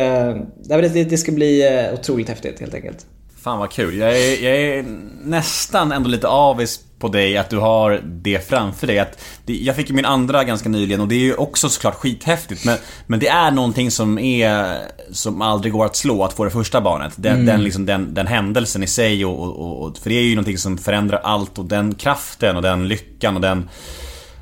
det, 0.64 1.04
det 1.04 1.18
ska 1.18 1.32
bli 1.32 1.68
eh, 1.68 1.94
otroligt 1.94 2.30
häftigt 2.30 2.60
helt 2.60 2.74
enkelt. 2.74 3.06
Fan 3.42 3.60
vad 3.60 3.72
kul. 3.72 3.98
Jag 3.98 4.18
är, 4.20 4.44
jag 4.44 4.58
är 4.58 4.86
nästan 5.24 5.92
ändå 5.92 6.10
lite 6.10 6.28
avis 6.28 6.80
på 7.00 7.08
dig 7.08 7.38
att 7.38 7.50
du 7.50 7.58
har 7.58 8.02
det 8.04 8.48
framför 8.50 8.88
dig. 8.88 9.00
Att 9.00 9.20
det, 9.46 9.54
jag 9.54 9.76
fick 9.76 9.90
ju 9.90 9.96
min 9.96 10.06
andra 10.06 10.44
ganska 10.44 10.70
nyligen 10.70 11.02
och 11.02 11.08
det 11.08 11.16
är 11.16 11.20
ju 11.20 11.36
också 11.36 11.70
såklart 11.70 11.96
skithäftigt. 11.96 12.66
Men, 12.66 12.78
men 13.08 13.20
det 13.20 13.28
är 13.28 13.52
någonting 13.52 13.92
som 13.92 14.20
är 14.20 14.78
som 15.12 15.42
aldrig 15.42 15.74
går 15.74 15.86
att 15.86 15.96
slå, 15.96 16.24
att 16.24 16.34
få 16.34 16.46
det 16.46 16.52
första 16.52 16.82
barnet. 16.82 17.14
Den, 17.16 17.34
mm. 17.34 17.46
den, 17.46 17.64
liksom, 17.64 17.86
den, 17.86 18.14
den 18.14 18.28
händelsen 18.28 18.84
i 18.84 18.88
sig 18.88 19.26
och, 19.26 19.40
och, 19.40 19.82
och, 19.82 19.98
För 19.98 20.10
det 20.10 20.16
är 20.16 20.24
ju 20.24 20.36
någonting 20.36 20.58
som 20.58 20.78
förändrar 20.78 21.20
allt 21.24 21.60
och 21.60 21.66
den 21.66 21.96
kraften 21.96 22.56
och 22.56 22.62
den 22.62 22.88
lyckan 22.88 23.36
och 23.36 23.42
den... 23.42 23.70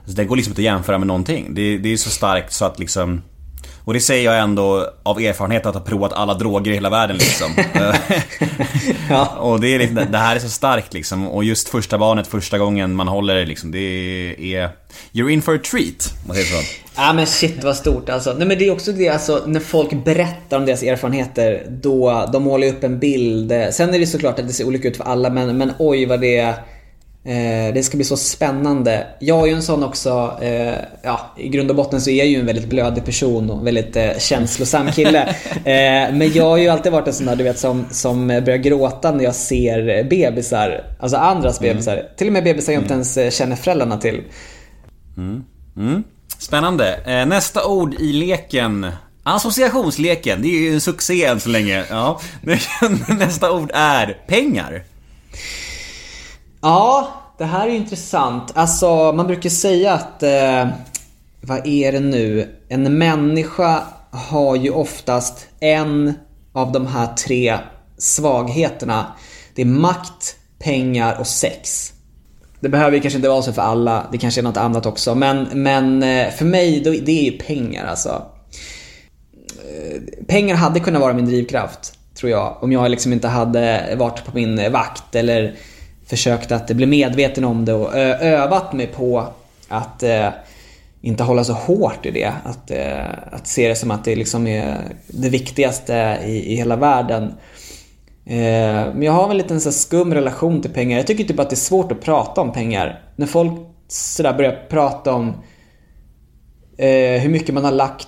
Alltså, 0.01 0.15
den 0.15 0.27
går 0.27 0.35
liksom 0.35 0.51
inte 0.51 0.61
att 0.61 0.65
jämföra 0.65 0.97
med 0.97 1.07
någonting. 1.07 1.53
Det, 1.55 1.77
det 1.77 1.93
är 1.93 1.97
så 1.97 2.09
starkt 2.09 2.53
så 2.53 2.65
att 2.65 2.79
liksom... 2.79 3.21
Och 3.85 3.93
det 3.93 3.99
säger 3.99 4.31
jag 4.31 4.39
ändå 4.39 4.89
av 5.03 5.19
erfarenhet 5.19 5.65
att 5.65 5.73
ha 5.73 5.81
provat 5.81 6.13
alla 6.13 6.33
droger 6.33 6.71
i 6.71 6.73
hela 6.73 6.89
världen 6.89 7.17
liksom. 7.17 7.51
Ja. 9.09 9.25
och 9.39 9.59
det, 9.59 9.67
är 9.67 9.79
liksom, 9.79 10.05
det 10.11 10.17
här 10.17 10.35
är 10.35 10.39
så 10.39 10.49
starkt 10.49 10.93
liksom. 10.93 11.27
Och 11.27 11.43
just 11.43 11.69
första 11.69 11.97
barnet, 11.97 12.27
första 12.27 12.57
gången 12.57 12.95
man 12.95 13.07
håller 13.07 13.35
det 13.35 13.45
liksom. 13.45 13.71
Det 13.71 13.79
är... 14.39 14.69
You're 15.13 15.29
in 15.29 15.41
for 15.41 15.55
a 15.55 15.59
treat, 15.71 16.13
man 16.27 16.35
säger 16.35 16.47
så. 16.47 16.67
Ja 16.95 17.13
men 17.13 17.27
shit 17.27 17.63
vad 17.63 17.75
stort 17.75 18.09
alltså. 18.09 18.33
Nej 18.33 18.47
men 18.47 18.57
det 18.57 18.67
är 18.67 18.71
också 18.71 18.91
det 18.91 19.09
alltså 19.09 19.43
när 19.45 19.59
folk 19.59 20.05
berättar 20.05 20.57
om 20.57 20.65
deras 20.65 20.83
erfarenheter 20.83 21.65
då 21.69 22.29
de 22.33 22.43
målar 22.43 22.67
upp 22.67 22.83
en 22.83 22.99
bild. 22.99 23.53
Sen 23.71 23.93
är 23.93 23.99
det 23.99 24.07
såklart 24.07 24.39
att 24.39 24.47
det 24.47 24.53
ser 24.53 24.67
olika 24.67 24.87
ut 24.87 24.97
för 24.97 25.03
alla 25.03 25.29
men, 25.29 25.57
men 25.57 25.71
oj 25.79 26.05
vad 26.05 26.21
det 26.21 26.55
eh, 27.25 27.73
det 27.73 27.85
ska 27.85 27.97
bli 27.97 28.05
så 28.05 28.17
spännande. 28.17 29.07
Jag 29.19 29.41
är 29.41 29.45
ju 29.47 29.53
en 29.53 29.63
sån 29.63 29.83
också, 29.83 30.37
eh, 30.41 30.75
ja 31.01 31.33
i 31.37 31.49
grund 31.49 31.69
och 31.69 31.75
botten 31.75 32.01
så 32.01 32.09
är 32.09 32.17
jag 32.17 32.27
ju 32.27 32.39
en 32.39 32.45
väldigt 32.45 32.69
blödig 32.69 33.05
person 33.05 33.49
och 33.49 33.67
väldigt 33.67 33.95
eh, 33.95 34.17
känslosam 34.19 34.91
kille. 34.91 35.35
men 36.13 36.33
jag 36.33 36.45
har 36.45 36.57
ju 36.57 36.69
alltid 36.69 36.91
varit 36.91 37.07
en 37.07 37.13
sån 37.13 37.25
där 37.25 37.35
du 37.35 37.43
vet 37.43 37.59
som, 37.59 37.85
som 37.91 38.27
börjar 38.27 38.57
gråta 38.57 39.11
när 39.11 39.23
jag 39.23 39.35
ser 39.35 40.03
bebisar. 40.03 40.83
Alltså 40.99 41.17
andras 41.17 41.59
bebisar. 41.59 42.03
Till 42.17 42.27
och 42.27 42.33
med 42.33 42.43
bebisar 42.43 42.73
jag 42.73 42.81
inte 42.81 42.93
ens 42.93 43.17
eh, 43.17 43.29
känner 43.29 43.55
föräldrarna 43.55 43.97
till. 43.97 44.21
Mm. 45.17 46.03
Spännande. 46.37 46.99
Eh, 47.05 47.25
nästa 47.25 47.65
ord 47.65 47.93
i 47.93 48.13
leken. 48.13 48.91
Associationsleken. 49.23 50.41
Det 50.41 50.47
är 50.47 50.59
ju 50.59 50.73
en 50.73 50.81
succé 50.81 51.25
än 51.25 51.39
så 51.39 51.49
länge. 51.49 51.83
Ja. 51.89 52.21
Nästa 53.19 53.51
ord 53.51 53.71
är 53.73 54.17
pengar. 54.27 54.83
Ja, 56.65 57.07
det 57.37 57.45
här 57.45 57.67
är 57.67 57.71
intressant. 57.71 58.51
Alltså, 58.55 59.11
man 59.11 59.27
brukar 59.27 59.49
säga 59.49 59.93
att... 59.93 60.23
Eh, 60.23 60.67
vad 61.41 61.67
är 61.67 61.91
det 61.91 61.99
nu? 61.99 62.55
En 62.69 62.97
människa 62.97 63.83
har 64.11 64.55
ju 64.55 64.69
oftast 64.69 65.47
en 65.59 66.13
av 66.53 66.71
de 66.71 66.87
här 66.87 67.07
tre 67.07 67.57
svagheterna. 67.97 69.05
Det 69.55 69.61
är 69.61 69.65
makt, 69.65 70.35
pengar 70.59 71.19
och 71.19 71.27
sex. 71.27 71.93
Det 72.59 72.69
behöver 72.69 72.95
ju 72.97 73.01
kanske 73.01 73.17
inte 73.17 73.29
vara 73.29 73.41
så 73.41 73.53
för 73.53 73.61
alla. 73.61 74.07
Det 74.11 74.17
kanske 74.17 74.41
är 74.41 74.43
något 74.43 74.57
annat 74.57 74.85
också. 74.85 75.15
Men, 75.15 75.47
men 75.53 76.03
eh, 76.03 76.29
för 76.29 76.45
mig, 76.45 76.79
då, 76.79 76.91
det 76.91 77.27
är 77.27 77.31
ju 77.31 77.37
pengar 77.37 77.85
alltså. 77.85 78.25
Eh, 79.57 80.25
pengar 80.27 80.55
hade 80.55 80.79
kunnat 80.79 81.01
vara 81.01 81.13
min 81.13 81.25
drivkraft, 81.25 81.93
tror 82.15 82.31
jag. 82.31 82.57
Om 82.61 82.71
jag 82.71 82.91
liksom 82.91 83.13
inte 83.13 83.27
hade 83.27 83.95
varit 83.97 84.25
på 84.25 84.31
min 84.33 84.71
vakt 84.71 85.15
eller 85.15 85.55
försökt 86.05 86.51
att 86.51 86.71
bli 86.71 86.85
medveten 86.85 87.43
om 87.43 87.65
det 87.65 87.73
och 87.73 87.97
eh, 87.97 88.33
övat 88.33 88.73
mig 88.73 88.87
på 88.87 89.27
att 89.67 90.03
eh, 90.03 90.29
inte 91.01 91.23
hålla 91.23 91.43
så 91.43 91.53
hårt 91.53 92.05
i 92.05 92.11
det. 92.11 92.33
Att, 92.43 92.71
eh, 92.71 93.05
att 93.31 93.47
se 93.47 93.67
det 93.67 93.75
som 93.75 93.91
att 93.91 94.03
det 94.03 94.15
liksom 94.15 94.47
är 94.47 94.77
det 95.07 95.29
viktigaste 95.29 96.19
i, 96.25 96.53
i 96.53 96.55
hela 96.55 96.75
världen. 96.75 97.23
Eh, 98.25 98.93
men 98.93 99.01
jag 99.01 99.11
har 99.11 99.27
väl 99.27 99.37
en 99.37 99.43
liten 99.43 99.61
så 99.61 99.71
skum 99.71 100.13
relation 100.13 100.61
till 100.61 100.71
pengar. 100.71 100.97
Jag 100.97 101.07
tycker 101.07 101.23
typ 101.23 101.39
att 101.39 101.49
det 101.49 101.53
är 101.53 101.57
svårt 101.57 101.91
att 101.91 102.01
prata 102.01 102.41
om 102.41 102.53
pengar. 102.53 103.01
När 103.15 103.27
folk 103.27 103.51
sådär 103.87 104.33
börjar 104.33 104.65
prata 104.69 105.13
om 105.13 105.27
eh, 106.77 107.21
hur 107.21 107.29
mycket 107.29 107.53
man 107.53 107.63
har 107.63 107.71
lagt 107.71 108.07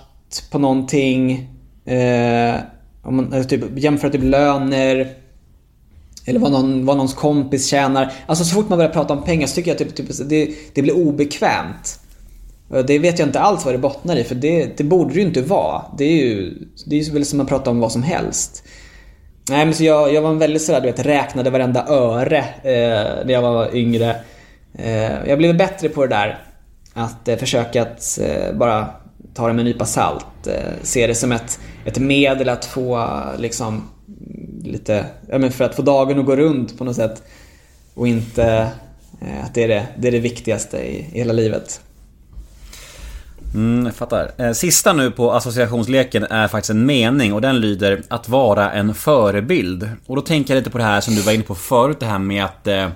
på 0.52 0.60
någonting. 0.60 1.50
Eh, 1.86 2.56
om 3.04 3.16
man, 3.16 3.48
typ, 3.48 3.64
jämför 3.76 4.10
typ 4.10 4.24
löner. 4.24 5.14
Eller 6.28 6.40
vad, 6.40 6.52
någon, 6.52 6.86
vad 6.86 6.98
någons 6.98 7.14
kompis 7.14 7.68
tjänar. 7.68 8.14
Alltså 8.26 8.46
så 8.46 8.56
fort 8.56 8.70
man 8.70 8.78
börjar 8.78 8.92
prata 8.92 9.14
om 9.14 9.24
pengar 9.24 9.48
så 9.48 9.56
tycker 9.56 9.72
jag 9.72 9.78
typ, 9.78 9.96
typ 9.96 10.30
det, 10.30 10.50
det 10.74 10.82
blir 10.82 10.96
obekvämt. 10.96 12.00
Och 12.70 12.86
Det 12.86 13.00
vet 13.00 13.20
jag 13.20 13.28
inte 13.28 13.40
alls 13.40 13.66
vad 13.66 13.74
det 13.74 13.78
bottnar 13.78 14.16
i 14.16 14.24
för 14.24 14.36
det, 14.36 14.78
det 14.78 14.84
borde 14.84 15.14
det 15.14 15.20
ju 15.20 15.26
inte 15.26 15.42
vara. 15.42 15.82
Det 15.98 16.04
är 16.04 16.26
ju 16.26 16.54
det 16.86 16.96
är 16.96 17.04
ju 17.04 17.12
väl 17.12 17.26
som 17.26 17.42
att 17.42 17.48
prata 17.48 17.70
om 17.70 17.80
vad 17.80 17.92
som 17.92 18.04
helst. 18.04 18.64
Nej 19.50 19.66
men 19.66 19.74
så 19.76 19.84
jag, 19.84 20.14
jag 20.14 20.22
var 20.22 20.34
väldigt 20.34 20.62
sådär 20.62 20.82
du 20.82 20.88
vet, 20.88 21.06
räknade 21.06 21.50
varenda 21.50 21.86
öre 21.88 22.38
eh, 22.64 23.26
när 23.26 23.32
jag 23.32 23.42
var 23.42 23.76
yngre. 23.76 24.16
Eh, 24.74 25.28
jag 25.28 25.38
blev 25.38 25.58
bättre 25.58 25.90
på 25.90 26.06
det 26.06 26.16
där. 26.16 26.40
Att 26.94 27.28
eh, 27.28 27.38
försöka 27.38 27.82
att 27.82 28.20
eh, 28.22 28.56
bara 28.56 28.88
ta 29.34 29.48
det 29.48 29.54
med 29.54 29.60
en 29.60 29.66
nypa 29.66 29.86
salt. 29.86 30.48
Eh, 30.48 30.74
se 30.82 31.08
det 31.08 31.16
som 31.16 31.32
ett, 31.32 31.60
ett 31.86 32.00
medel 32.00 32.50
att 32.50 32.66
få 32.66 33.10
liksom 33.38 33.90
lite, 34.64 35.06
ja 35.30 35.38
men 35.38 35.52
för 35.52 35.66
att 35.66 35.76
få 35.76 35.82
dagen 35.82 36.20
att 36.20 36.26
gå 36.26 36.36
runt 36.36 36.78
på 36.78 36.84
något 36.84 36.96
sätt. 36.96 37.24
Och 37.94 38.08
inte 38.08 38.72
eh, 39.22 39.46
att 39.46 39.54
det 39.54 39.64
är 39.64 39.68
det, 39.68 39.88
det 39.98 40.08
är 40.08 40.12
det 40.12 40.20
viktigaste 40.20 40.78
i, 40.78 41.00
i 41.00 41.18
hela 41.18 41.34
livet. 41.34 41.82
Mm, 43.54 43.86
jag 43.86 43.96
fattar. 43.96 44.32
Eh, 44.38 44.52
sista 44.52 44.94
nu 44.94 45.12
på 45.12 45.32
associationsleken 45.32 46.24
är 46.24 46.48
faktiskt 46.48 46.70
en 46.70 46.86
mening 46.86 47.34
och 47.34 47.42
den 47.42 47.60
lyder 47.60 48.04
att 48.08 48.30
vara 48.30 48.72
en 48.72 48.94
förebild. 48.94 49.90
Och 50.06 50.16
då 50.16 50.22
tänker 50.22 50.54
jag 50.54 50.62
lite 50.62 50.70
på 50.70 50.78
det 50.78 50.84
här 50.84 51.02
som 51.02 51.16
du 51.16 51.22
var 51.22 51.32
inne 51.32 51.44
på 51.44 51.56
förut, 51.56 52.00
det 52.00 52.06
här 52.06 52.20
med 52.20 52.46
att 52.46 52.68
eh, 52.68 52.88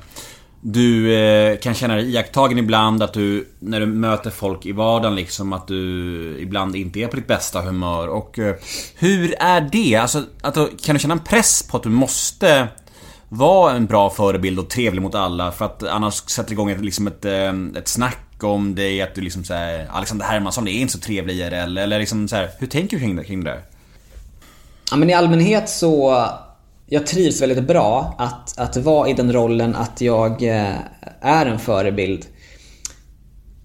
du 0.62 1.16
eh, 1.16 1.58
kan 1.58 1.74
känna 1.74 1.96
dig 1.96 2.12
iakttagen 2.12 2.58
ibland, 2.58 3.04
att 3.04 3.14
du 3.14 3.48
när 3.60 3.80
du 3.80 3.86
möter 3.86 4.30
folk 4.30 4.66
i 4.66 4.72
vardagen 4.72 5.16
liksom 5.16 5.54
att 5.54 5.68
du 5.68 6.38
ibland 6.40 6.76
inte 6.76 7.00
är 7.00 7.08
på 7.08 7.16
ditt 7.16 7.28
bästa 7.28 7.62
humör. 7.62 8.08
Och 8.08 8.40
eh, 8.40 8.56
hur 8.96 9.36
är 9.40 9.70
det? 9.72 9.96
Alltså, 9.96 10.24
att, 10.42 10.56
kan 10.56 10.96
du 10.96 11.00
känna 11.00 11.14
en 11.14 11.20
press 11.20 11.64
på 11.64 11.78
att 11.78 11.84
du 11.84 11.90
måste 11.90 12.68
vara 13.30 13.74
en 13.74 13.86
bra 13.86 14.10
förebild 14.10 14.60
och 14.60 14.70
trevlig 14.70 15.02
mot 15.02 15.16
alla 15.16 15.52
för 15.52 15.66
att 15.66 15.84
annars 15.84 16.14
sätter 16.14 16.52
igång 16.52 16.70
ett, 16.70 16.82
liksom 16.82 17.08
ett, 17.08 17.26
eh, 17.26 17.54
ett 17.78 17.88
snack 17.88 18.44
om 18.44 18.76
dig 18.76 19.02
att 19.02 19.16
du 19.16 19.22
liksom 19.22 19.44
såhär 19.44 19.88
Alexander 19.92 20.26
Hermansson 20.26 20.68
är 20.68 20.72
inte 20.72 20.94
så 20.94 21.00
trevlig 21.00 21.36
IRL 21.36 21.78
eller 21.78 22.00
liksom 22.00 22.28
så 22.28 22.36
här, 22.36 22.50
hur 22.60 22.68
tänker 22.68 22.98
du 22.98 23.04
kring 23.04 23.16
det? 23.16 23.24
Kring 23.24 23.44
det? 23.44 23.52
där? 23.52 23.62
Ja, 24.92 24.98
men 24.98 25.10
i 25.10 25.14
allmänhet 25.14 25.70
så... 25.70 26.26
Jag 26.94 27.08
trivs 27.08 27.42
väldigt 27.42 27.68
bra 27.68 28.16
att, 28.18 28.60
att 28.60 28.78
vara 28.78 29.10
i 29.10 29.14
den 29.14 29.34
rollen 29.34 29.76
att 29.76 30.02
jag 30.02 30.44
eh, 30.44 30.76
är 31.22 31.46
en 31.46 31.60
förebild. 31.60 32.26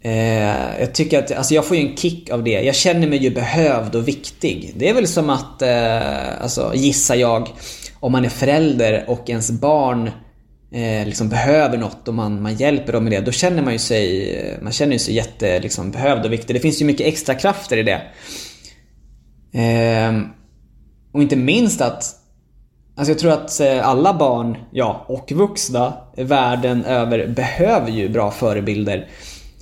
Eh, 0.00 0.80
jag 0.80 0.94
tycker 0.94 1.18
att, 1.18 1.32
alltså 1.32 1.54
jag 1.54 1.64
får 1.64 1.76
ju 1.76 1.88
en 1.88 1.96
kick 1.96 2.30
av 2.30 2.44
det. 2.44 2.50
Jag 2.50 2.74
känner 2.74 3.08
mig 3.08 3.18
ju 3.18 3.30
behövd 3.30 3.94
och 3.94 4.08
viktig. 4.08 4.72
Det 4.76 4.88
är 4.88 4.94
väl 4.94 5.06
som 5.06 5.30
att, 5.30 5.62
eh, 5.62 6.42
alltså 6.42 6.72
gissar 6.74 7.14
jag, 7.14 7.48
om 8.00 8.12
man 8.12 8.24
är 8.24 8.28
förälder 8.28 9.04
och 9.08 9.30
ens 9.30 9.50
barn 9.50 10.10
eh, 10.72 11.06
liksom 11.06 11.28
behöver 11.28 11.78
något 11.78 12.08
och 12.08 12.14
man, 12.14 12.42
man 12.42 12.56
hjälper 12.56 12.92
dem 12.92 13.04
med 13.04 13.12
det. 13.12 13.20
Då 13.20 13.32
känner 13.32 13.62
man 13.62 13.72
ju 13.72 13.78
sig, 13.78 14.34
eh, 14.36 14.62
man 14.62 14.72
känner 14.72 14.92
ju 14.92 14.98
sig 14.98 15.14
jätte, 15.14 15.60
liksom, 15.60 15.90
behövd 15.90 16.24
och 16.24 16.32
viktig. 16.32 16.56
Det 16.56 16.60
finns 16.60 16.80
ju 16.80 16.84
mycket 16.84 17.06
extra 17.06 17.34
krafter 17.34 17.76
i 17.76 17.82
det. 17.82 18.02
Eh, 19.60 20.20
och 21.12 21.22
inte 21.22 21.36
minst 21.36 21.80
att 21.80 22.25
Alltså 22.98 23.12
jag 23.12 23.18
tror 23.18 23.32
att 23.32 23.60
eh, 23.60 23.88
alla 23.88 24.14
barn, 24.14 24.56
ja, 24.70 25.04
och 25.08 25.32
vuxna 25.32 25.92
världen 26.16 26.84
över 26.84 27.26
behöver 27.26 27.90
ju 27.90 28.08
bra 28.08 28.30
förebilder. 28.30 29.08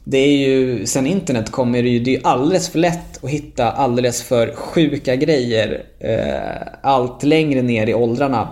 Det 0.05 0.19
är 0.19 0.49
ju, 0.49 0.87
sen 0.87 1.07
internet 1.07 1.51
kommer 1.51 1.83
det 1.83 1.89
ju, 1.89 1.99
det 1.99 2.11
är 2.11 2.19
ju 2.19 2.25
alldeles 2.25 2.69
för 2.69 2.79
lätt 2.79 3.25
att 3.25 3.31
hitta 3.31 3.71
alldeles 3.71 4.23
för 4.23 4.55
sjuka 4.55 5.17
grejer 5.17 5.85
eh, 6.01 6.69
allt 6.83 7.23
längre 7.23 7.63
ner 7.63 7.87
i 7.87 7.95
åldrarna. 7.95 8.49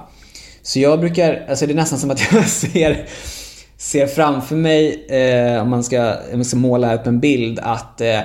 Så 0.62 0.80
jag 0.80 1.00
brukar, 1.00 1.46
alltså 1.48 1.66
det 1.66 1.72
är 1.72 1.76
nästan 1.76 1.98
som 1.98 2.10
att 2.10 2.32
jag 2.32 2.48
ser, 2.48 3.06
ser 3.76 4.06
framför 4.06 4.56
mig, 4.56 5.06
eh, 5.08 5.62
om 5.62 5.70
man 5.70 5.84
ska, 5.84 6.14
om 6.32 6.38
man 6.38 6.44
ska 6.44 6.56
måla 6.56 6.94
upp 6.94 7.06
en 7.06 7.20
bild, 7.20 7.60
att 7.62 8.00
eh, 8.00 8.20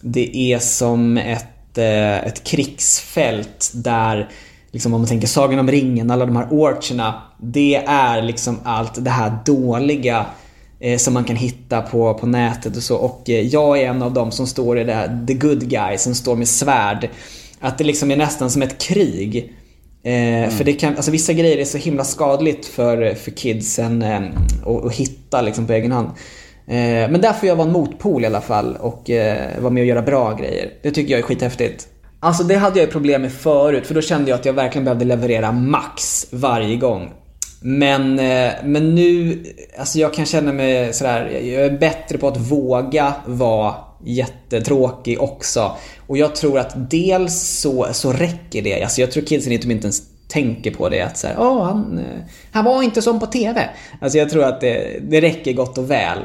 det 0.00 0.36
är 0.36 0.58
som 0.58 1.18
ett, 1.18 1.78
eh, 1.78 2.26
ett 2.26 2.44
krigsfält 2.44 3.70
där 3.74 4.28
liksom 4.76 4.94
om 4.94 5.00
man 5.00 5.08
tänker 5.08 5.26
Sagan 5.26 5.58
om 5.58 5.70
ringen, 5.70 6.10
alla 6.10 6.26
de 6.26 6.36
här 6.36 6.46
orcherna. 6.50 7.22
Det 7.38 7.76
är 7.86 8.22
liksom 8.22 8.58
allt 8.64 9.04
det 9.04 9.10
här 9.10 9.38
dåliga 9.44 10.26
eh, 10.80 10.98
som 10.98 11.14
man 11.14 11.24
kan 11.24 11.36
hitta 11.36 11.82
på, 11.82 12.14
på 12.14 12.26
nätet 12.26 12.76
och 12.76 12.82
så. 12.82 12.96
Och 12.96 13.30
eh, 13.30 13.40
jag 13.40 13.80
är 13.80 13.86
en 13.86 14.02
av 14.02 14.12
dem 14.12 14.30
som 14.30 14.46
står 14.46 14.78
i 14.78 14.84
det 14.84 14.94
här, 14.94 15.26
the 15.26 15.34
good 15.34 15.68
guy, 15.68 15.98
som 15.98 16.14
står 16.14 16.36
med 16.36 16.48
svärd. 16.48 17.08
Att 17.60 17.78
det 17.78 17.84
liksom 17.84 18.10
är 18.10 18.16
nästan 18.16 18.50
som 18.50 18.62
ett 18.62 18.78
krig. 18.78 19.52
Eh, 20.02 20.50
För 20.50 20.64
det 20.64 20.72
kan, 20.72 20.96
alltså 20.96 21.10
vissa 21.10 21.32
grejer 21.32 21.58
är 21.58 21.64
så 21.64 21.78
himla 21.78 22.04
skadligt 22.04 22.66
för, 22.66 23.14
för 23.14 23.30
kidsen 23.30 24.02
eh, 24.02 24.20
att, 24.66 24.84
att 24.84 24.92
hitta 24.94 25.42
liksom 25.42 25.66
på 25.66 25.72
egen 25.72 25.92
hand. 25.92 26.08
Eh, 26.66 27.10
men 27.10 27.20
där 27.20 27.32
får 27.32 27.48
jag 27.48 27.56
vara 27.56 27.66
en 27.66 27.72
motpol 27.72 28.22
i 28.22 28.26
alla 28.26 28.40
fall 28.40 28.76
och 28.80 29.10
eh, 29.10 29.60
vara 29.60 29.72
med 29.72 29.80
och 29.80 29.86
göra 29.86 30.02
bra 30.02 30.34
grejer. 30.34 30.70
Det 30.82 30.90
tycker 30.90 31.12
jag 31.12 31.18
är 31.18 31.22
skithäftigt. 31.22 31.88
Alltså 32.20 32.44
det 32.44 32.56
hade 32.56 32.78
jag 32.78 32.86
ju 32.86 32.92
problem 32.92 33.22
med 33.22 33.32
förut 33.32 33.86
för 33.86 33.94
då 33.94 34.00
kände 34.00 34.30
jag 34.30 34.38
att 34.38 34.44
jag 34.44 34.52
verkligen 34.52 34.84
behövde 34.84 35.04
leverera 35.04 35.52
max 35.52 36.26
varje 36.30 36.76
gång. 36.76 37.12
Men, 37.60 38.18
eh, 38.18 38.52
men 38.64 38.94
nu, 38.94 39.42
alltså 39.78 39.98
jag 39.98 40.14
kan 40.14 40.26
känna 40.26 40.52
mig 40.52 40.92
sådär, 40.92 41.30
jag 41.30 41.64
är 41.64 41.78
bättre 41.78 42.18
på 42.18 42.28
att 42.28 42.36
våga 42.36 43.14
vara 43.26 43.74
jättetråkig 44.04 45.20
också. 45.20 45.76
Och 46.06 46.18
jag 46.18 46.34
tror 46.34 46.58
att 46.58 46.90
dels 46.90 47.60
så, 47.60 47.86
så 47.92 48.12
räcker 48.12 48.62
det. 48.62 48.82
Alltså 48.82 49.00
jag 49.00 49.10
tror 49.10 49.22
kidsen 49.22 49.52
inte 49.52 49.68
inte 49.68 49.86
ens 49.86 50.02
tänker 50.28 50.70
på 50.70 50.88
det 50.88 51.00
att 51.00 51.18
såhär, 51.18 51.36
åh 51.38 51.64
han, 51.64 51.98
eh, 51.98 52.22
han 52.52 52.64
var 52.64 52.82
inte 52.82 53.02
som 53.02 53.20
på 53.20 53.26
TV. 53.26 53.70
Alltså 54.00 54.18
jag 54.18 54.30
tror 54.30 54.44
att 54.44 54.60
det, 54.60 54.98
det 55.02 55.20
räcker 55.20 55.52
gott 55.52 55.78
och 55.78 55.90
väl. 55.90 56.18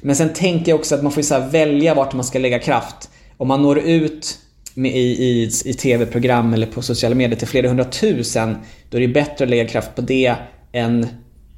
Men 0.00 0.16
sen 0.16 0.32
tänker 0.32 0.72
jag 0.72 0.78
också 0.78 0.94
att 0.94 1.02
man 1.02 1.12
får 1.12 1.22
så 1.22 1.38
välja 1.38 1.94
vart 1.94 2.12
man 2.12 2.24
ska 2.24 2.38
lägga 2.38 2.58
kraft. 2.58 3.10
Om 3.36 3.48
man 3.48 3.62
når 3.62 3.78
ut 3.78 4.38
i, 4.86 4.88
i, 4.88 5.50
i 5.64 5.72
tv-program 5.74 6.54
eller 6.54 6.66
på 6.66 6.82
sociala 6.82 7.14
medier 7.14 7.38
till 7.38 7.48
flera 7.48 7.68
hundratusen, 7.68 8.56
då 8.90 8.96
är 8.96 9.00
det 9.00 9.08
bättre 9.08 9.44
att 9.44 9.50
lägga 9.50 9.68
kraft 9.68 9.94
på 9.94 10.02
det 10.02 10.34
än 10.72 11.06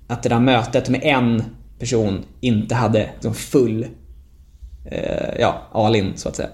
att 0.07 0.23
det 0.23 0.29
där 0.29 0.41
mötet 0.41 0.89
med 0.89 1.01
en 1.03 1.43
person 1.79 2.25
inte 2.41 2.75
hade 2.75 3.11
liksom 3.15 3.35
full, 3.35 3.87
eh, 4.91 5.41
ja, 5.41 5.69
all 5.73 5.97
in 5.97 6.13
så 6.17 6.29
att 6.29 6.37
säga. 6.37 6.49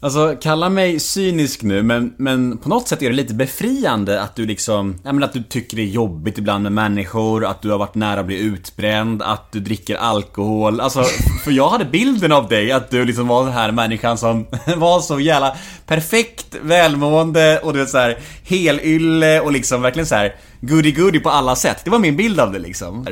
Alltså, 0.00 0.36
kalla 0.40 0.68
mig 0.68 1.00
cynisk 1.00 1.62
nu, 1.62 1.82
men, 1.82 2.14
men 2.16 2.58
på 2.58 2.68
något 2.68 2.88
sätt 2.88 3.02
är 3.02 3.10
det 3.10 3.16
lite 3.16 3.34
befriande 3.34 4.22
att 4.22 4.36
du 4.36 4.46
liksom, 4.46 4.98
ja 5.04 5.12
men 5.12 5.22
att 5.22 5.32
du 5.32 5.42
tycker 5.42 5.76
det 5.76 5.82
är 5.82 5.86
jobbigt 5.86 6.38
ibland 6.38 6.62
med 6.62 6.72
människor, 6.72 7.44
att 7.44 7.62
du 7.62 7.70
har 7.70 7.78
varit 7.78 7.94
nära 7.94 8.20
att 8.20 8.26
bli 8.26 8.38
utbränd, 8.38 9.22
att 9.22 9.52
du 9.52 9.60
dricker 9.60 9.96
alkohol. 9.96 10.80
Alltså, 10.80 11.02
för 11.44 11.50
jag 11.50 11.68
hade 11.68 11.84
bilden 11.84 12.32
av 12.32 12.48
dig, 12.48 12.72
att 12.72 12.90
du 12.90 13.04
liksom 13.04 13.28
var 13.28 13.44
den 13.44 13.52
här 13.52 13.72
människan 13.72 14.18
som 14.18 14.46
var 14.76 15.00
så 15.00 15.20
jävla 15.20 15.56
perfekt 15.86 16.56
välmående 16.62 17.60
och 17.62 17.72
du 17.72 17.78
vet 17.78 17.90
såhär, 17.90 18.18
helylle 18.44 19.40
och 19.40 19.52
liksom 19.52 19.82
verkligen 19.82 20.06
så 20.06 20.14
här 20.14 20.34
goody-goody 20.60 21.20
på 21.20 21.30
alla 21.30 21.56
sätt. 21.56 21.80
Det 21.84 21.90
var 21.90 21.98
min 21.98 22.16
bild 22.16 22.40
av 22.40 22.52
det 22.52 22.58
liksom. 22.58 23.06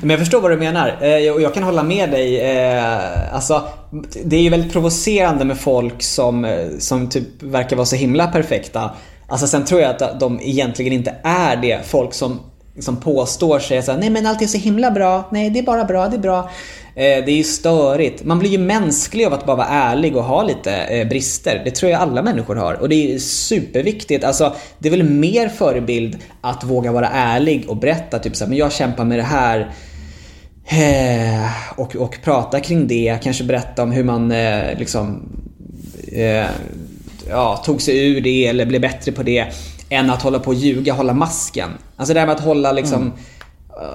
Men 0.00 0.10
jag 0.10 0.18
förstår 0.18 0.40
vad 0.40 0.50
du 0.50 0.56
menar 0.56 0.88
eh, 0.88 1.32
och 1.32 1.42
jag 1.42 1.54
kan 1.54 1.62
hålla 1.62 1.82
med 1.82 2.10
dig. 2.10 2.40
Eh, 2.40 3.34
alltså, 3.34 3.62
det 4.24 4.36
är 4.36 4.40
ju 4.40 4.50
väldigt 4.50 4.72
provocerande 4.72 5.44
med 5.44 5.58
folk 5.58 6.02
som, 6.02 6.44
eh, 6.44 6.68
som 6.78 7.08
typ 7.08 7.42
verkar 7.42 7.76
vara 7.76 7.86
så 7.86 7.96
himla 7.96 8.26
perfekta. 8.26 8.90
Alltså 9.28 9.46
sen 9.46 9.64
tror 9.64 9.80
jag 9.80 9.90
att 9.90 10.20
de 10.20 10.40
egentligen 10.40 10.92
inte 10.92 11.14
är 11.22 11.56
det. 11.56 11.80
Folk 11.86 12.14
som, 12.14 12.40
som 12.80 12.96
påstår 12.96 13.58
sig 13.58 13.82
så 13.82 13.96
nej 13.96 14.10
men 14.10 14.26
allt 14.26 14.42
är 14.42 14.46
så 14.46 14.58
himla 14.58 14.90
bra, 14.90 15.28
nej 15.32 15.50
det 15.50 15.58
är 15.58 15.62
bara 15.62 15.84
bra, 15.84 16.08
det 16.08 16.16
är 16.16 16.20
bra. 16.20 16.50
Eh, 16.94 17.24
det 17.24 17.32
är 17.32 17.36
ju 17.36 17.44
störigt. 17.44 18.24
Man 18.24 18.38
blir 18.38 18.50
ju 18.50 18.58
mänsklig 18.58 19.24
av 19.24 19.32
att 19.32 19.46
bara 19.46 19.56
vara 19.56 19.66
ärlig 19.66 20.16
och 20.16 20.24
ha 20.24 20.42
lite 20.42 20.76
eh, 20.76 21.08
brister. 21.08 21.62
Det 21.64 21.70
tror 21.70 21.92
jag 21.92 22.00
alla 22.00 22.22
människor 22.22 22.56
har. 22.56 22.74
Och 22.74 22.88
det 22.88 23.14
är 23.14 23.18
superviktigt. 23.18 24.24
Alltså, 24.24 24.54
det 24.78 24.88
är 24.88 24.90
väl 24.90 25.02
mer 25.02 25.48
förebild 25.48 26.18
att 26.40 26.64
våga 26.64 26.92
vara 26.92 27.08
ärlig 27.08 27.64
och 27.68 27.76
berätta 27.76 28.18
typ 28.18 28.36
så 28.36 28.44
här, 28.44 28.48
men 28.48 28.58
jag 28.58 28.72
kämpar 28.72 29.04
med 29.04 29.18
det 29.18 29.22
här. 29.22 29.70
Eh, 30.66 31.50
och, 31.76 31.96
och 31.96 32.18
prata 32.24 32.60
kring 32.60 32.86
det. 32.86 33.18
Kanske 33.22 33.44
berätta 33.44 33.82
om 33.82 33.92
hur 33.92 34.04
man 34.04 34.34
liksom 34.78 35.22
ja, 37.28 37.62
tog 37.64 37.82
sig 37.82 38.06
ur 38.06 38.20
det 38.20 38.46
eller 38.46 38.66
blev 38.66 38.80
bättre 38.80 39.12
på 39.12 39.22
det. 39.22 39.46
Än 39.90 40.10
att 40.10 40.22
hålla 40.22 40.38
på 40.38 40.48
och 40.48 40.54
ljuga, 40.54 40.92
hålla 40.92 41.14
masken. 41.14 41.70
Alltså 41.96 42.14
det 42.14 42.20
här 42.20 42.26
med 42.26 42.36
att 42.36 42.44
hålla 42.44 42.72
liksom 42.72 43.02
mm 43.02 43.12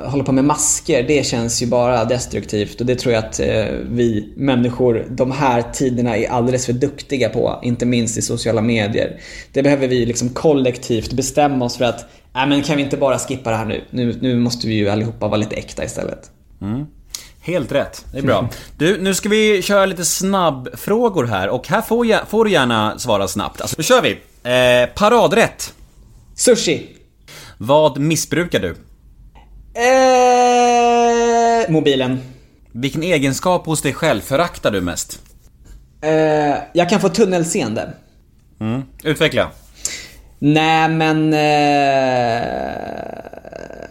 hålla 0.06 0.24
på 0.24 0.32
med 0.32 0.46
masker, 0.46 1.04
det 1.04 1.26
känns 1.26 1.62
ju 1.62 1.68
bara 1.68 2.06
destruktivt 2.06 2.82
och 2.82 2.86
det 2.86 2.96
tror 2.96 3.14
jag 3.14 3.26
att 3.26 3.40
eh, 3.40 3.66
vi 3.90 4.34
människor 4.38 5.06
de 5.10 5.32
här 5.32 5.64
tiderna 5.74 6.18
är 6.18 6.30
alldeles 6.30 6.66
för 6.66 6.74
duktiga 6.74 7.30
på, 7.30 7.60
inte 7.64 7.86
minst 7.86 8.18
i 8.18 8.22
sociala 8.22 8.62
medier. 8.62 9.20
Det 9.52 9.64
behöver 9.64 9.88
vi 9.88 10.06
liksom 10.06 10.30
kollektivt 10.30 11.14
bestämma 11.14 11.66
oss 11.66 11.78
för 11.78 11.86
att, 11.86 12.06
nej 12.34 12.48
men 12.48 12.64
kan 12.64 12.78
vi 12.78 12.84
inte 12.84 12.98
bara 12.98 13.20
skippa 13.20 13.50
det 13.50 13.56
här 13.56 13.66
nu? 13.66 13.84
Nu, 13.90 14.18
nu 14.22 14.40
måste 14.40 14.68
vi 14.68 14.74
ju 14.74 14.90
allihopa 14.90 15.28
vara 15.28 15.38
lite 15.38 15.56
äkta 15.56 15.84
istället. 15.84 16.32
Mm. 16.62 16.86
Helt 17.42 17.72
rätt, 17.72 18.06
det 18.12 18.18
är 18.18 18.22
bra. 18.22 18.50
Du, 18.78 19.02
nu 19.02 19.14
ska 19.14 19.30
vi 19.30 19.62
köra 19.62 19.86
lite 19.86 20.06
snabbfrågor 20.06 21.26
här 21.26 21.50
och 21.50 21.68
här 21.68 21.82
får, 21.82 22.06
jag, 22.06 22.28
får 22.28 22.46
du 22.46 22.52
gärna 22.52 23.00
svara 23.00 23.28
snabbt. 23.28 23.62
Alltså, 23.62 23.76
nu 23.78 23.84
kör 23.84 24.02
vi! 24.02 24.12
Eh, 24.44 24.90
paradrätt? 24.96 25.74
Sushi. 26.36 26.88
Vad 27.58 28.00
missbrukar 28.00 28.60
du? 28.60 28.76
Eh, 29.82 31.72
mobilen. 31.72 32.20
Vilken 32.72 33.04
egenskap 33.04 33.66
hos 33.66 33.82
dig 33.82 33.94
själv 33.94 34.22
föraktar 34.22 34.72
du 34.72 34.82
mest? 34.82 35.22
Eh, 36.02 36.56
jag 36.74 36.90
kan 36.90 37.02
få 37.02 37.10
tunnelseende. 37.10 37.94
Mm. 38.60 38.84
Utveckla. 39.04 39.52
Nej 40.40 40.90
men... 40.90 41.34
Eh, 41.34 41.40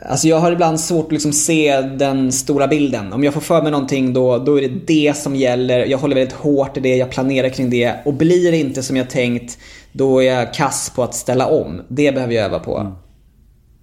alltså 0.05 0.29
jag 0.29 0.41
har 0.41 0.53
ibland 0.53 0.81
svårt 0.81 1.07
att 1.07 1.13
liksom 1.13 1.33
se 1.33 1.81
den 1.81 2.33
stora 2.33 2.69
bilden. 2.69 3.13
Om 3.13 3.25
jag 3.25 3.35
får 3.35 3.41
för 3.41 3.63
mig 3.63 3.73
någonting 3.73 4.13
då, 4.13 4.39
då 4.39 4.59
är 4.59 4.63
det 4.63 4.87
det 4.87 5.17
som 5.17 5.37
gäller. 5.37 5.87
Jag 5.87 5.99
håller 5.99 6.15
väldigt 6.15 6.37
hårt 6.37 6.77
i 6.77 6.81
det, 6.81 6.97
jag 6.97 7.11
planerar 7.11 7.49
kring 7.49 7.71
det. 7.71 7.95
Och 8.05 8.15
blir 8.15 8.51
det 8.51 8.59
inte 8.59 8.83
som 8.83 8.97
jag 8.97 9.11
tänkt, 9.11 9.59
då 9.93 10.23
är 10.23 10.39
jag 10.39 10.55
kass 10.55 10.93
på 10.95 11.03
att 11.03 11.15
ställa 11.15 11.47
om. 11.47 11.83
Det 11.89 12.15
behöver 12.15 12.35
jag 12.35 12.45
öva 12.45 12.59
på. 12.59 12.79
Mm. 12.79 12.93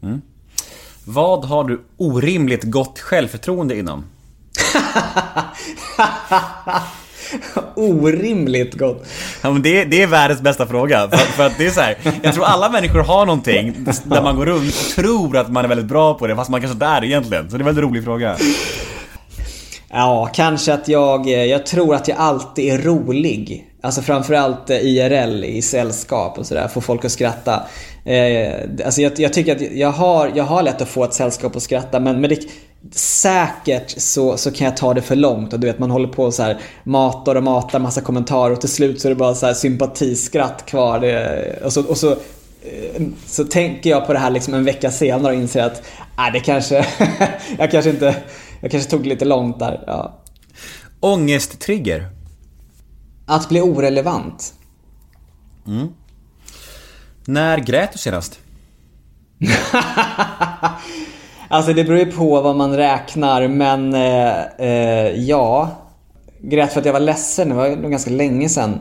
Mm. 0.04 0.22
Vad 1.06 1.46
har 1.46 1.64
du 1.64 1.82
orimligt 1.98 2.64
gott 2.64 3.00
självförtroende 3.00 3.78
inom? 3.78 4.06
orimligt 7.76 8.74
gott. 8.74 9.08
Ja, 9.42 9.52
men 9.52 9.62
det, 9.62 9.86
det 9.86 10.02
är 10.02 10.08
världens 10.08 10.42
bästa 10.42 10.68
fråga. 10.68 11.08
För, 11.10 11.18
för, 11.18 11.46
att 11.46 11.58
det 11.58 11.66
är 11.66 11.72
så 11.72 11.82
här, 11.82 11.98
jag 12.24 12.34
tror 12.34 12.46
alla 12.46 12.70
människor 12.70 13.00
har 13.00 13.26
någonting 13.26 13.86
där 14.04 14.22
man 14.22 14.36
går 14.36 14.46
runt 14.46 14.76
och 14.76 14.96
tror 14.96 15.38
att 15.38 15.52
man 15.52 15.66
är 15.66 15.70
väldigt 15.70 15.88
bra 15.88 16.14
på 16.14 16.28
det 16.28 16.36
fast 16.36 16.50
man 16.50 16.62
kanske 16.62 16.74
inte 16.74 16.86
är 16.86 17.02
det 17.02 17.08
egentligen. 17.08 17.50
Så 17.50 17.58
det 17.58 17.64
är 17.64 17.68
en 17.70 17.76
väldigt 17.76 17.84
rolig 17.84 18.04
fråga. 18.04 18.36
Ja, 19.94 20.30
kanske 20.34 20.74
att 20.74 20.88
jag, 20.88 21.28
jag 21.28 21.66
tror 21.66 21.96
att 21.96 22.08
jag 22.08 22.18
alltid 22.18 22.74
är 22.74 22.78
rolig. 22.78 23.68
Alltså 23.84 24.02
framförallt 24.02 24.70
IRL 24.70 25.44
i 25.44 25.62
sällskap 25.62 26.38
och 26.38 26.46
sådär, 26.46 26.68
få 26.68 26.82
folk 26.82 27.06
att 27.06 27.12
skratta. 27.12 27.64
Eh, 28.06 28.54
alltså 28.86 29.02
jag, 29.02 29.20
jag, 29.20 29.34
tycker 29.34 29.56
att 29.56 29.62
jag 29.62 29.92
har, 29.92 30.32
jag 30.36 30.44
har 30.44 30.64
lätt 30.64 30.82
att 30.82 30.90
få 30.90 31.04
ett 31.04 31.14
sällskap 31.14 31.56
att 31.56 31.64
skratta 31.64 32.00
men, 32.00 32.22
men 32.22 32.30
det, 32.30 32.40
säkert 32.92 34.02
så, 34.02 34.38
så 34.38 34.52
kan 34.52 34.66
jag 34.66 34.78
ta 34.78 34.94
det 34.94 35.02
för 35.02 35.16
långt 35.16 35.54
och 35.54 35.60
du 35.60 35.68
vet 35.68 35.80
man 35.80 35.92
håller 35.92 36.08
på 36.08 36.32
så 36.32 36.44
här 36.44 36.60
matar 36.84 37.36
och 37.36 37.44
matar 37.44 37.80
massa 37.80 38.02
kommentarer 38.02 38.54
och 38.54 38.62
till 38.62 38.70
slut 38.70 39.02
så 39.02 39.08
är 39.08 39.10
det 39.10 39.16
bara 39.16 39.36
så 39.36 39.46
här 39.46 39.54
sympatiskratt 39.54 40.66
kvar. 40.66 41.00
Det, 41.00 41.60
och 41.64 41.74
så, 41.74 41.86
och 41.88 41.98
så, 41.98 42.12
eh, 42.12 43.02
så 43.26 43.44
tänker 43.44 43.90
jag 43.90 44.08
på 44.08 44.14
det 44.14 44.20
här 44.20 44.30
liksom 44.30 44.54
en 44.54 44.66
vecka 44.66 44.92
senare 44.92 45.34
och 45.34 45.40
inser 45.40 45.64
att 45.64 45.84
äh, 46.18 46.34
det 46.34 46.40
kanske, 46.40 46.86
jag 47.58 47.72
kanske 47.72 47.90
inte, 47.90 48.16
jag 48.62 48.72
kanske 48.72 48.90
tog 48.90 49.04
det 49.04 49.10
lite 49.10 49.26
långt 49.26 49.60
där. 49.60 49.84
Ja. 49.88 50.22
Ångesttrigger? 51.00 52.08
Att 53.26 53.50
bli 53.50 53.62
orelevant. 53.62 54.54
Mm. 55.68 55.88
När 57.26 57.58
grät 57.58 57.92
du 57.92 57.98
senast? 57.98 58.40
alltså 61.52 61.74
det 61.74 61.84
beror 61.84 62.00
ju 62.00 62.12
på 62.12 62.42
vad 62.42 62.56
man 62.56 62.78
räknar 62.78 63.48
men 63.48 63.94
eh, 63.94 64.44
eh, 64.58 65.22
ja. 65.22 65.70
Grät 66.44 66.74
för 66.74 66.80
att 66.80 66.86
jag 66.86 66.94
var 66.94 67.00
ledsen, 67.00 67.50
det 67.50 67.56
var 67.56 67.70
nog 67.70 67.92
ganska 67.92 68.12
länge 68.12 68.50
sedan. 68.50 68.80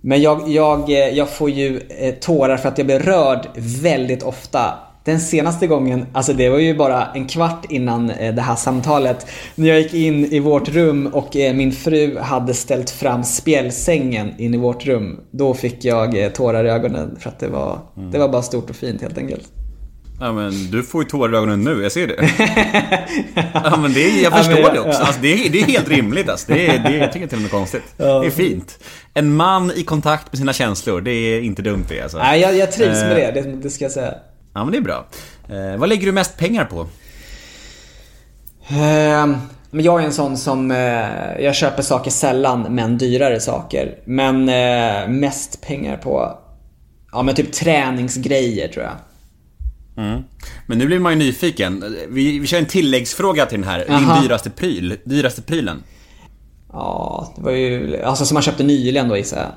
Men 0.00 0.22
jag, 0.22 0.48
jag, 0.48 0.90
eh, 0.90 1.08
jag 1.08 1.28
får 1.28 1.50
ju 1.50 1.80
eh, 1.88 2.14
tårar 2.14 2.56
för 2.56 2.68
att 2.68 2.78
jag 2.78 2.86
blir 2.86 2.98
rörd 2.98 3.48
väldigt 3.82 4.22
ofta 4.22 4.74
den 5.04 5.20
senaste 5.20 5.66
gången, 5.66 6.06
alltså 6.12 6.32
det 6.32 6.48
var 6.48 6.58
ju 6.58 6.76
bara 6.76 7.06
en 7.14 7.28
kvart 7.28 7.66
innan 7.68 8.10
eh, 8.10 8.34
det 8.34 8.42
här 8.42 8.56
samtalet. 8.56 9.26
När 9.54 9.68
jag 9.68 9.80
gick 9.80 9.94
in 9.94 10.24
i 10.24 10.40
vårt 10.40 10.68
rum 10.68 11.06
och 11.06 11.28
min 11.34 11.72
fru 11.72 12.18
hade 12.18 12.54
ställt 12.54 12.90
fram 12.90 13.24
spjälsängen 13.24 14.34
in 14.38 14.54
i 14.54 14.56
vårt 14.56 14.86
rum. 14.86 15.20
Då 15.30 15.54
fick 15.54 15.84
jag 15.84 16.34
tårar 16.34 16.64
i 16.64 16.68
ögonen 16.68 17.16
för 17.20 17.28
att 17.28 17.38
det 17.38 17.48
var, 17.48 17.78
mm. 17.96 18.10
det 18.10 18.18
var 18.18 18.28
bara 18.28 18.42
stort 18.42 18.70
och 18.70 18.76
fint 18.76 19.02
helt 19.02 19.18
enkelt. 19.18 19.57
Ja 20.20 20.32
men 20.32 20.70
du 20.70 20.82
får 20.82 21.02
ju 21.02 21.08
tårar 21.08 21.34
i 21.34 21.36
ögonen 21.36 21.64
nu, 21.64 21.82
jag 21.82 21.92
ser 21.92 22.06
det. 22.06 22.14
ja 23.54 23.76
men 23.76 23.92
det 23.92 24.04
är, 24.04 24.22
jag 24.22 24.32
förstår 24.32 24.58
ja, 24.58 24.72
det 24.72 24.80
också. 24.80 25.00
Ja. 25.00 25.06
Alltså, 25.06 25.20
det, 25.20 25.46
är, 25.46 25.50
det 25.50 25.60
är 25.60 25.64
helt 25.64 25.88
rimligt 25.88 26.28
alltså. 26.28 26.52
Det 26.52 26.66
är, 26.66 26.78
det 26.78 26.96
jag 26.96 27.12
tycker 27.12 27.26
det 27.26 27.36
är 27.36 27.40
något 27.40 27.50
konstigt. 27.50 27.82
Ja. 27.96 28.20
Det 28.20 28.26
är 28.26 28.30
fint. 28.30 28.78
En 29.14 29.36
man 29.36 29.72
i 29.72 29.84
kontakt 29.84 30.32
med 30.32 30.38
sina 30.38 30.52
känslor, 30.52 31.00
det 31.00 31.10
är 31.10 31.40
inte 31.40 31.62
dumt 31.62 31.84
det 31.88 32.00
alltså. 32.00 32.18
Nej, 32.18 32.40
jag, 32.40 32.56
jag 32.56 32.72
trivs 32.72 33.02
med 33.02 33.16
det, 33.16 33.40
det, 33.40 33.56
det 33.56 33.70
ska 33.70 33.84
jag 33.84 33.92
säga. 33.92 34.14
Ja, 34.54 34.64
men 34.64 34.72
det 34.72 34.78
är 34.78 34.82
bra. 34.82 35.06
Eh, 35.48 35.78
vad 35.78 35.88
lägger 35.88 36.06
du 36.06 36.12
mest 36.12 36.38
pengar 36.38 36.64
på? 36.64 36.80
Eh, 38.68 39.26
men 39.70 39.84
jag 39.84 40.00
är 40.00 40.06
en 40.06 40.12
sån 40.12 40.36
som, 40.36 40.70
eh, 40.70 41.44
jag 41.44 41.54
köper 41.54 41.82
saker 41.82 42.10
sällan 42.10 42.66
men 42.70 42.98
dyrare 42.98 43.40
saker. 43.40 43.98
Men 44.04 44.48
eh, 44.48 45.08
mest 45.08 45.60
pengar 45.66 45.96
på, 45.96 46.38
ja 47.12 47.22
men 47.22 47.34
typ 47.34 47.52
träningsgrejer 47.52 48.68
tror 48.68 48.84
jag. 48.84 48.94
Mm. 49.98 50.22
Men 50.66 50.78
nu 50.78 50.86
blir 50.86 50.98
man 50.98 51.12
ju 51.12 51.18
nyfiken. 51.18 51.96
Vi, 52.08 52.38
vi 52.38 52.46
kör 52.46 52.58
en 52.58 52.66
tilläggsfråga 52.66 53.46
till 53.46 53.60
den 53.60 53.68
här. 53.68 53.86
Aha. 53.90 54.14
Din 54.14 54.22
dyraste 54.22 54.50
pryl. 54.50 54.96
Dyraste 55.04 55.42
prylen? 55.42 55.82
Ja, 56.72 57.32
det 57.36 57.42
var 57.42 57.50
ju, 57.50 58.02
alltså 58.02 58.26
som 58.26 58.34
man 58.34 58.42
köpte 58.42 58.64
nyligen 58.64 59.08
då 59.08 59.16
gissar 59.16 59.36
jag. 59.36 59.52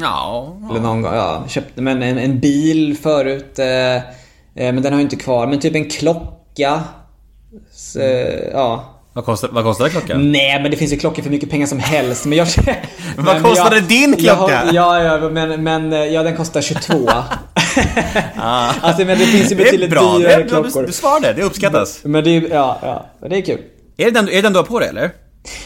Ja. 0.00 0.56
Eller 0.70 0.80
någon 0.80 1.02
gång, 1.02 1.14
ja. 1.14 1.44
Köpte 1.48 1.82
men 1.82 2.02
en, 2.02 2.18
en 2.18 2.40
bil 2.40 2.96
förut. 2.96 3.58
Eh, 3.58 3.96
eh, 3.96 4.02
men 4.54 4.82
den 4.82 4.92
har 4.92 5.00
jag 5.00 5.06
inte 5.06 5.16
kvar. 5.16 5.46
Men 5.46 5.60
typ 5.60 5.74
en 5.74 5.90
klocka. 5.90 6.82
Så, 7.70 8.00
ja. 8.52 8.97
Vad 9.18 9.24
kostar, 9.24 9.48
vad 9.52 9.64
kostar 9.64 9.88
klockan? 9.88 10.32
Nej 10.32 10.62
men 10.62 10.70
det 10.70 10.76
finns 10.76 10.92
ju 10.92 10.96
klockor 10.96 11.22
för 11.22 11.30
mycket 11.30 11.50
pengar 11.50 11.66
som 11.66 11.78
helst. 11.78 12.26
Men 12.26 12.38
jag... 12.38 12.48
vad 13.16 13.42
kostade 13.42 13.76
jag, 13.76 13.84
din 13.84 14.16
klocka? 14.16 14.34
Har, 14.34 14.72
ja, 14.72 15.02
ja 15.02 15.28
men, 15.30 15.62
men 15.62 15.92
eh, 15.92 15.98
ja, 15.98 16.22
den 16.22 16.36
kostar 16.36 16.60
22. 16.60 17.08
ah. 18.36 18.72
Alltså 18.80 19.04
men 19.04 19.18
det 19.18 19.26
finns 19.26 19.52
ju 19.52 19.56
betydligt 19.56 19.90
dyrare 19.90 19.98
klockor. 20.02 20.22
Det 20.22 20.32
är 20.32 20.70
bra. 20.70 20.80
Du, 20.80 20.86
du 20.86 20.92
svarade, 20.92 21.32
det 21.32 21.42
uppskattas. 21.42 22.00
Men 22.04 22.24
det 22.24 22.30
är 22.30 22.48
ja, 22.50 22.78
ja. 22.82 23.28
Det 23.28 23.36
är 23.36 23.40
kul. 23.40 23.60
Är 23.96 24.04
det, 24.04 24.10
den, 24.10 24.28
är 24.28 24.32
det 24.32 24.42
den 24.42 24.52
du 24.52 24.58
har 24.58 24.64
på 24.64 24.80
dig 24.80 24.88
eller? 24.88 25.10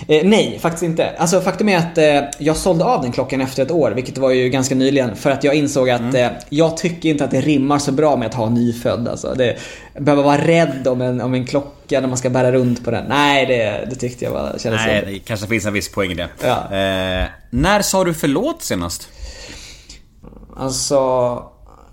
Eh, 0.09 0.25
nej, 0.25 0.59
faktiskt 0.59 0.83
inte. 0.83 1.11
Alltså 1.11 1.41
faktum 1.41 1.69
är 1.69 1.79
att 1.79 1.99
eh, 1.99 2.21
jag 2.39 2.57
sålde 2.57 2.85
av 2.85 3.03
den 3.03 3.13
klockan 3.13 3.41
efter 3.41 3.63
ett 3.63 3.71
år, 3.71 3.91
vilket 3.91 4.19
var 4.19 4.31
ju 4.31 4.49
ganska 4.49 4.75
nyligen. 4.75 5.17
För 5.17 5.31
att 5.31 5.45
jag 5.45 5.55
insåg 5.55 5.91
att 5.91 6.01
Mm. 6.01 6.15
eh, 6.15 6.31
jag 6.49 6.77
tycker 6.77 7.09
inte 7.09 7.25
att 7.25 7.31
det 7.31 7.41
rimmar 7.41 7.79
så 7.79 7.93
bra 7.93 8.17
med 8.17 8.29
att 8.29 8.35
ha 8.35 8.49
nyfödd. 8.49 9.09
Alltså, 9.09 9.35
det, 9.35 9.57
behöva 9.99 10.23
vara 10.23 10.39
rädd 10.47 10.89
om 10.89 11.01
en, 11.01 11.21
om 11.21 11.35
en 11.35 11.47
klocka 11.47 12.01
när 12.01 12.09
man 12.09 12.17
ska 12.19 12.31
bära 12.31 12.53
runt 12.53 12.85
på 12.85 12.91
den. 12.91 13.05
Nej, 13.09 13.47
det, 13.47 13.87
det 13.91 13.97
tyckte 13.97 14.25
jag 14.25 14.33
var, 14.33 14.57
kändes 14.59 14.81
Nej, 14.87 15.05
det 15.07 15.19
kanske 15.19 15.47
finns 15.47 15.67
en 15.67 15.73
viss 15.73 15.93
poäng 15.93 16.11
i 16.11 16.15
det. 16.15 16.29
Ja. 16.43 16.57
Eh, 16.65 17.27
när 17.51 17.83
sa 17.83 18.05
du 18.05 18.15
förlåt 18.15 18.63
senast? 18.63 19.09
Alltså, 20.57 21.43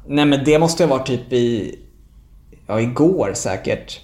nej 0.08 0.26
men 0.26 0.44
det 0.46 0.60
måste 0.60 0.84
ha 0.86 0.98
varit 0.98 1.08
typ 1.08 1.34
i, 1.34 1.76
ja 2.68 2.82
igår 2.82 3.32
säkert. 3.36 4.00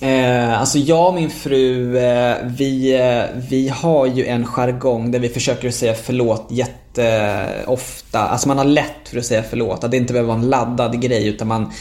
Eh, 0.00 0.60
alltså 0.60 0.78
jag 0.78 1.08
och 1.08 1.14
min 1.14 1.30
fru, 1.30 1.96
eh, 1.98 2.36
vi, 2.44 2.94
eh, 2.94 3.24
vi 3.50 3.68
har 3.68 4.06
ju 4.06 4.26
en 4.26 4.46
jargong 4.46 5.10
där 5.10 5.18
vi 5.18 5.28
försöker 5.28 5.70
säga 5.70 5.94
förlåt 5.94 6.46
jätteofta. 6.50 8.18
Alltså 8.18 8.48
man 8.48 8.58
har 8.58 8.64
lätt 8.64 9.08
för 9.08 9.18
att 9.18 9.24
säga 9.24 9.42
förlåt. 9.50 9.84
Att 9.84 9.90
det 9.90 9.96
inte 9.96 10.12
behöver 10.12 10.28
vara 10.28 10.38
en 10.38 10.50
laddad 10.50 11.00
grej 11.00 11.28
utan 11.28 11.48
man, 11.48 11.72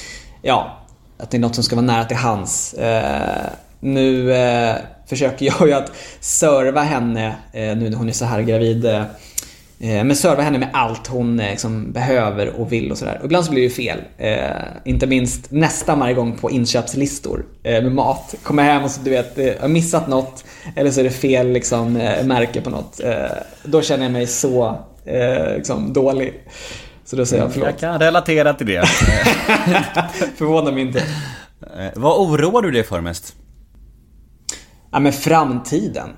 ja, 0.42 0.78
att 1.18 1.32
det 1.32 1.38
är 1.38 1.42
något 1.42 1.56
som 1.56 1.64
ska 1.64 1.76
vara 1.76 1.86
nära 1.86 2.06
till 2.06 2.18
hands. 2.18 2.74
Eh, 2.74 3.50
nu 3.80 4.34
eh, 4.34 4.76
försöker 5.08 5.46
jag 5.46 5.68
ju 5.68 5.74
att 5.74 5.92
serva 6.20 6.82
henne 6.82 7.28
eh, 7.52 7.78
nu 7.78 7.90
när 7.90 7.98
hon 7.98 8.10
är 8.10 8.14
så 8.14 8.26
här 8.26 8.42
gravid. 8.42 8.86
Eh, 8.86 9.04
Eh, 9.80 9.90
Eh, 9.98 10.04
Men 10.04 10.16
serva 10.16 10.42
henne 10.42 10.58
med 10.60 10.70
allt 10.74 11.08
hon 11.08 11.40
eh, 11.40 11.50
liksom 11.50 11.92
behöver 11.92 12.48
och 12.50 12.72
vill 12.72 12.92
och 12.92 12.98
sådär. 12.98 13.18
Och 13.20 13.26
ibland 13.26 13.46
så 13.46 13.52
blir 13.52 13.62
det 13.62 13.68
ju 13.68 13.74
fel. 13.74 14.00
Eh, 14.18 14.38
inte 14.86 15.08
minst 15.08 15.52
nästan 15.52 16.00
varje 16.00 16.14
gång 16.14 16.38
på 16.38 16.52
inköpslistor 16.52 17.46
eh, 17.64 17.84
med 17.84 17.92
mat. 17.92 18.36
Kommer 18.44 18.64
hem 18.64 18.84
och 18.84 18.92
så 18.92 19.02
du 19.02 19.10
vet, 19.10 19.38
eh, 19.38 19.46
jag 19.46 19.60
har 19.62 19.68
missat 19.68 20.08
något 20.08 20.44
eller 20.76 20.92
så 20.92 21.00
är 21.00 21.04
det 21.04 21.10
fel 21.10 21.50
liksom, 21.52 21.96
eh, 21.98 22.26
märke 22.26 22.62
på 22.62 22.70
något. 22.70 23.00
Eh, 23.00 23.14
då 23.64 23.82
känner 23.82 24.04
jag 24.04 24.12
mig 24.12 24.28
så 24.28 24.80
eh, 25.06 25.56
liksom, 25.56 25.94
dålig. 25.94 26.34
Så 27.06 27.16
då 27.16 27.26
säger 27.26 27.44
jag 27.44 27.54
förlåt. 27.54 27.70
Jag 27.70 27.80
kan 27.80 28.00
relatera 28.00 28.54
till 28.54 28.68
det. 28.68 28.86
Förvånar 30.38 30.72
mig 30.72 30.82
inte. 30.82 31.00
Eh, 31.00 31.90
vad 31.96 32.20
oroar 32.20 32.62
du 32.62 32.72
dig 32.72 32.84
för 32.84 33.02
mest? 33.02 33.36
Ja 34.92 35.00
men 35.00 35.14
framtiden. 35.14 36.10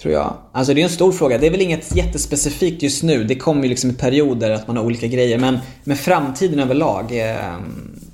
Tror 0.00 0.14
jag. 0.14 0.34
Alltså 0.52 0.74
det 0.74 0.80
är 0.80 0.84
en 0.84 0.90
stor 0.90 1.12
fråga. 1.12 1.38
Det 1.38 1.46
är 1.46 1.50
väl 1.50 1.60
inget 1.60 1.96
jättespecifikt 1.96 2.82
just 2.82 3.02
nu. 3.02 3.24
Det 3.24 3.34
kommer 3.34 3.62
ju 3.62 3.68
liksom 3.68 3.90
i 3.90 3.94
perioder 3.94 4.50
att 4.50 4.66
man 4.66 4.76
har 4.76 4.84
olika 4.84 5.06
grejer. 5.06 5.38
Men, 5.38 5.58
men 5.84 5.96
framtiden 5.96 6.58
överlag. 6.58 7.30
Eh, 7.30 7.56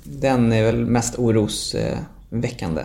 den 0.03 0.51
är 0.51 0.63
väl 0.63 0.85
mest 0.85 1.19
orosväckande. 1.19 2.83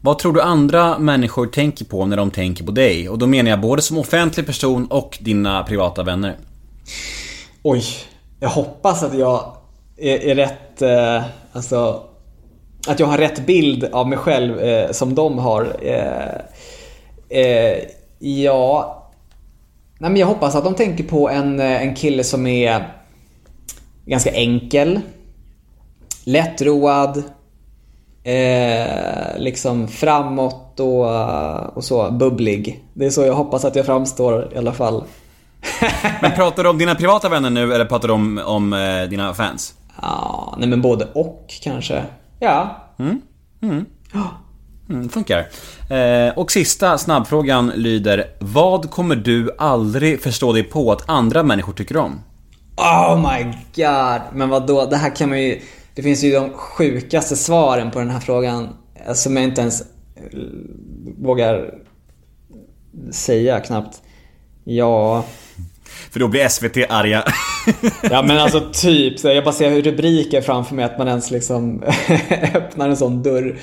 Vad 0.00 0.18
tror 0.18 0.32
du 0.32 0.42
andra 0.42 0.98
människor 0.98 1.46
tänker 1.46 1.84
på 1.84 2.06
när 2.06 2.16
de 2.16 2.30
tänker 2.30 2.64
på 2.64 2.72
dig? 2.72 3.08
Och 3.08 3.18
då 3.18 3.26
menar 3.26 3.50
jag 3.50 3.60
både 3.60 3.82
som 3.82 3.98
offentlig 3.98 4.46
person 4.46 4.86
och 4.86 5.18
dina 5.20 5.62
privata 5.62 6.02
vänner. 6.02 6.36
Oj. 7.62 7.84
Jag 8.40 8.48
hoppas 8.48 9.02
att 9.02 9.18
jag 9.18 9.56
är, 9.96 10.18
är 10.18 10.34
rätt... 10.34 10.82
Eh, 10.82 11.22
alltså... 11.52 12.02
Att 12.86 13.00
jag 13.00 13.06
har 13.06 13.18
rätt 13.18 13.46
bild 13.46 13.84
av 13.84 14.08
mig 14.08 14.18
själv 14.18 14.60
eh, 14.60 14.90
som 14.90 15.14
de 15.14 15.38
har. 15.38 15.76
Eh, 15.82 16.40
eh, 17.30 17.78
ja... 18.18 18.96
Nej, 19.98 20.10
men 20.10 20.20
jag 20.20 20.26
hoppas 20.26 20.54
att 20.54 20.64
de 20.64 20.74
tänker 20.74 21.04
på 21.04 21.28
en, 21.30 21.60
eh, 21.60 21.82
en 21.82 21.94
kille 21.94 22.24
som 22.24 22.46
är 22.46 22.92
ganska 24.04 24.30
enkel. 24.30 25.00
Lättroad. 26.24 27.22
Eh, 28.22 29.38
liksom 29.38 29.88
framåt 29.88 30.80
och, 30.80 31.76
och 31.76 31.84
så. 31.84 32.10
Bubblig. 32.10 32.84
Det 32.94 33.06
är 33.06 33.10
så 33.10 33.22
jag 33.22 33.34
hoppas 33.34 33.64
att 33.64 33.76
jag 33.76 33.86
framstår 33.86 34.52
i 34.54 34.58
alla 34.58 34.72
fall. 34.72 35.04
Men 36.22 36.32
pratar 36.32 36.62
du 36.62 36.68
om 36.68 36.78
dina 36.78 36.94
privata 36.94 37.28
vänner 37.28 37.50
nu 37.50 37.74
eller 37.74 37.84
pratar 37.84 38.08
du 38.08 38.14
om, 38.14 38.40
om 38.46 38.72
eh, 38.72 39.08
dina 39.10 39.34
fans? 39.34 39.74
Ja, 40.02 40.54
nej 40.58 40.68
men 40.68 40.82
både 40.82 41.08
och 41.14 41.46
kanske. 41.62 42.04
Ja. 42.38 42.76
Mm, 42.98 43.20
Mm, 44.90 45.08
funkar. 45.08 45.48
Eh, 45.90 46.38
och 46.38 46.52
sista 46.52 46.98
snabbfrågan 46.98 47.72
lyder 47.74 48.26
Vad 48.38 48.90
kommer 48.90 49.16
du 49.16 49.50
aldrig 49.58 50.20
förstå 50.20 50.52
dig 50.52 50.62
på 50.62 50.92
att 50.92 51.08
andra 51.08 51.42
människor 51.42 51.72
tycker 51.72 51.96
om? 51.96 52.20
Oh 52.76 53.16
my 53.16 53.44
god. 53.74 54.20
Men 54.32 54.48
vad 54.48 54.66
då? 54.66 54.86
Det 54.86 54.96
här 54.96 55.16
kan 55.16 55.28
man 55.28 55.42
ju... 55.42 55.60
Det 55.94 56.02
finns 56.02 56.24
ju 56.24 56.32
de 56.32 56.50
sjukaste 56.52 57.36
svaren 57.36 57.90
på 57.90 57.98
den 57.98 58.10
här 58.10 58.20
frågan. 58.20 58.68
Eh, 59.06 59.14
som 59.14 59.36
jag 59.36 59.44
inte 59.44 59.60
ens 59.60 59.80
eh, 59.80 59.86
vågar 61.18 61.74
säga 63.10 63.60
knappt. 63.60 64.02
Ja... 64.64 65.24
För 66.10 66.20
då 66.20 66.28
blir 66.28 66.48
SVT 66.48 66.76
arga. 66.88 67.24
Ja 68.02 68.22
men 68.22 68.38
alltså 68.38 68.70
typ, 68.72 69.18
så 69.18 69.28
jag 69.28 69.44
bara 69.44 69.54
ser 69.54 69.82
rubriker 69.82 70.40
framför 70.40 70.74
mig 70.74 70.84
att 70.84 70.98
man 70.98 71.08
ens 71.08 71.30
liksom 71.30 71.82
öppnar 72.54 72.88
en 72.88 72.96
sån 72.96 73.22
dörr. 73.22 73.58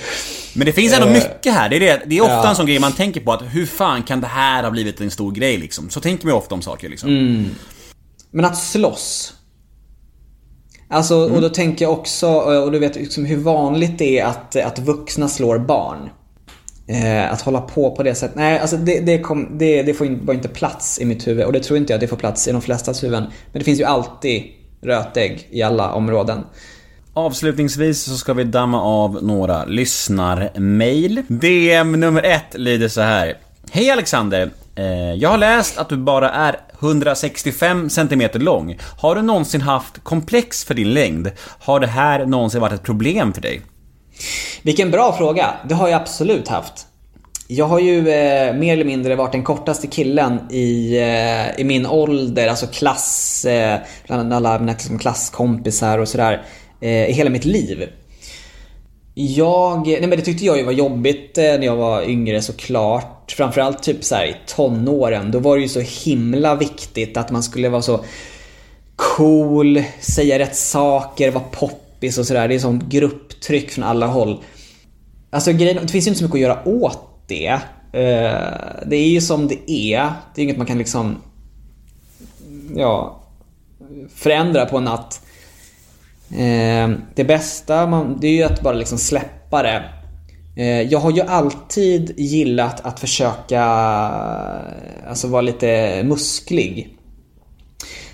Men 0.54 0.66
det 0.66 0.72
finns 0.72 0.94
ändå 0.94 1.08
Eh, 1.08 1.14
mycket 1.14 1.54
här. 1.54 1.70
Det 1.70 1.76
är, 1.76 1.80
det. 1.80 2.02
det 2.06 2.18
är 2.18 2.22
ofta 2.22 2.34
ja. 2.34 2.50
en 2.50 2.56
sån 2.56 2.66
grej 2.66 2.80
man 2.80 2.92
tänker 2.92 3.22
på 3.22 3.34
att 3.34 3.42
hur 3.52 3.66
fan 3.66 4.04
kan 4.04 4.22
det 4.22 4.28
här 4.28 4.64
ha 4.64 4.72
blivit 4.72 5.02
en 5.02 5.12
stor 5.12 5.32
grej 5.32 5.58
liksom? 5.58 5.90
Så 5.90 6.02
tänker 6.02 6.26
man 6.26 6.34
ju 6.34 6.38
ofta 6.38 6.56
om 6.56 6.62
saker 6.62 6.90
liksom. 6.90 7.10
Mm. 7.10 7.46
Men 8.32 8.46
att 8.46 8.58
slåss. 8.58 9.34
Alltså, 10.90 11.16
och 11.16 11.42
då 11.42 11.50
tänker 11.50 11.86
jag 11.86 11.92
också, 11.92 12.28
och 12.30 12.72
du 12.72 12.80
vet 12.80 12.96
liksom 12.96 13.26
hur 13.26 13.38
vanligt 13.38 13.98
det 13.98 14.20
är 14.20 14.26
att, 14.26 14.56
att 14.56 14.80
vuxna 14.80 15.28
slår 15.28 15.58
barn. 15.58 16.10
Eh, 16.90 17.34
att 17.34 17.42
hålla 17.42 17.62
på 17.62 17.96
på 17.96 18.04
det 18.04 18.16
sättet. 18.16 18.36
Nej, 18.36 18.60
alltså 18.60 18.78
det, 18.78 19.00
det, 19.00 19.20
kom, 19.20 19.58
det, 19.58 19.84
det 19.84 19.94
får 19.94 20.08
in- 20.08 20.26
bara 20.26 20.34
inte 20.34 20.48
plats 20.48 21.00
i 21.02 21.06
mitt 21.06 21.28
huvud. 21.28 21.46
Och 21.46 21.54
det 21.54 21.60
tror 21.60 21.78
inte 21.78 21.94
jag 21.94 21.98
att 21.98 22.02
det 22.02 22.08
får 22.08 22.18
plats 22.18 22.48
i 22.48 22.52
de 22.52 22.62
flestas 22.62 23.04
huvuden. 23.04 23.24
Men 23.52 23.60
det 23.60 23.64
finns 23.66 23.80
ju 23.80 23.84
alltid 23.84 24.44
rötägg 24.82 25.48
i 25.52 25.62
alla 25.62 25.94
områden. 25.94 26.44
Avslutningsvis 27.14 28.04
så 28.04 28.18
ska 28.18 28.34
vi 28.34 28.44
damma 28.44 28.82
av 28.82 29.24
några 29.24 29.66
lyssnarmail. 29.66 31.22
DM 31.28 31.92
nummer 32.00 32.24
ett 32.24 32.54
lyder 32.54 32.88
så 32.88 33.02
här. 33.02 33.38
Hej 33.72 33.92
Alexander! 33.92 34.50
Eh, 34.76 34.86
Jag 35.14 35.30
har 35.30 35.38
läst 35.38 35.78
att 35.78 35.90
du 35.90 35.98
bara 35.98 36.30
är 36.30 36.56
165 36.80 37.90
cm 37.90 38.22
lång. 38.34 38.78
Har 39.00 39.16
du 39.16 39.22
någonsin 39.22 39.62
haft 39.62 40.04
komplex 40.04 40.64
för 40.66 40.74
din 40.74 40.94
längd? 40.94 41.32
Har 41.60 41.80
det 41.80 41.88
här 41.88 42.26
någonsin 42.26 42.62
varit 42.62 42.74
ett 42.74 42.84
problem 42.84 43.34
för 43.34 43.42
dig? 43.42 43.62
Vilken 44.62 44.92
bra 44.92 45.18
fråga. 45.18 45.54
Det 45.70 45.76
har 45.76 45.88
jag 45.88 46.02
absolut 46.02 46.48
haft. 46.48 46.88
Jag 47.48 47.66
har 47.66 47.80
ju 47.80 48.10
eh, 48.10 48.54
mer 48.54 48.74
eller 48.74 48.86
mindre 48.86 49.16
varit 49.16 49.32
den 49.32 49.44
kortaste 49.44 49.88
killen 49.88 50.52
i, 50.52 50.98
eh, 50.98 51.60
i 51.60 51.64
min 51.64 51.86
ålder, 51.86 52.48
alltså 52.48 52.68
klass, 52.68 53.46
eh, 53.46 53.80
bland 54.08 54.34
alla 54.34 54.60
mina 54.60 54.72
liksom, 54.72 55.00
klasskompisar 55.00 55.98
och 55.98 56.08
sådär, 56.08 56.46
eh, 56.82 57.10
i 57.10 57.12
hela 57.12 57.30
mitt 57.30 57.46
liv. 57.46 57.90
Jag, 59.20 59.88
nej 59.88 60.08
men 60.08 60.10
det 60.10 60.22
tyckte 60.22 60.46
jag 60.46 60.58
ju 60.58 60.64
var 60.64 60.72
jobbigt 60.72 61.38
eh, 61.38 61.44
när 61.44 61.66
jag 61.66 61.76
var 61.76 62.10
yngre 62.10 62.42
såklart. 62.42 63.32
Framförallt 63.38 63.84
typ 63.84 64.04
så 64.04 64.16
här 64.16 64.26
i 64.26 64.36
tonåren. 64.46 65.32
Då 65.32 65.40
var 65.40 65.56
det 65.56 65.62
ju 65.62 65.70
så 65.70 65.80
himla 65.80 66.56
viktigt 66.56 67.18
att 67.18 67.32
man 67.32 67.44
skulle 67.44 67.70
vara 67.70 67.82
så 67.82 68.00
cool, 68.96 69.84
säga 70.00 70.40
rätt 70.40 70.56
saker, 70.56 71.32
vara 71.32 71.44
poppis 71.98 72.18
och 72.18 72.26
sådär. 72.26 72.48
Det 72.48 72.56
är 72.56 72.60
sånt 72.60 72.84
grupptryck 72.84 73.72
från 73.72 73.84
alla 73.84 74.08
håll. 74.08 74.44
Alltså 75.30 75.52
grejen, 75.52 75.78
det 75.82 75.92
finns 75.92 76.08
ju 76.08 76.10
inte 76.10 76.20
så 76.20 76.26
mycket 76.26 76.36
att 76.36 76.42
göra 76.42 76.68
åt 76.68 77.28
det. 77.28 77.60
Eh, 77.94 78.82
det 78.86 78.96
är 78.96 79.10
ju 79.10 79.22
som 79.22 79.48
det 79.48 79.72
är. 79.72 80.12
Det 80.36 80.42
är 80.42 80.44
inget 80.44 80.58
man 80.58 80.66
kan 80.66 80.78
liksom 80.78 81.16
ja, 82.76 83.24
förändra 84.16 84.66
på 84.66 84.78
en 84.78 84.84
natt. 84.84 85.22
Eh, 86.32 86.90
det 87.16 87.24
bästa 87.24 87.88
man, 87.88 88.18
det 88.20 88.28
är 88.28 88.32
ju 88.32 88.44
att 88.44 88.62
bara 88.62 88.74
liksom 88.74 88.98
släppa 88.98 89.64
det. 89.64 89.84
Eh, 90.56 90.82
jag 90.82 91.00
har 91.00 91.12
ju 91.12 91.22
alltid 91.22 92.14
gillat 92.20 92.86
att 92.86 93.00
försöka 93.00 93.64
alltså 95.08 95.28
vara 95.28 95.42
lite 95.42 96.04
musklig. 96.04 96.97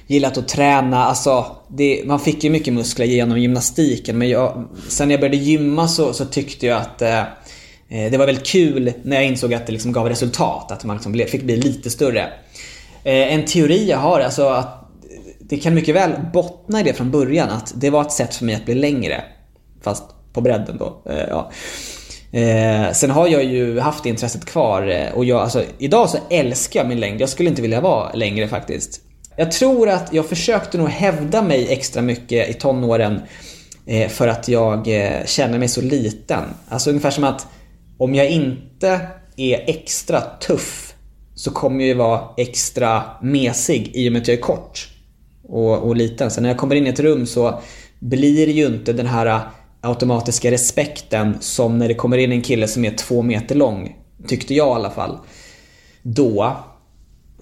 Gillat 0.08 0.38
att 0.38 0.48
träna, 0.48 1.06
alltså 1.06 1.46
det, 1.68 2.04
man 2.06 2.20
fick 2.20 2.44
ju 2.44 2.50
mycket 2.50 2.74
muskler 2.74 3.06
genom 3.06 3.40
gymnastiken 3.40 4.18
men 4.18 4.30
jag, 4.30 4.66
sen 4.90 5.08
när 5.08 5.14
jag 5.14 5.20
började 5.20 5.38
gymma 5.38 5.88
så, 5.88 6.14
så 6.14 6.26
tyckte 6.26 6.66
jag 6.66 6.82
att 6.82 7.02
eh, 7.02 7.20
eh, 7.20 8.12
det 8.12 8.18
var 8.18 8.26
väldigt 8.26 8.48
kul 8.48 8.94
när 9.04 9.16
jag 9.16 9.26
insåg 9.26 9.54
att 9.54 9.66
det 9.66 9.72
liksom 9.72 9.92
gav 9.92 10.10
resultat, 10.10 10.72
att 10.72 10.84
man 10.84 10.96
liksom 10.96 11.12
blev, 11.12 11.26
fick 11.26 11.44
bli 11.44 11.58
lite 11.58 11.90
större. 11.90 12.22
Eh, 13.04 13.34
en 13.34 13.46
teori 13.46 13.90
jag 13.90 13.98
har, 13.98 14.20
alltså 14.20 14.48
att 14.48 14.84
det 15.40 15.58
kan 15.58 15.74
mycket 15.74 15.96
väl 15.96 16.12
bottna 16.34 16.80
i 16.80 16.84
det 16.84 16.94
från 16.94 17.12
början, 17.12 17.50
att 17.50 17.74
det 17.76 17.90
var 17.90 18.02
ett 18.02 18.12
sätt 18.12 18.36
för 18.36 18.46
mig 18.46 18.56
att 18.56 18.66
bli 18.66 18.76
längre. 18.76 19.24
Fast 19.82 20.04
på 20.34 20.42
bredden 20.42 20.78
då. 20.78 21.02
Eh, 21.12 21.28
ja. 21.30 21.52
Eh, 22.40 22.92
sen 22.92 23.12
har 23.12 23.28
jag 23.28 23.44
ju 23.44 23.80
haft 23.80 24.06
intresset 24.06 24.46
kvar 24.46 24.88
eh, 24.88 25.14
och 25.14 25.26
jag, 25.26 25.42
alltså, 25.42 25.64
idag 25.78 26.10
så 26.10 26.18
älskar 26.30 26.80
jag 26.80 26.88
min 26.88 27.00
längd. 27.00 27.22
Jag 27.22 27.30
skulle 27.30 27.50
inte 27.50 27.62
vilja 27.62 27.82
vara 27.82 28.14
längre 28.14 28.48
faktiskt. 28.48 29.02
Jag 29.36 29.52
tror 29.52 29.90
att 29.90 30.14
jag 30.14 30.26
försökte 30.26 30.78
nog 30.78 30.90
hävda 30.90 31.42
mig 31.42 31.72
extra 31.72 32.02
mycket 32.02 32.50
i 32.50 32.54
tonåren 32.54 33.22
eh, 33.86 34.10
för 34.10 34.28
att 34.28 34.48
jag 34.48 34.88
eh, 34.88 35.26
känner 35.26 35.60
mig 35.60 35.68
så 35.68 35.82
liten. 35.82 36.44
Alltså 36.70 36.90
ungefär 36.90 37.12
som 37.12 37.24
att 37.24 37.48
om 37.98 38.16
jag 38.16 38.30
inte 38.30 39.00
är 39.36 39.70
extra 39.70 40.22
tuff 40.22 40.94
så 41.36 41.52
kommer 41.52 41.80
jag 41.80 41.88
ju 41.88 41.94
vara 41.94 42.22
extra 42.38 43.04
mesig 43.22 43.92
i 43.94 44.10
och 44.10 44.14
med 44.14 44.22
att 44.22 44.28
jag 44.28 44.38
är 44.38 44.42
kort 44.42 44.90
och, 45.44 45.78
och 45.78 45.96
liten. 45.96 46.32
Så 46.32 46.42
när 46.42 46.50
jag 46.50 46.58
kommer 46.58 46.76
in 46.76 46.88
i 46.88 46.90
ett 46.90 47.00
rum 47.00 47.26
så 47.26 47.62
blir 48.00 48.48
det 48.48 48.54
ju 48.54 48.66
inte 48.66 48.94
den 48.94 49.08
här 49.08 49.26
eh, 49.26 49.42
automatiska 49.82 50.52
respekten 50.52 51.38
som 51.40 51.78
när 51.78 51.88
det 51.88 51.94
kommer 51.94 52.18
in 52.18 52.32
en 52.32 52.42
kille 52.42 52.68
som 52.68 52.86
är 52.86 52.92
två 52.92 53.22
meter 53.22 53.56
lång. 53.56 53.96
Tyckte 54.28 54.54
jag 54.54 54.68
i 54.68 54.72
alla 54.72 54.90
fall. 54.90 55.18
Då. 56.02 56.58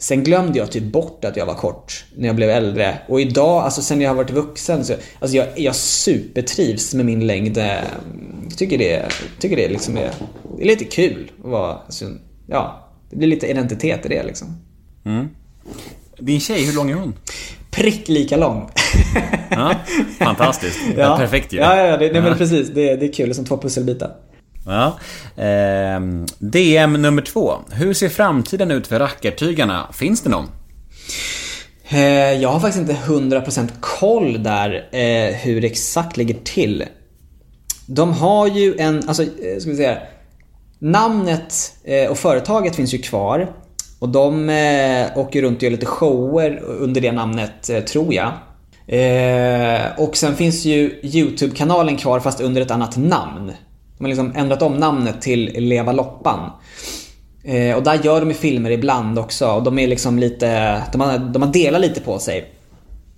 Sen 0.02 0.24
glömde 0.24 0.60
jag 0.60 0.72
typ 0.72 0.84
bort 0.84 1.26
att 1.26 1.38
jag 1.38 1.46
var 1.46 1.54
kort 1.54 2.06
när 2.16 2.28
jag 2.28 2.36
blev 2.36 2.50
äldre. 2.50 2.98
Och 3.08 3.22
idag, 3.22 3.64
alltså 3.64 3.82
sen 3.82 4.02
jag 4.02 4.10
har 4.10 4.16
varit 4.16 4.32
vuxen, 4.32 4.86
så 4.86 4.94
alltså 5.20 5.38
jag, 5.38 5.48
jag 5.56 5.76
supertrivs 5.76 6.94
med 6.94 7.06
min 7.06 7.28
längd. 7.28 7.58
Jag 7.58 8.58
tycker 8.58 8.78
det, 8.78 9.06
tycker 9.40 9.56
det 9.56 9.68
liksom 9.68 9.98
är, 9.98 10.12
det 10.58 10.64
är 10.64 10.68
lite 10.68 10.86
kul 10.86 11.32
att 11.44 11.52
vara, 11.52 11.74
alltså, 11.74 12.06
ja, 12.48 12.90
det 13.10 13.16
blir 13.16 13.28
lite 13.28 13.48
identitet 13.48 14.06
i 14.06 14.10
det 14.10 14.24
liksom. 14.24 14.58
Mm. 15.06 15.28
Din 16.20 16.40
tjej, 16.40 16.66
hur 16.66 16.74
lång 16.74 16.92
är 16.92 16.96
hon? 16.96 17.14
Prick 17.72 18.10
lika 18.10 18.38
lång. 18.38 18.70
Ja, 19.50 19.76
fantastiskt. 20.20 20.80
Ja. 20.98 21.18
Perfekt 21.18 21.54
ju. 21.54 21.58
Ja, 21.58 21.86
ja, 21.86 21.98
det, 21.98 22.12
nej, 22.12 22.22
men 22.22 22.38
precis. 22.38 22.70
Det, 22.70 22.96
det 22.96 23.06
är 23.06 23.14
kul. 23.14 23.28
Det 23.28 23.32
är 23.32 23.36
som 23.36 23.46
två 23.46 23.58
pusselbitar. 23.58 24.16
Ja. 24.72 24.98
Eh, 25.44 26.00
DM 26.40 26.94
nummer 26.94 27.22
två. 27.22 27.54
Hur 27.72 27.94
ser 27.94 28.10
framtiden 28.10 28.72
ut 28.72 28.88
för 28.88 29.00
rackartygarna? 29.00 29.88
Finns 29.94 30.22
det 30.22 30.30
någon? 30.30 30.48
Eh, 31.90 32.00
Jag 32.42 32.50
har 32.50 32.60
faktiskt 32.60 32.90
inte 32.90 32.94
100% 33.06 33.70
koll 33.80 34.44
där 34.44 34.74
eh, 34.92 35.36
hur 35.36 35.62
det 35.62 35.68
exakt 35.68 36.18
ligger 36.18 36.36
till. 36.44 36.86
De 37.86 38.14
har 38.14 38.48
ju 38.48 38.76
en, 38.78 39.04
alltså, 39.08 39.24
eh, 39.24 39.60
ska 39.60 39.70
vi 39.70 39.76
säga, 39.76 39.98
namnet 40.80 41.74
eh, 41.84 42.12
och 42.12 42.18
företaget 42.18 42.76
finns 42.76 42.94
ju 42.94 42.98
kvar. 42.98 43.52
Och 44.00 44.10
de 44.10 44.50
eh, 44.50 45.18
åker 45.18 45.42
runt 45.42 45.58
och 45.58 45.64
gör 45.64 45.72
lite 45.72 45.86
shower 45.86 46.60
under 46.66 47.02
det 47.02 47.12
namnet, 47.12 47.70
eh, 47.70 47.80
tror 47.80 48.14
jag. 48.14 48.32
Eh, 48.88 49.82
och 49.98 50.18
sen 50.18 50.36
finns 50.36 50.66
ju 50.66 51.00
YouTube-kanalen 51.04 51.98
kvar 51.98 52.20
fast 52.20 52.42
under 52.42 52.62
ett 52.62 52.72
annat 52.72 52.98
namn. 52.98 53.52
De 54.02 54.06
har 54.06 54.10
liksom 54.10 54.34
ändrat 54.36 54.62
om 54.62 54.74
namnet 54.74 55.22
till 55.22 55.54
Leva 55.58 55.92
Loppan. 55.92 56.52
Eh, 57.44 57.76
och 57.76 57.84
där 57.84 58.00
gör 58.04 58.20
de 58.20 58.30
ju 58.30 58.36
filmer 58.36 58.72
ibland 58.72 59.20
också 59.20 59.48
och 59.48 59.64
de 59.64 59.80
är 59.80 59.88
liksom 59.88 60.20
lite, 60.20 60.82
de 60.92 61.02
har, 61.02 61.18
de 61.18 61.42
har 61.42 61.54
delat 61.54 61.82
lite 61.82 62.02
på 62.02 62.20
sig. 62.20 62.52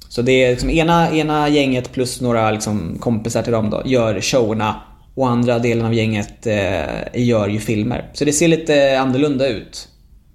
Så 0.10 0.22
det 0.22 0.32
är 0.32 0.50
liksom 0.50 0.70
ena, 0.70 1.12
ena 1.12 1.50
gänget 1.50 1.92
plus 1.92 2.22
några 2.22 2.52
liksom 2.52 2.98
kompisar 3.00 3.42
till 3.42 3.52
dem 3.52 3.70
då 3.70 3.82
gör 3.86 4.22
showerna 4.22 4.76
och 5.16 5.30
andra 5.30 5.60
delen 5.60 5.86
av 5.86 5.94
gänget 5.94 6.48
eh, 6.48 7.22
gör 7.24 7.48
ju 7.48 7.60
filmer. 7.60 8.10
Så 8.14 8.26
det 8.26 8.34
ser 8.34 8.48
lite 8.48 9.00
annorlunda 9.00 9.48
ut. 9.48 9.88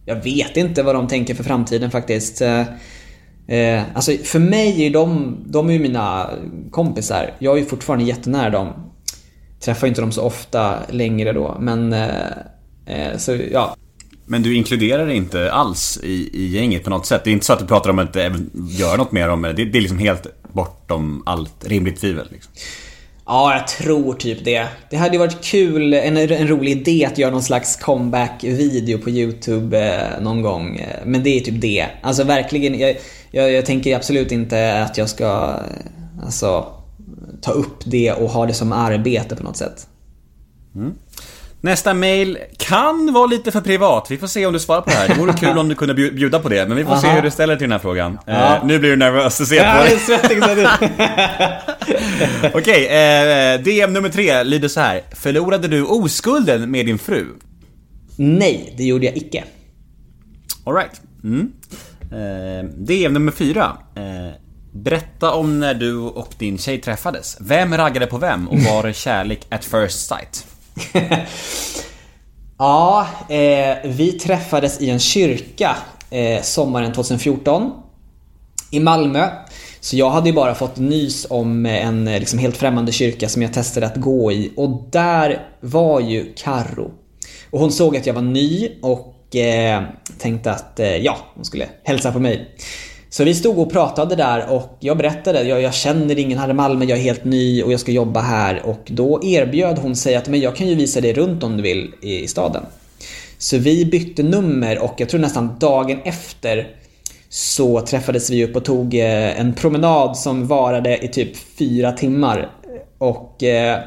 Jag 0.05 0.17
vet 0.17 0.57
inte 0.57 0.83
vad 0.83 0.95
de 0.95 1.09
tänker 1.09 1.35
för 1.35 1.45
framtiden 1.45 1.91
faktiskt. 1.91 2.41
Eh, 2.41 2.61
eh 3.49 3.83
alltså 3.95 4.13
för 4.13 4.39
mig 4.39 4.81
är 4.81 4.85
ju 4.85 4.91
de, 4.91 5.37
de 5.47 5.69
är 5.69 5.73
ju 5.73 5.79
mina 5.79 6.31
kompisar. 6.71 7.31
Jag 7.39 7.57
är 7.57 7.61
ju 7.61 7.67
fortfarande 7.67 8.05
jättenära 8.05 8.51
dem. 8.51 8.88
Träffar 9.61 9.87
ju 9.87 9.89
inte 9.89 10.01
dem 10.01 10.13
så 10.13 10.23
ofta 10.23 10.79
längre 10.91 11.33
då 11.33 11.57
men 11.61 11.93
eh, 11.93 12.09
eh, 12.87 13.17
så 13.17 13.39
ja, 13.53 13.77
Men 14.27 14.43
du 14.43 14.55
inkluderar 14.55 15.11
inte 15.11 15.53
alls 15.53 16.01
i, 16.03 16.31
i 16.33 16.47
gänget 16.47 16.85
på 16.85 16.91
något 16.91 17.07
sätt? 17.07 17.25
Det 17.25 17.31
är 17.31 17.33
inte 17.33 17.47
så 17.47 17.53
att 17.53 17.59
du 17.59 17.67
pratar 17.67 17.91
om 17.91 17.99
att 17.99 18.17
göra 18.79 18.97
något 18.97 19.13
mer 19.13 19.29
om 19.29 19.43
det? 19.43 19.53
Det, 19.53 19.79
är 19.79 19.81
liksom 19.81 19.99
helt 19.99 20.27
bortom 20.53 21.23
allt 21.27 21.65
rimligt 21.67 22.01
tvivel? 22.01 22.27
Liksom. 22.31 22.53
Ja, 23.27 23.55
jag 23.55 23.69
tror 23.69 24.15
typ 24.15 24.45
det. 24.45 24.67
Det 24.91 24.97
hade 24.97 25.13
ju 25.13 25.19
varit 25.19 25.45
kul, 25.45 25.95
en, 25.95 26.17
en 26.17 26.49
rolig 26.49 26.73
idé 26.73 27.05
att 27.05 27.19
göra 27.19 27.31
någon 27.31 27.43
slags 27.43 27.77
comeback-video 27.77 28.99
på 28.99 29.11
YouTube 29.11 29.79
eh, 29.79 30.23
någon 30.23 30.43
gång. 30.43 30.87
Men 31.05 31.23
det 31.23 31.31
är 31.31 31.41
typ 31.41 31.61
det. 31.61 31.87
Alltså 32.03 32.25
verkligen, 32.25 32.79
jag, 32.79 32.97
jag, 33.31 33.53
jag 33.53 33.67
tänker 33.67 33.97
absolut 33.97 34.33
inte 34.33 34.83
att 34.83 34.99
jag 34.99 35.09
ska 35.09 35.25
eh, 35.25 36.25
alltså, 36.25 36.67
ta 37.43 37.53
upp 37.53 37.79
det 37.85 38.13
och 38.13 38.31
ha 38.31 38.47
det 38.47 38.55
som 38.55 38.73
arbete 38.73 39.37
på 39.37 39.43
något 39.43 39.57
sätt. 39.57 39.87
Nästa 41.61 41.95
mail 41.95 42.39
kan 42.59 43.13
vara 43.13 43.27
lite 43.27 43.51
för 43.51 43.61
privat. 43.61 44.07
Vi 44.11 44.19
får 44.19 44.27
se 44.27 44.47
om 44.47 44.53
du 44.53 44.59
svarar 44.59 44.81
på 44.81 44.91
det 44.91 44.97
här. 44.97 45.09
Det 45.09 45.15
vore 45.15 45.33
kul 45.33 45.59
om 45.59 45.69
du 45.69 45.75
kunde 45.75 45.95
bju- 45.95 46.15
bjuda 46.15 46.39
på 46.39 46.49
det. 46.49 46.67
Men 46.69 46.77
vi 46.77 46.85
får 46.85 46.97
se 46.97 47.07
Aha. 47.07 47.17
hur 47.17 47.23
du 47.23 47.31
ställer 47.31 47.57
till 47.57 47.65
den 47.65 47.73
här 47.73 47.79
frågan. 47.79 48.19
Ja. 48.27 48.57
Eh, 48.57 48.65
nu 48.67 48.79
blir 48.79 48.91
du 48.91 48.97
nervös. 48.97 49.39
Du 49.39 49.47
ser 49.47 49.57
Ja, 49.57 49.75
på 49.79 49.83
det 49.83 49.89
dig. 49.89 49.99
svettig. 49.99 50.39
Okej, 52.55 52.87
eh, 52.87 53.61
DM 53.61 53.93
nummer 53.93 54.09
tre 54.09 54.43
lyder 54.45 54.69
så 54.69 54.81
här. 54.81 55.01
Förlorade 55.13 55.69
du 55.69 55.83
oskulden 55.85 56.71
med 56.71 56.87
din 56.87 56.99
fru? 56.99 57.27
Nej, 58.17 58.75
det 58.79 58.85
gjorde 58.85 59.07
jag 59.07 59.17
icke. 59.17 59.45
Alright. 60.65 61.01
Mm. 61.25 61.53
Eh, 62.03 62.65
DM 62.77 63.13
nummer 63.13 63.33
fyra. 63.33 63.77
Berätta 64.73 65.35
om 65.35 65.61
när 65.61 65.75
du 65.75 65.97
och 65.97 66.35
din 66.39 66.59
tjej 66.59 66.81
träffades. 66.81 67.37
Vem 67.41 67.77
raggade 67.77 68.07
på 68.07 68.19
vem 68.19 68.49
och 68.49 68.59
var 68.59 68.83
det 68.83 68.93
kärlek 68.93 69.47
at 69.51 69.65
first 69.65 70.09
sight? 70.09 70.47
Ja, 72.59 73.07
eh, 73.29 73.77
vi 73.85 74.13
träffades 74.13 74.81
i 74.81 74.91
en 74.91 74.99
kyrka 74.99 75.77
eh, 76.11 76.43
sommaren 76.43 76.93
2014 76.93 77.73
i 78.71 78.81
Malmö. 78.81 79.29
Så 79.81 79.97
jag 79.97 80.11
hade 80.11 80.29
ju 80.29 80.35
bara 80.35 80.55
fått 80.55 80.77
nys 80.77 81.27
om 81.31 81.67
eh, 81.67 81.87
en 81.87 82.09
eh, 82.09 82.19
liksom 82.21 82.39
helt 82.39 82.57
främmande 82.57 82.93
kyrka 82.93 83.29
som 83.29 83.43
jag 83.43 83.53
testade 83.53 83.87
att 83.87 83.97
gå 83.97 84.33
i 84.33 84.53
och 84.57 84.89
där 84.91 85.47
var 85.61 86.01
ju 86.01 86.33
Karo. 86.37 86.91
Och 87.51 87.61
hon 87.61 87.73
såg 87.73 87.97
att 87.97 88.07
jag 88.07 88.15
var 88.15 88.23
ny 88.23 88.71
och 88.83 89.37
eh, 89.37 89.83
tänkte 90.19 90.51
att 90.51 90.81
eh, 90.81 90.97
ja, 90.97 91.17
hon 91.35 91.45
skulle 91.45 91.69
hälsa 91.85 92.13
på 92.13 92.19
mig. 92.19 92.57
Så 93.11 93.25
vi 93.25 93.35
stod 93.35 93.59
och 93.59 93.73
pratade 93.73 94.17
där 94.17 94.51
och 94.51 94.77
jag 94.81 94.97
berättade, 94.97 95.43
jag, 95.43 95.63
jag 95.63 95.75
känner 95.75 96.19
ingen 96.19 96.39
här 96.39 96.51
i 96.51 96.53
Malmö, 96.53 96.85
jag 96.85 96.99
är 96.99 97.03
helt 97.03 97.25
ny 97.25 97.63
och 97.63 97.73
jag 97.73 97.81
ska 97.81 97.93
jobba 97.93 98.21
här 98.21 98.63
och 98.67 98.83
då 98.87 99.25
erbjöd 99.25 99.79
hon 99.79 99.97
sig 99.97 100.15
att 100.15 100.29
men 100.29 100.41
jag 100.41 100.57
kan 100.57 100.69
ju 100.69 100.75
visa 100.75 101.01
dig 101.01 101.13
runt 101.13 101.43
om 101.43 101.57
du 101.57 101.63
vill 101.63 101.93
i, 102.03 102.21
i 102.21 102.29
staden. 102.29 102.63
Så 103.39 103.59
vi 103.59 103.85
bytte 103.85 104.23
nummer 104.23 104.79
och 104.79 104.95
jag 104.97 105.09
tror 105.09 105.21
nästan 105.21 105.59
dagen 105.59 106.01
efter 106.05 106.69
så 107.29 107.81
träffades 107.81 108.31
vi 108.31 108.45
upp 108.45 108.57
och 108.57 108.65
tog 108.65 108.95
eh, 108.95 109.41
en 109.41 109.55
promenad 109.55 110.17
som 110.17 110.47
varade 110.47 111.05
i 111.05 111.09
typ 111.09 111.37
fyra 111.37 111.93
timmar. 111.93 112.51
Och 112.99 113.43
eh, 113.43 113.79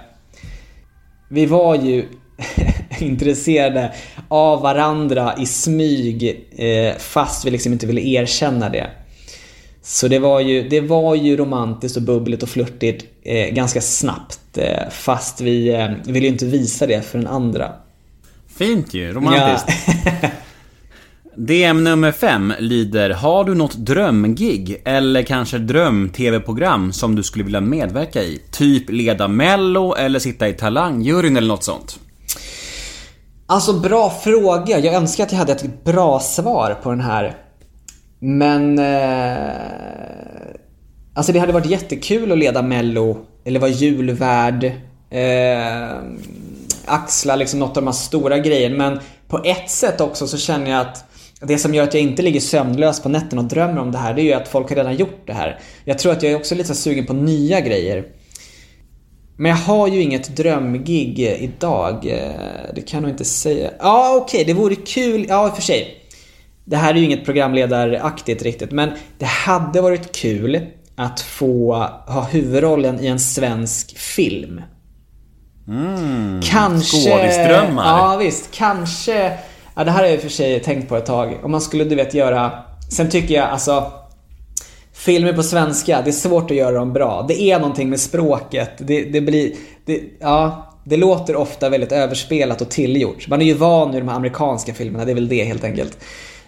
vi 1.29 1.45
var 1.45 1.75
ju 1.75 2.05
intresserade 2.99 3.93
av 4.27 4.61
varandra 4.61 5.33
i 5.39 5.45
smyg 5.45 6.47
eh, 6.57 6.97
fast 6.97 7.45
vi 7.45 7.51
liksom 7.51 7.73
inte 7.73 7.87
ville 7.87 8.01
erkänna 8.01 8.69
det. 8.69 8.89
Så 9.91 10.07
det 10.07 10.19
var 10.19 10.39
ju, 10.39 10.69
det 10.69 10.81
var 10.81 11.15
ju 11.15 11.37
romantiskt 11.37 11.97
och 11.97 12.03
bubbligt 12.03 12.43
och 12.43 12.49
flörtigt 12.49 13.05
eh, 13.23 13.53
ganska 13.53 13.81
snabbt 13.81 14.57
eh, 14.57 14.89
fast 14.91 15.41
vi 15.41 15.73
eh, 15.73 15.89
ville 16.05 16.25
ju 16.25 16.31
inte 16.31 16.45
visa 16.45 16.87
det 16.87 17.01
för 17.01 17.17
den 17.17 17.27
andra. 17.27 17.71
Fint 18.57 18.93
ju, 18.93 19.13
romantiskt. 19.13 19.69
Ja. 20.21 20.29
DM 21.35 21.83
nummer 21.83 22.11
fem 22.11 22.53
lyder 22.59 23.09
Har 23.09 23.43
du 23.43 23.55
något 23.55 23.73
drömgig 23.73 24.81
eller 24.85 25.23
kanske 25.23 25.57
dröm-tv-program 25.57 26.93
som 26.93 27.15
du 27.15 27.23
skulle 27.23 27.43
vilja 27.43 27.61
medverka 27.61 28.23
i? 28.23 28.41
Typ 28.51 28.89
leda 28.89 29.27
mello 29.27 29.95
eller 29.95 30.19
sitta 30.19 30.49
i 30.49 30.53
talangjuryn 30.53 31.37
eller 31.37 31.47
något 31.47 31.63
sånt? 31.63 31.99
Alltså 33.45 33.79
bra 33.79 34.09
fråga. 34.09 34.79
Jag 34.79 34.93
önskar 34.93 35.23
att 35.23 35.31
jag 35.31 35.39
hade 35.39 35.51
ett 35.51 35.83
bra 35.83 36.19
svar 36.19 36.77
på 36.83 36.89
den 36.89 37.01
här. 37.01 37.40
Men... 38.23 38.79
Eh, 38.79 39.51
alltså 41.13 41.31
det 41.31 41.39
hade 41.39 41.53
varit 41.53 41.65
jättekul 41.65 42.31
att 42.31 42.37
leda 42.37 42.61
mello, 42.61 43.17
eller 43.45 43.59
vara 43.59 43.71
julvärd. 43.71 44.63
Eh, 45.09 45.95
axla 46.85 47.35
liksom 47.35 47.59
något 47.59 47.77
av 47.77 47.83
de 47.83 47.87
här 47.87 47.93
stora 47.93 48.37
grejerna. 48.37 48.77
Men 48.77 48.99
på 49.27 49.41
ett 49.45 49.69
sätt 49.69 50.01
också 50.01 50.27
så 50.27 50.37
känner 50.37 50.71
jag 50.71 50.81
att 50.81 51.05
det 51.41 51.57
som 51.57 51.73
gör 51.73 51.83
att 51.83 51.93
jag 51.93 52.03
inte 52.03 52.21
ligger 52.21 52.39
sömnlös 52.39 52.99
på 52.99 53.09
nätterna 53.09 53.41
och 53.41 53.47
drömmer 53.47 53.81
om 53.81 53.91
det 53.91 53.97
här, 53.97 54.13
det 54.13 54.21
är 54.21 54.23
ju 54.23 54.33
att 54.33 54.47
folk 54.47 54.69
har 54.69 54.75
redan 54.75 54.95
gjort 54.95 55.27
det 55.27 55.33
här. 55.33 55.59
Jag 55.85 55.99
tror 55.99 56.11
att 56.11 56.23
jag 56.23 56.31
är 56.31 56.35
också 56.35 56.55
lite 56.55 56.75
sugen 56.75 57.05
på 57.05 57.13
nya 57.13 57.59
grejer. 57.59 58.05
Men 59.37 59.49
jag 59.49 59.57
har 59.57 59.87
ju 59.87 60.01
inget 60.01 60.35
drömgig 60.35 61.19
idag. 61.19 62.07
Eh, 62.07 62.73
det 62.75 62.81
kan 62.81 62.97
jag 62.97 63.01
nog 63.01 63.11
inte 63.11 63.25
säga. 63.25 63.71
Ja, 63.79 64.15
okej, 64.21 64.45
det 64.45 64.53
vore 64.53 64.75
kul. 64.75 65.25
Ja, 65.29 65.47
i 65.47 65.49
och 65.49 65.55
för 65.55 65.61
sig. 65.61 66.00
Det 66.71 66.77
här 66.77 66.93
är 66.93 66.97
ju 66.97 67.05
inget 67.05 67.25
programledaraktigt 67.25 68.41
riktigt, 68.41 68.71
men 68.71 68.89
det 69.17 69.25
hade 69.25 69.81
varit 69.81 70.15
kul 70.15 70.59
att 70.95 71.21
få 71.21 71.73
ha 72.07 72.27
huvudrollen 72.31 72.99
i 72.99 73.07
en 73.07 73.19
svensk 73.19 73.97
film. 73.97 74.61
Kanske... 76.43 76.97
skådisdrömmar. 76.97 77.83
Ja, 77.83 78.17
visst. 78.17 78.51
Kanske... 78.51 79.37
Ja, 79.75 79.83
det 79.83 79.91
här 79.91 79.99
har 79.99 80.05
jag 80.05 80.13
i 80.13 80.17
och 80.17 80.21
för 80.21 80.29
sig 80.29 80.59
tänkt 80.59 80.89
på 80.89 80.97
ett 80.97 81.05
tag. 81.05 81.39
Om 81.43 81.51
man 81.51 81.61
skulle, 81.61 81.83
du 81.83 81.95
vet, 81.95 82.13
göra... 82.13 82.51
Sen 82.91 83.09
tycker 83.09 83.35
jag 83.35 83.49
alltså... 83.49 83.91
Filmer 84.93 85.33
på 85.33 85.43
svenska, 85.43 86.01
det 86.01 86.09
är 86.09 86.11
svårt 86.11 86.51
att 86.51 86.57
göra 86.57 86.75
dem 86.75 86.93
bra. 86.93 87.25
Det 87.27 87.41
är 87.41 87.59
någonting 87.59 87.89
med 87.89 87.99
språket. 87.99 88.71
Det, 88.77 89.03
det 89.03 89.21
blir... 89.21 89.53
Det, 89.85 90.01
ja, 90.19 90.67
Det 90.83 90.97
låter 90.97 91.35
ofta 91.35 91.69
väldigt 91.69 91.91
överspelat 91.91 92.61
och 92.61 92.69
tillgjort. 92.69 93.27
Man 93.27 93.41
är 93.41 93.45
ju 93.45 93.53
van 93.53 93.91
vid 93.91 94.01
de 94.01 94.07
här 94.07 94.15
amerikanska 94.15 94.73
filmerna, 94.73 95.05
det 95.05 95.11
är 95.11 95.15
väl 95.15 95.27
det 95.27 95.43
helt 95.43 95.63
enkelt. 95.63 95.97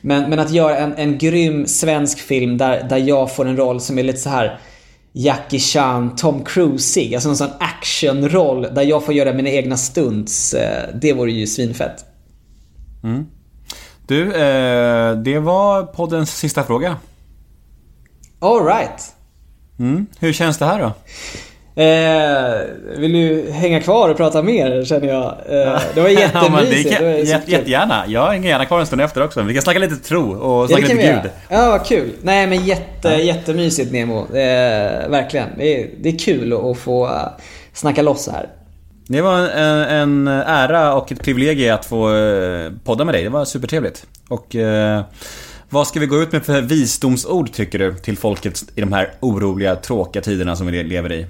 Men, 0.06 0.30
men 0.30 0.40
att 0.40 0.52
göra 0.52 0.78
en, 0.78 0.94
en 0.94 1.18
grym 1.18 1.68
svensk 1.68 2.20
film 2.20 2.58
där, 2.58 2.84
där 2.90 2.98
jag 2.98 3.36
får 3.36 3.46
en 3.46 3.58
roll 3.58 3.82
som 3.82 4.00
är 4.00 4.04
lite 4.04 4.20
så 4.20 4.30
här 4.30 4.60
Jackie 5.14 5.60
Chan, 5.60 6.16
Tom 6.16 6.44
Cruise 6.44 7.14
alltså 7.14 7.30
en 7.30 7.38
sån 7.38 7.50
actionroll 7.60 8.62
där 8.62 8.82
jag 8.82 9.06
får 9.06 9.14
göra 9.14 9.34
mina 9.34 9.50
egna 9.50 9.78
stunts. 9.78 10.54
eh, 10.54 10.90
Det 10.94 11.14
vore 11.14 11.32
ju 11.32 11.48
svinfett. 11.48 12.06
Du, 14.08 14.34
eh, 14.34 15.16
det 15.16 15.40
var 15.40 15.84
poddens 15.84 16.38
sista 16.38 16.64
fråga. 16.64 16.98
Alright. 18.40 19.14
Mm. 19.80 20.06
Hur 20.20 20.34
känns 20.34 20.58
det 20.58 20.66
här 20.66 20.80
då? 20.80 20.94
Eh, 21.76 22.56
vill 22.98 23.14
du 23.14 23.52
hänga 23.52 23.82
kvar 23.82 24.10
och 24.10 24.18
prata 24.18 24.42
mer 24.42 24.86
känner 24.86 25.08
jag. 25.08 25.26
Eh, 25.26 25.82
det 25.94 26.02
var 26.02 26.10
Ja, 26.34 26.50
men 26.52 26.66
det 26.66 26.76
jättemysigt. 26.76 26.98
kan, 26.98 27.06
det 27.06 27.52
jättegärna. 27.52 28.04
Jag 28.08 28.32
hänger 28.32 28.50
gärna 28.50 28.66
kvar 28.66 28.80
en 28.80 28.86
stund 28.86 29.02
efter 29.02 29.24
också. 29.24 29.42
Vi 29.42 29.54
kan 29.54 29.64
snacka 29.64 29.80
lite 29.80 29.96
tro 29.96 30.34
och 30.34 30.64
Ja, 30.64 30.68
snacka 30.68 30.88
vi 30.88 30.94
lite. 30.94 31.22
Gud. 31.24 31.32
Ja, 31.50 31.70
vad 31.70 31.86
kul. 31.86 32.12
Nej 32.22 32.48
men 32.48 32.66
jätte, 32.66 33.08
jättemysigt 33.08 33.92
Nemo. 33.92 34.20
Eh, 34.20 35.10
verkligen. 35.10 35.50
Det 35.58 35.82
är, 35.82 35.90
det 36.02 36.10
är 36.10 36.20
kul 36.20 36.54
att, 36.54 36.78
få 36.78 37.06
uh, 37.06 37.12
snacka 37.74 38.02
loss 38.02 38.30
här. 38.32 38.50
Det 39.08 39.22
var 39.22 39.40
en, 39.40 39.80
en 39.80 40.28
ära 40.28 40.94
och 40.94 41.12
ett 41.12 41.24
privilegium 41.24 41.76
att 41.76 41.86
få 41.86 42.16
eh, 42.16 42.72
podda 42.84 43.06
med 43.06 43.16
dig. 43.16 43.24
Det 43.24 43.30
var 43.30 43.46
supertrevligt. 43.46 44.06
Och 44.30 44.56
eh, 44.56 45.02
vad 45.70 45.88
ska 45.88 46.00
vi 46.00 46.06
gå 46.06 46.22
ut 46.22 46.32
med 46.32 46.46
för 46.46 46.62
visdomsord 46.62 47.52
tycker 47.52 47.80
du 47.80 47.94
till 47.94 48.18
folket 48.18 48.64
i 48.76 48.82
de 48.82 48.94
här 48.94 49.14
oroliga, 49.20 49.76
tråkiga 49.76 50.22
tiderna 50.22 50.56
som 50.56 50.68
vi 50.68 50.84
lever 50.84 51.12
i? 51.12 51.26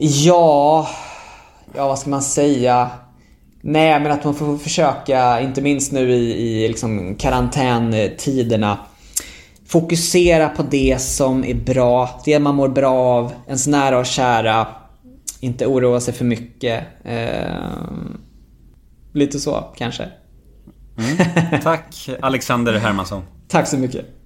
Ja, 0.00 0.88
ja 1.74 1.88
vad 1.88 1.98
ska 1.98 2.10
man 2.10 2.22
säga? 2.22 2.90
Nej, 3.60 4.00
men 4.00 4.12
att 4.12 4.24
man 4.24 4.34
får 4.34 4.58
försöka, 4.58 5.40
inte 5.40 5.62
minst 5.62 5.92
nu 5.92 6.12
i, 6.12 6.32
i 6.32 6.68
liksom 6.68 7.14
karantäntiderna, 7.14 8.78
fokusera 9.66 10.48
på 10.48 10.62
det 10.62 11.00
som 11.00 11.44
är 11.44 11.54
bra, 11.54 12.20
det 12.24 12.38
man 12.38 12.54
mår 12.54 12.68
bra 12.68 12.94
av, 12.94 13.32
ens 13.46 13.66
nära 13.66 13.98
och 13.98 14.06
kära. 14.06 14.66
Inte 15.40 15.66
oroa 15.66 16.00
sig 16.00 16.14
för 16.14 16.24
mycket. 16.24 16.84
Eh, 17.04 17.52
lite 19.12 19.40
så, 19.40 19.64
kanske. 19.76 20.08
Tack 21.62 22.08
Alexander 22.20 22.72
Hermansson. 22.72 23.22
Tack 23.48 23.68
så 23.68 23.78
mycket. 23.78 24.17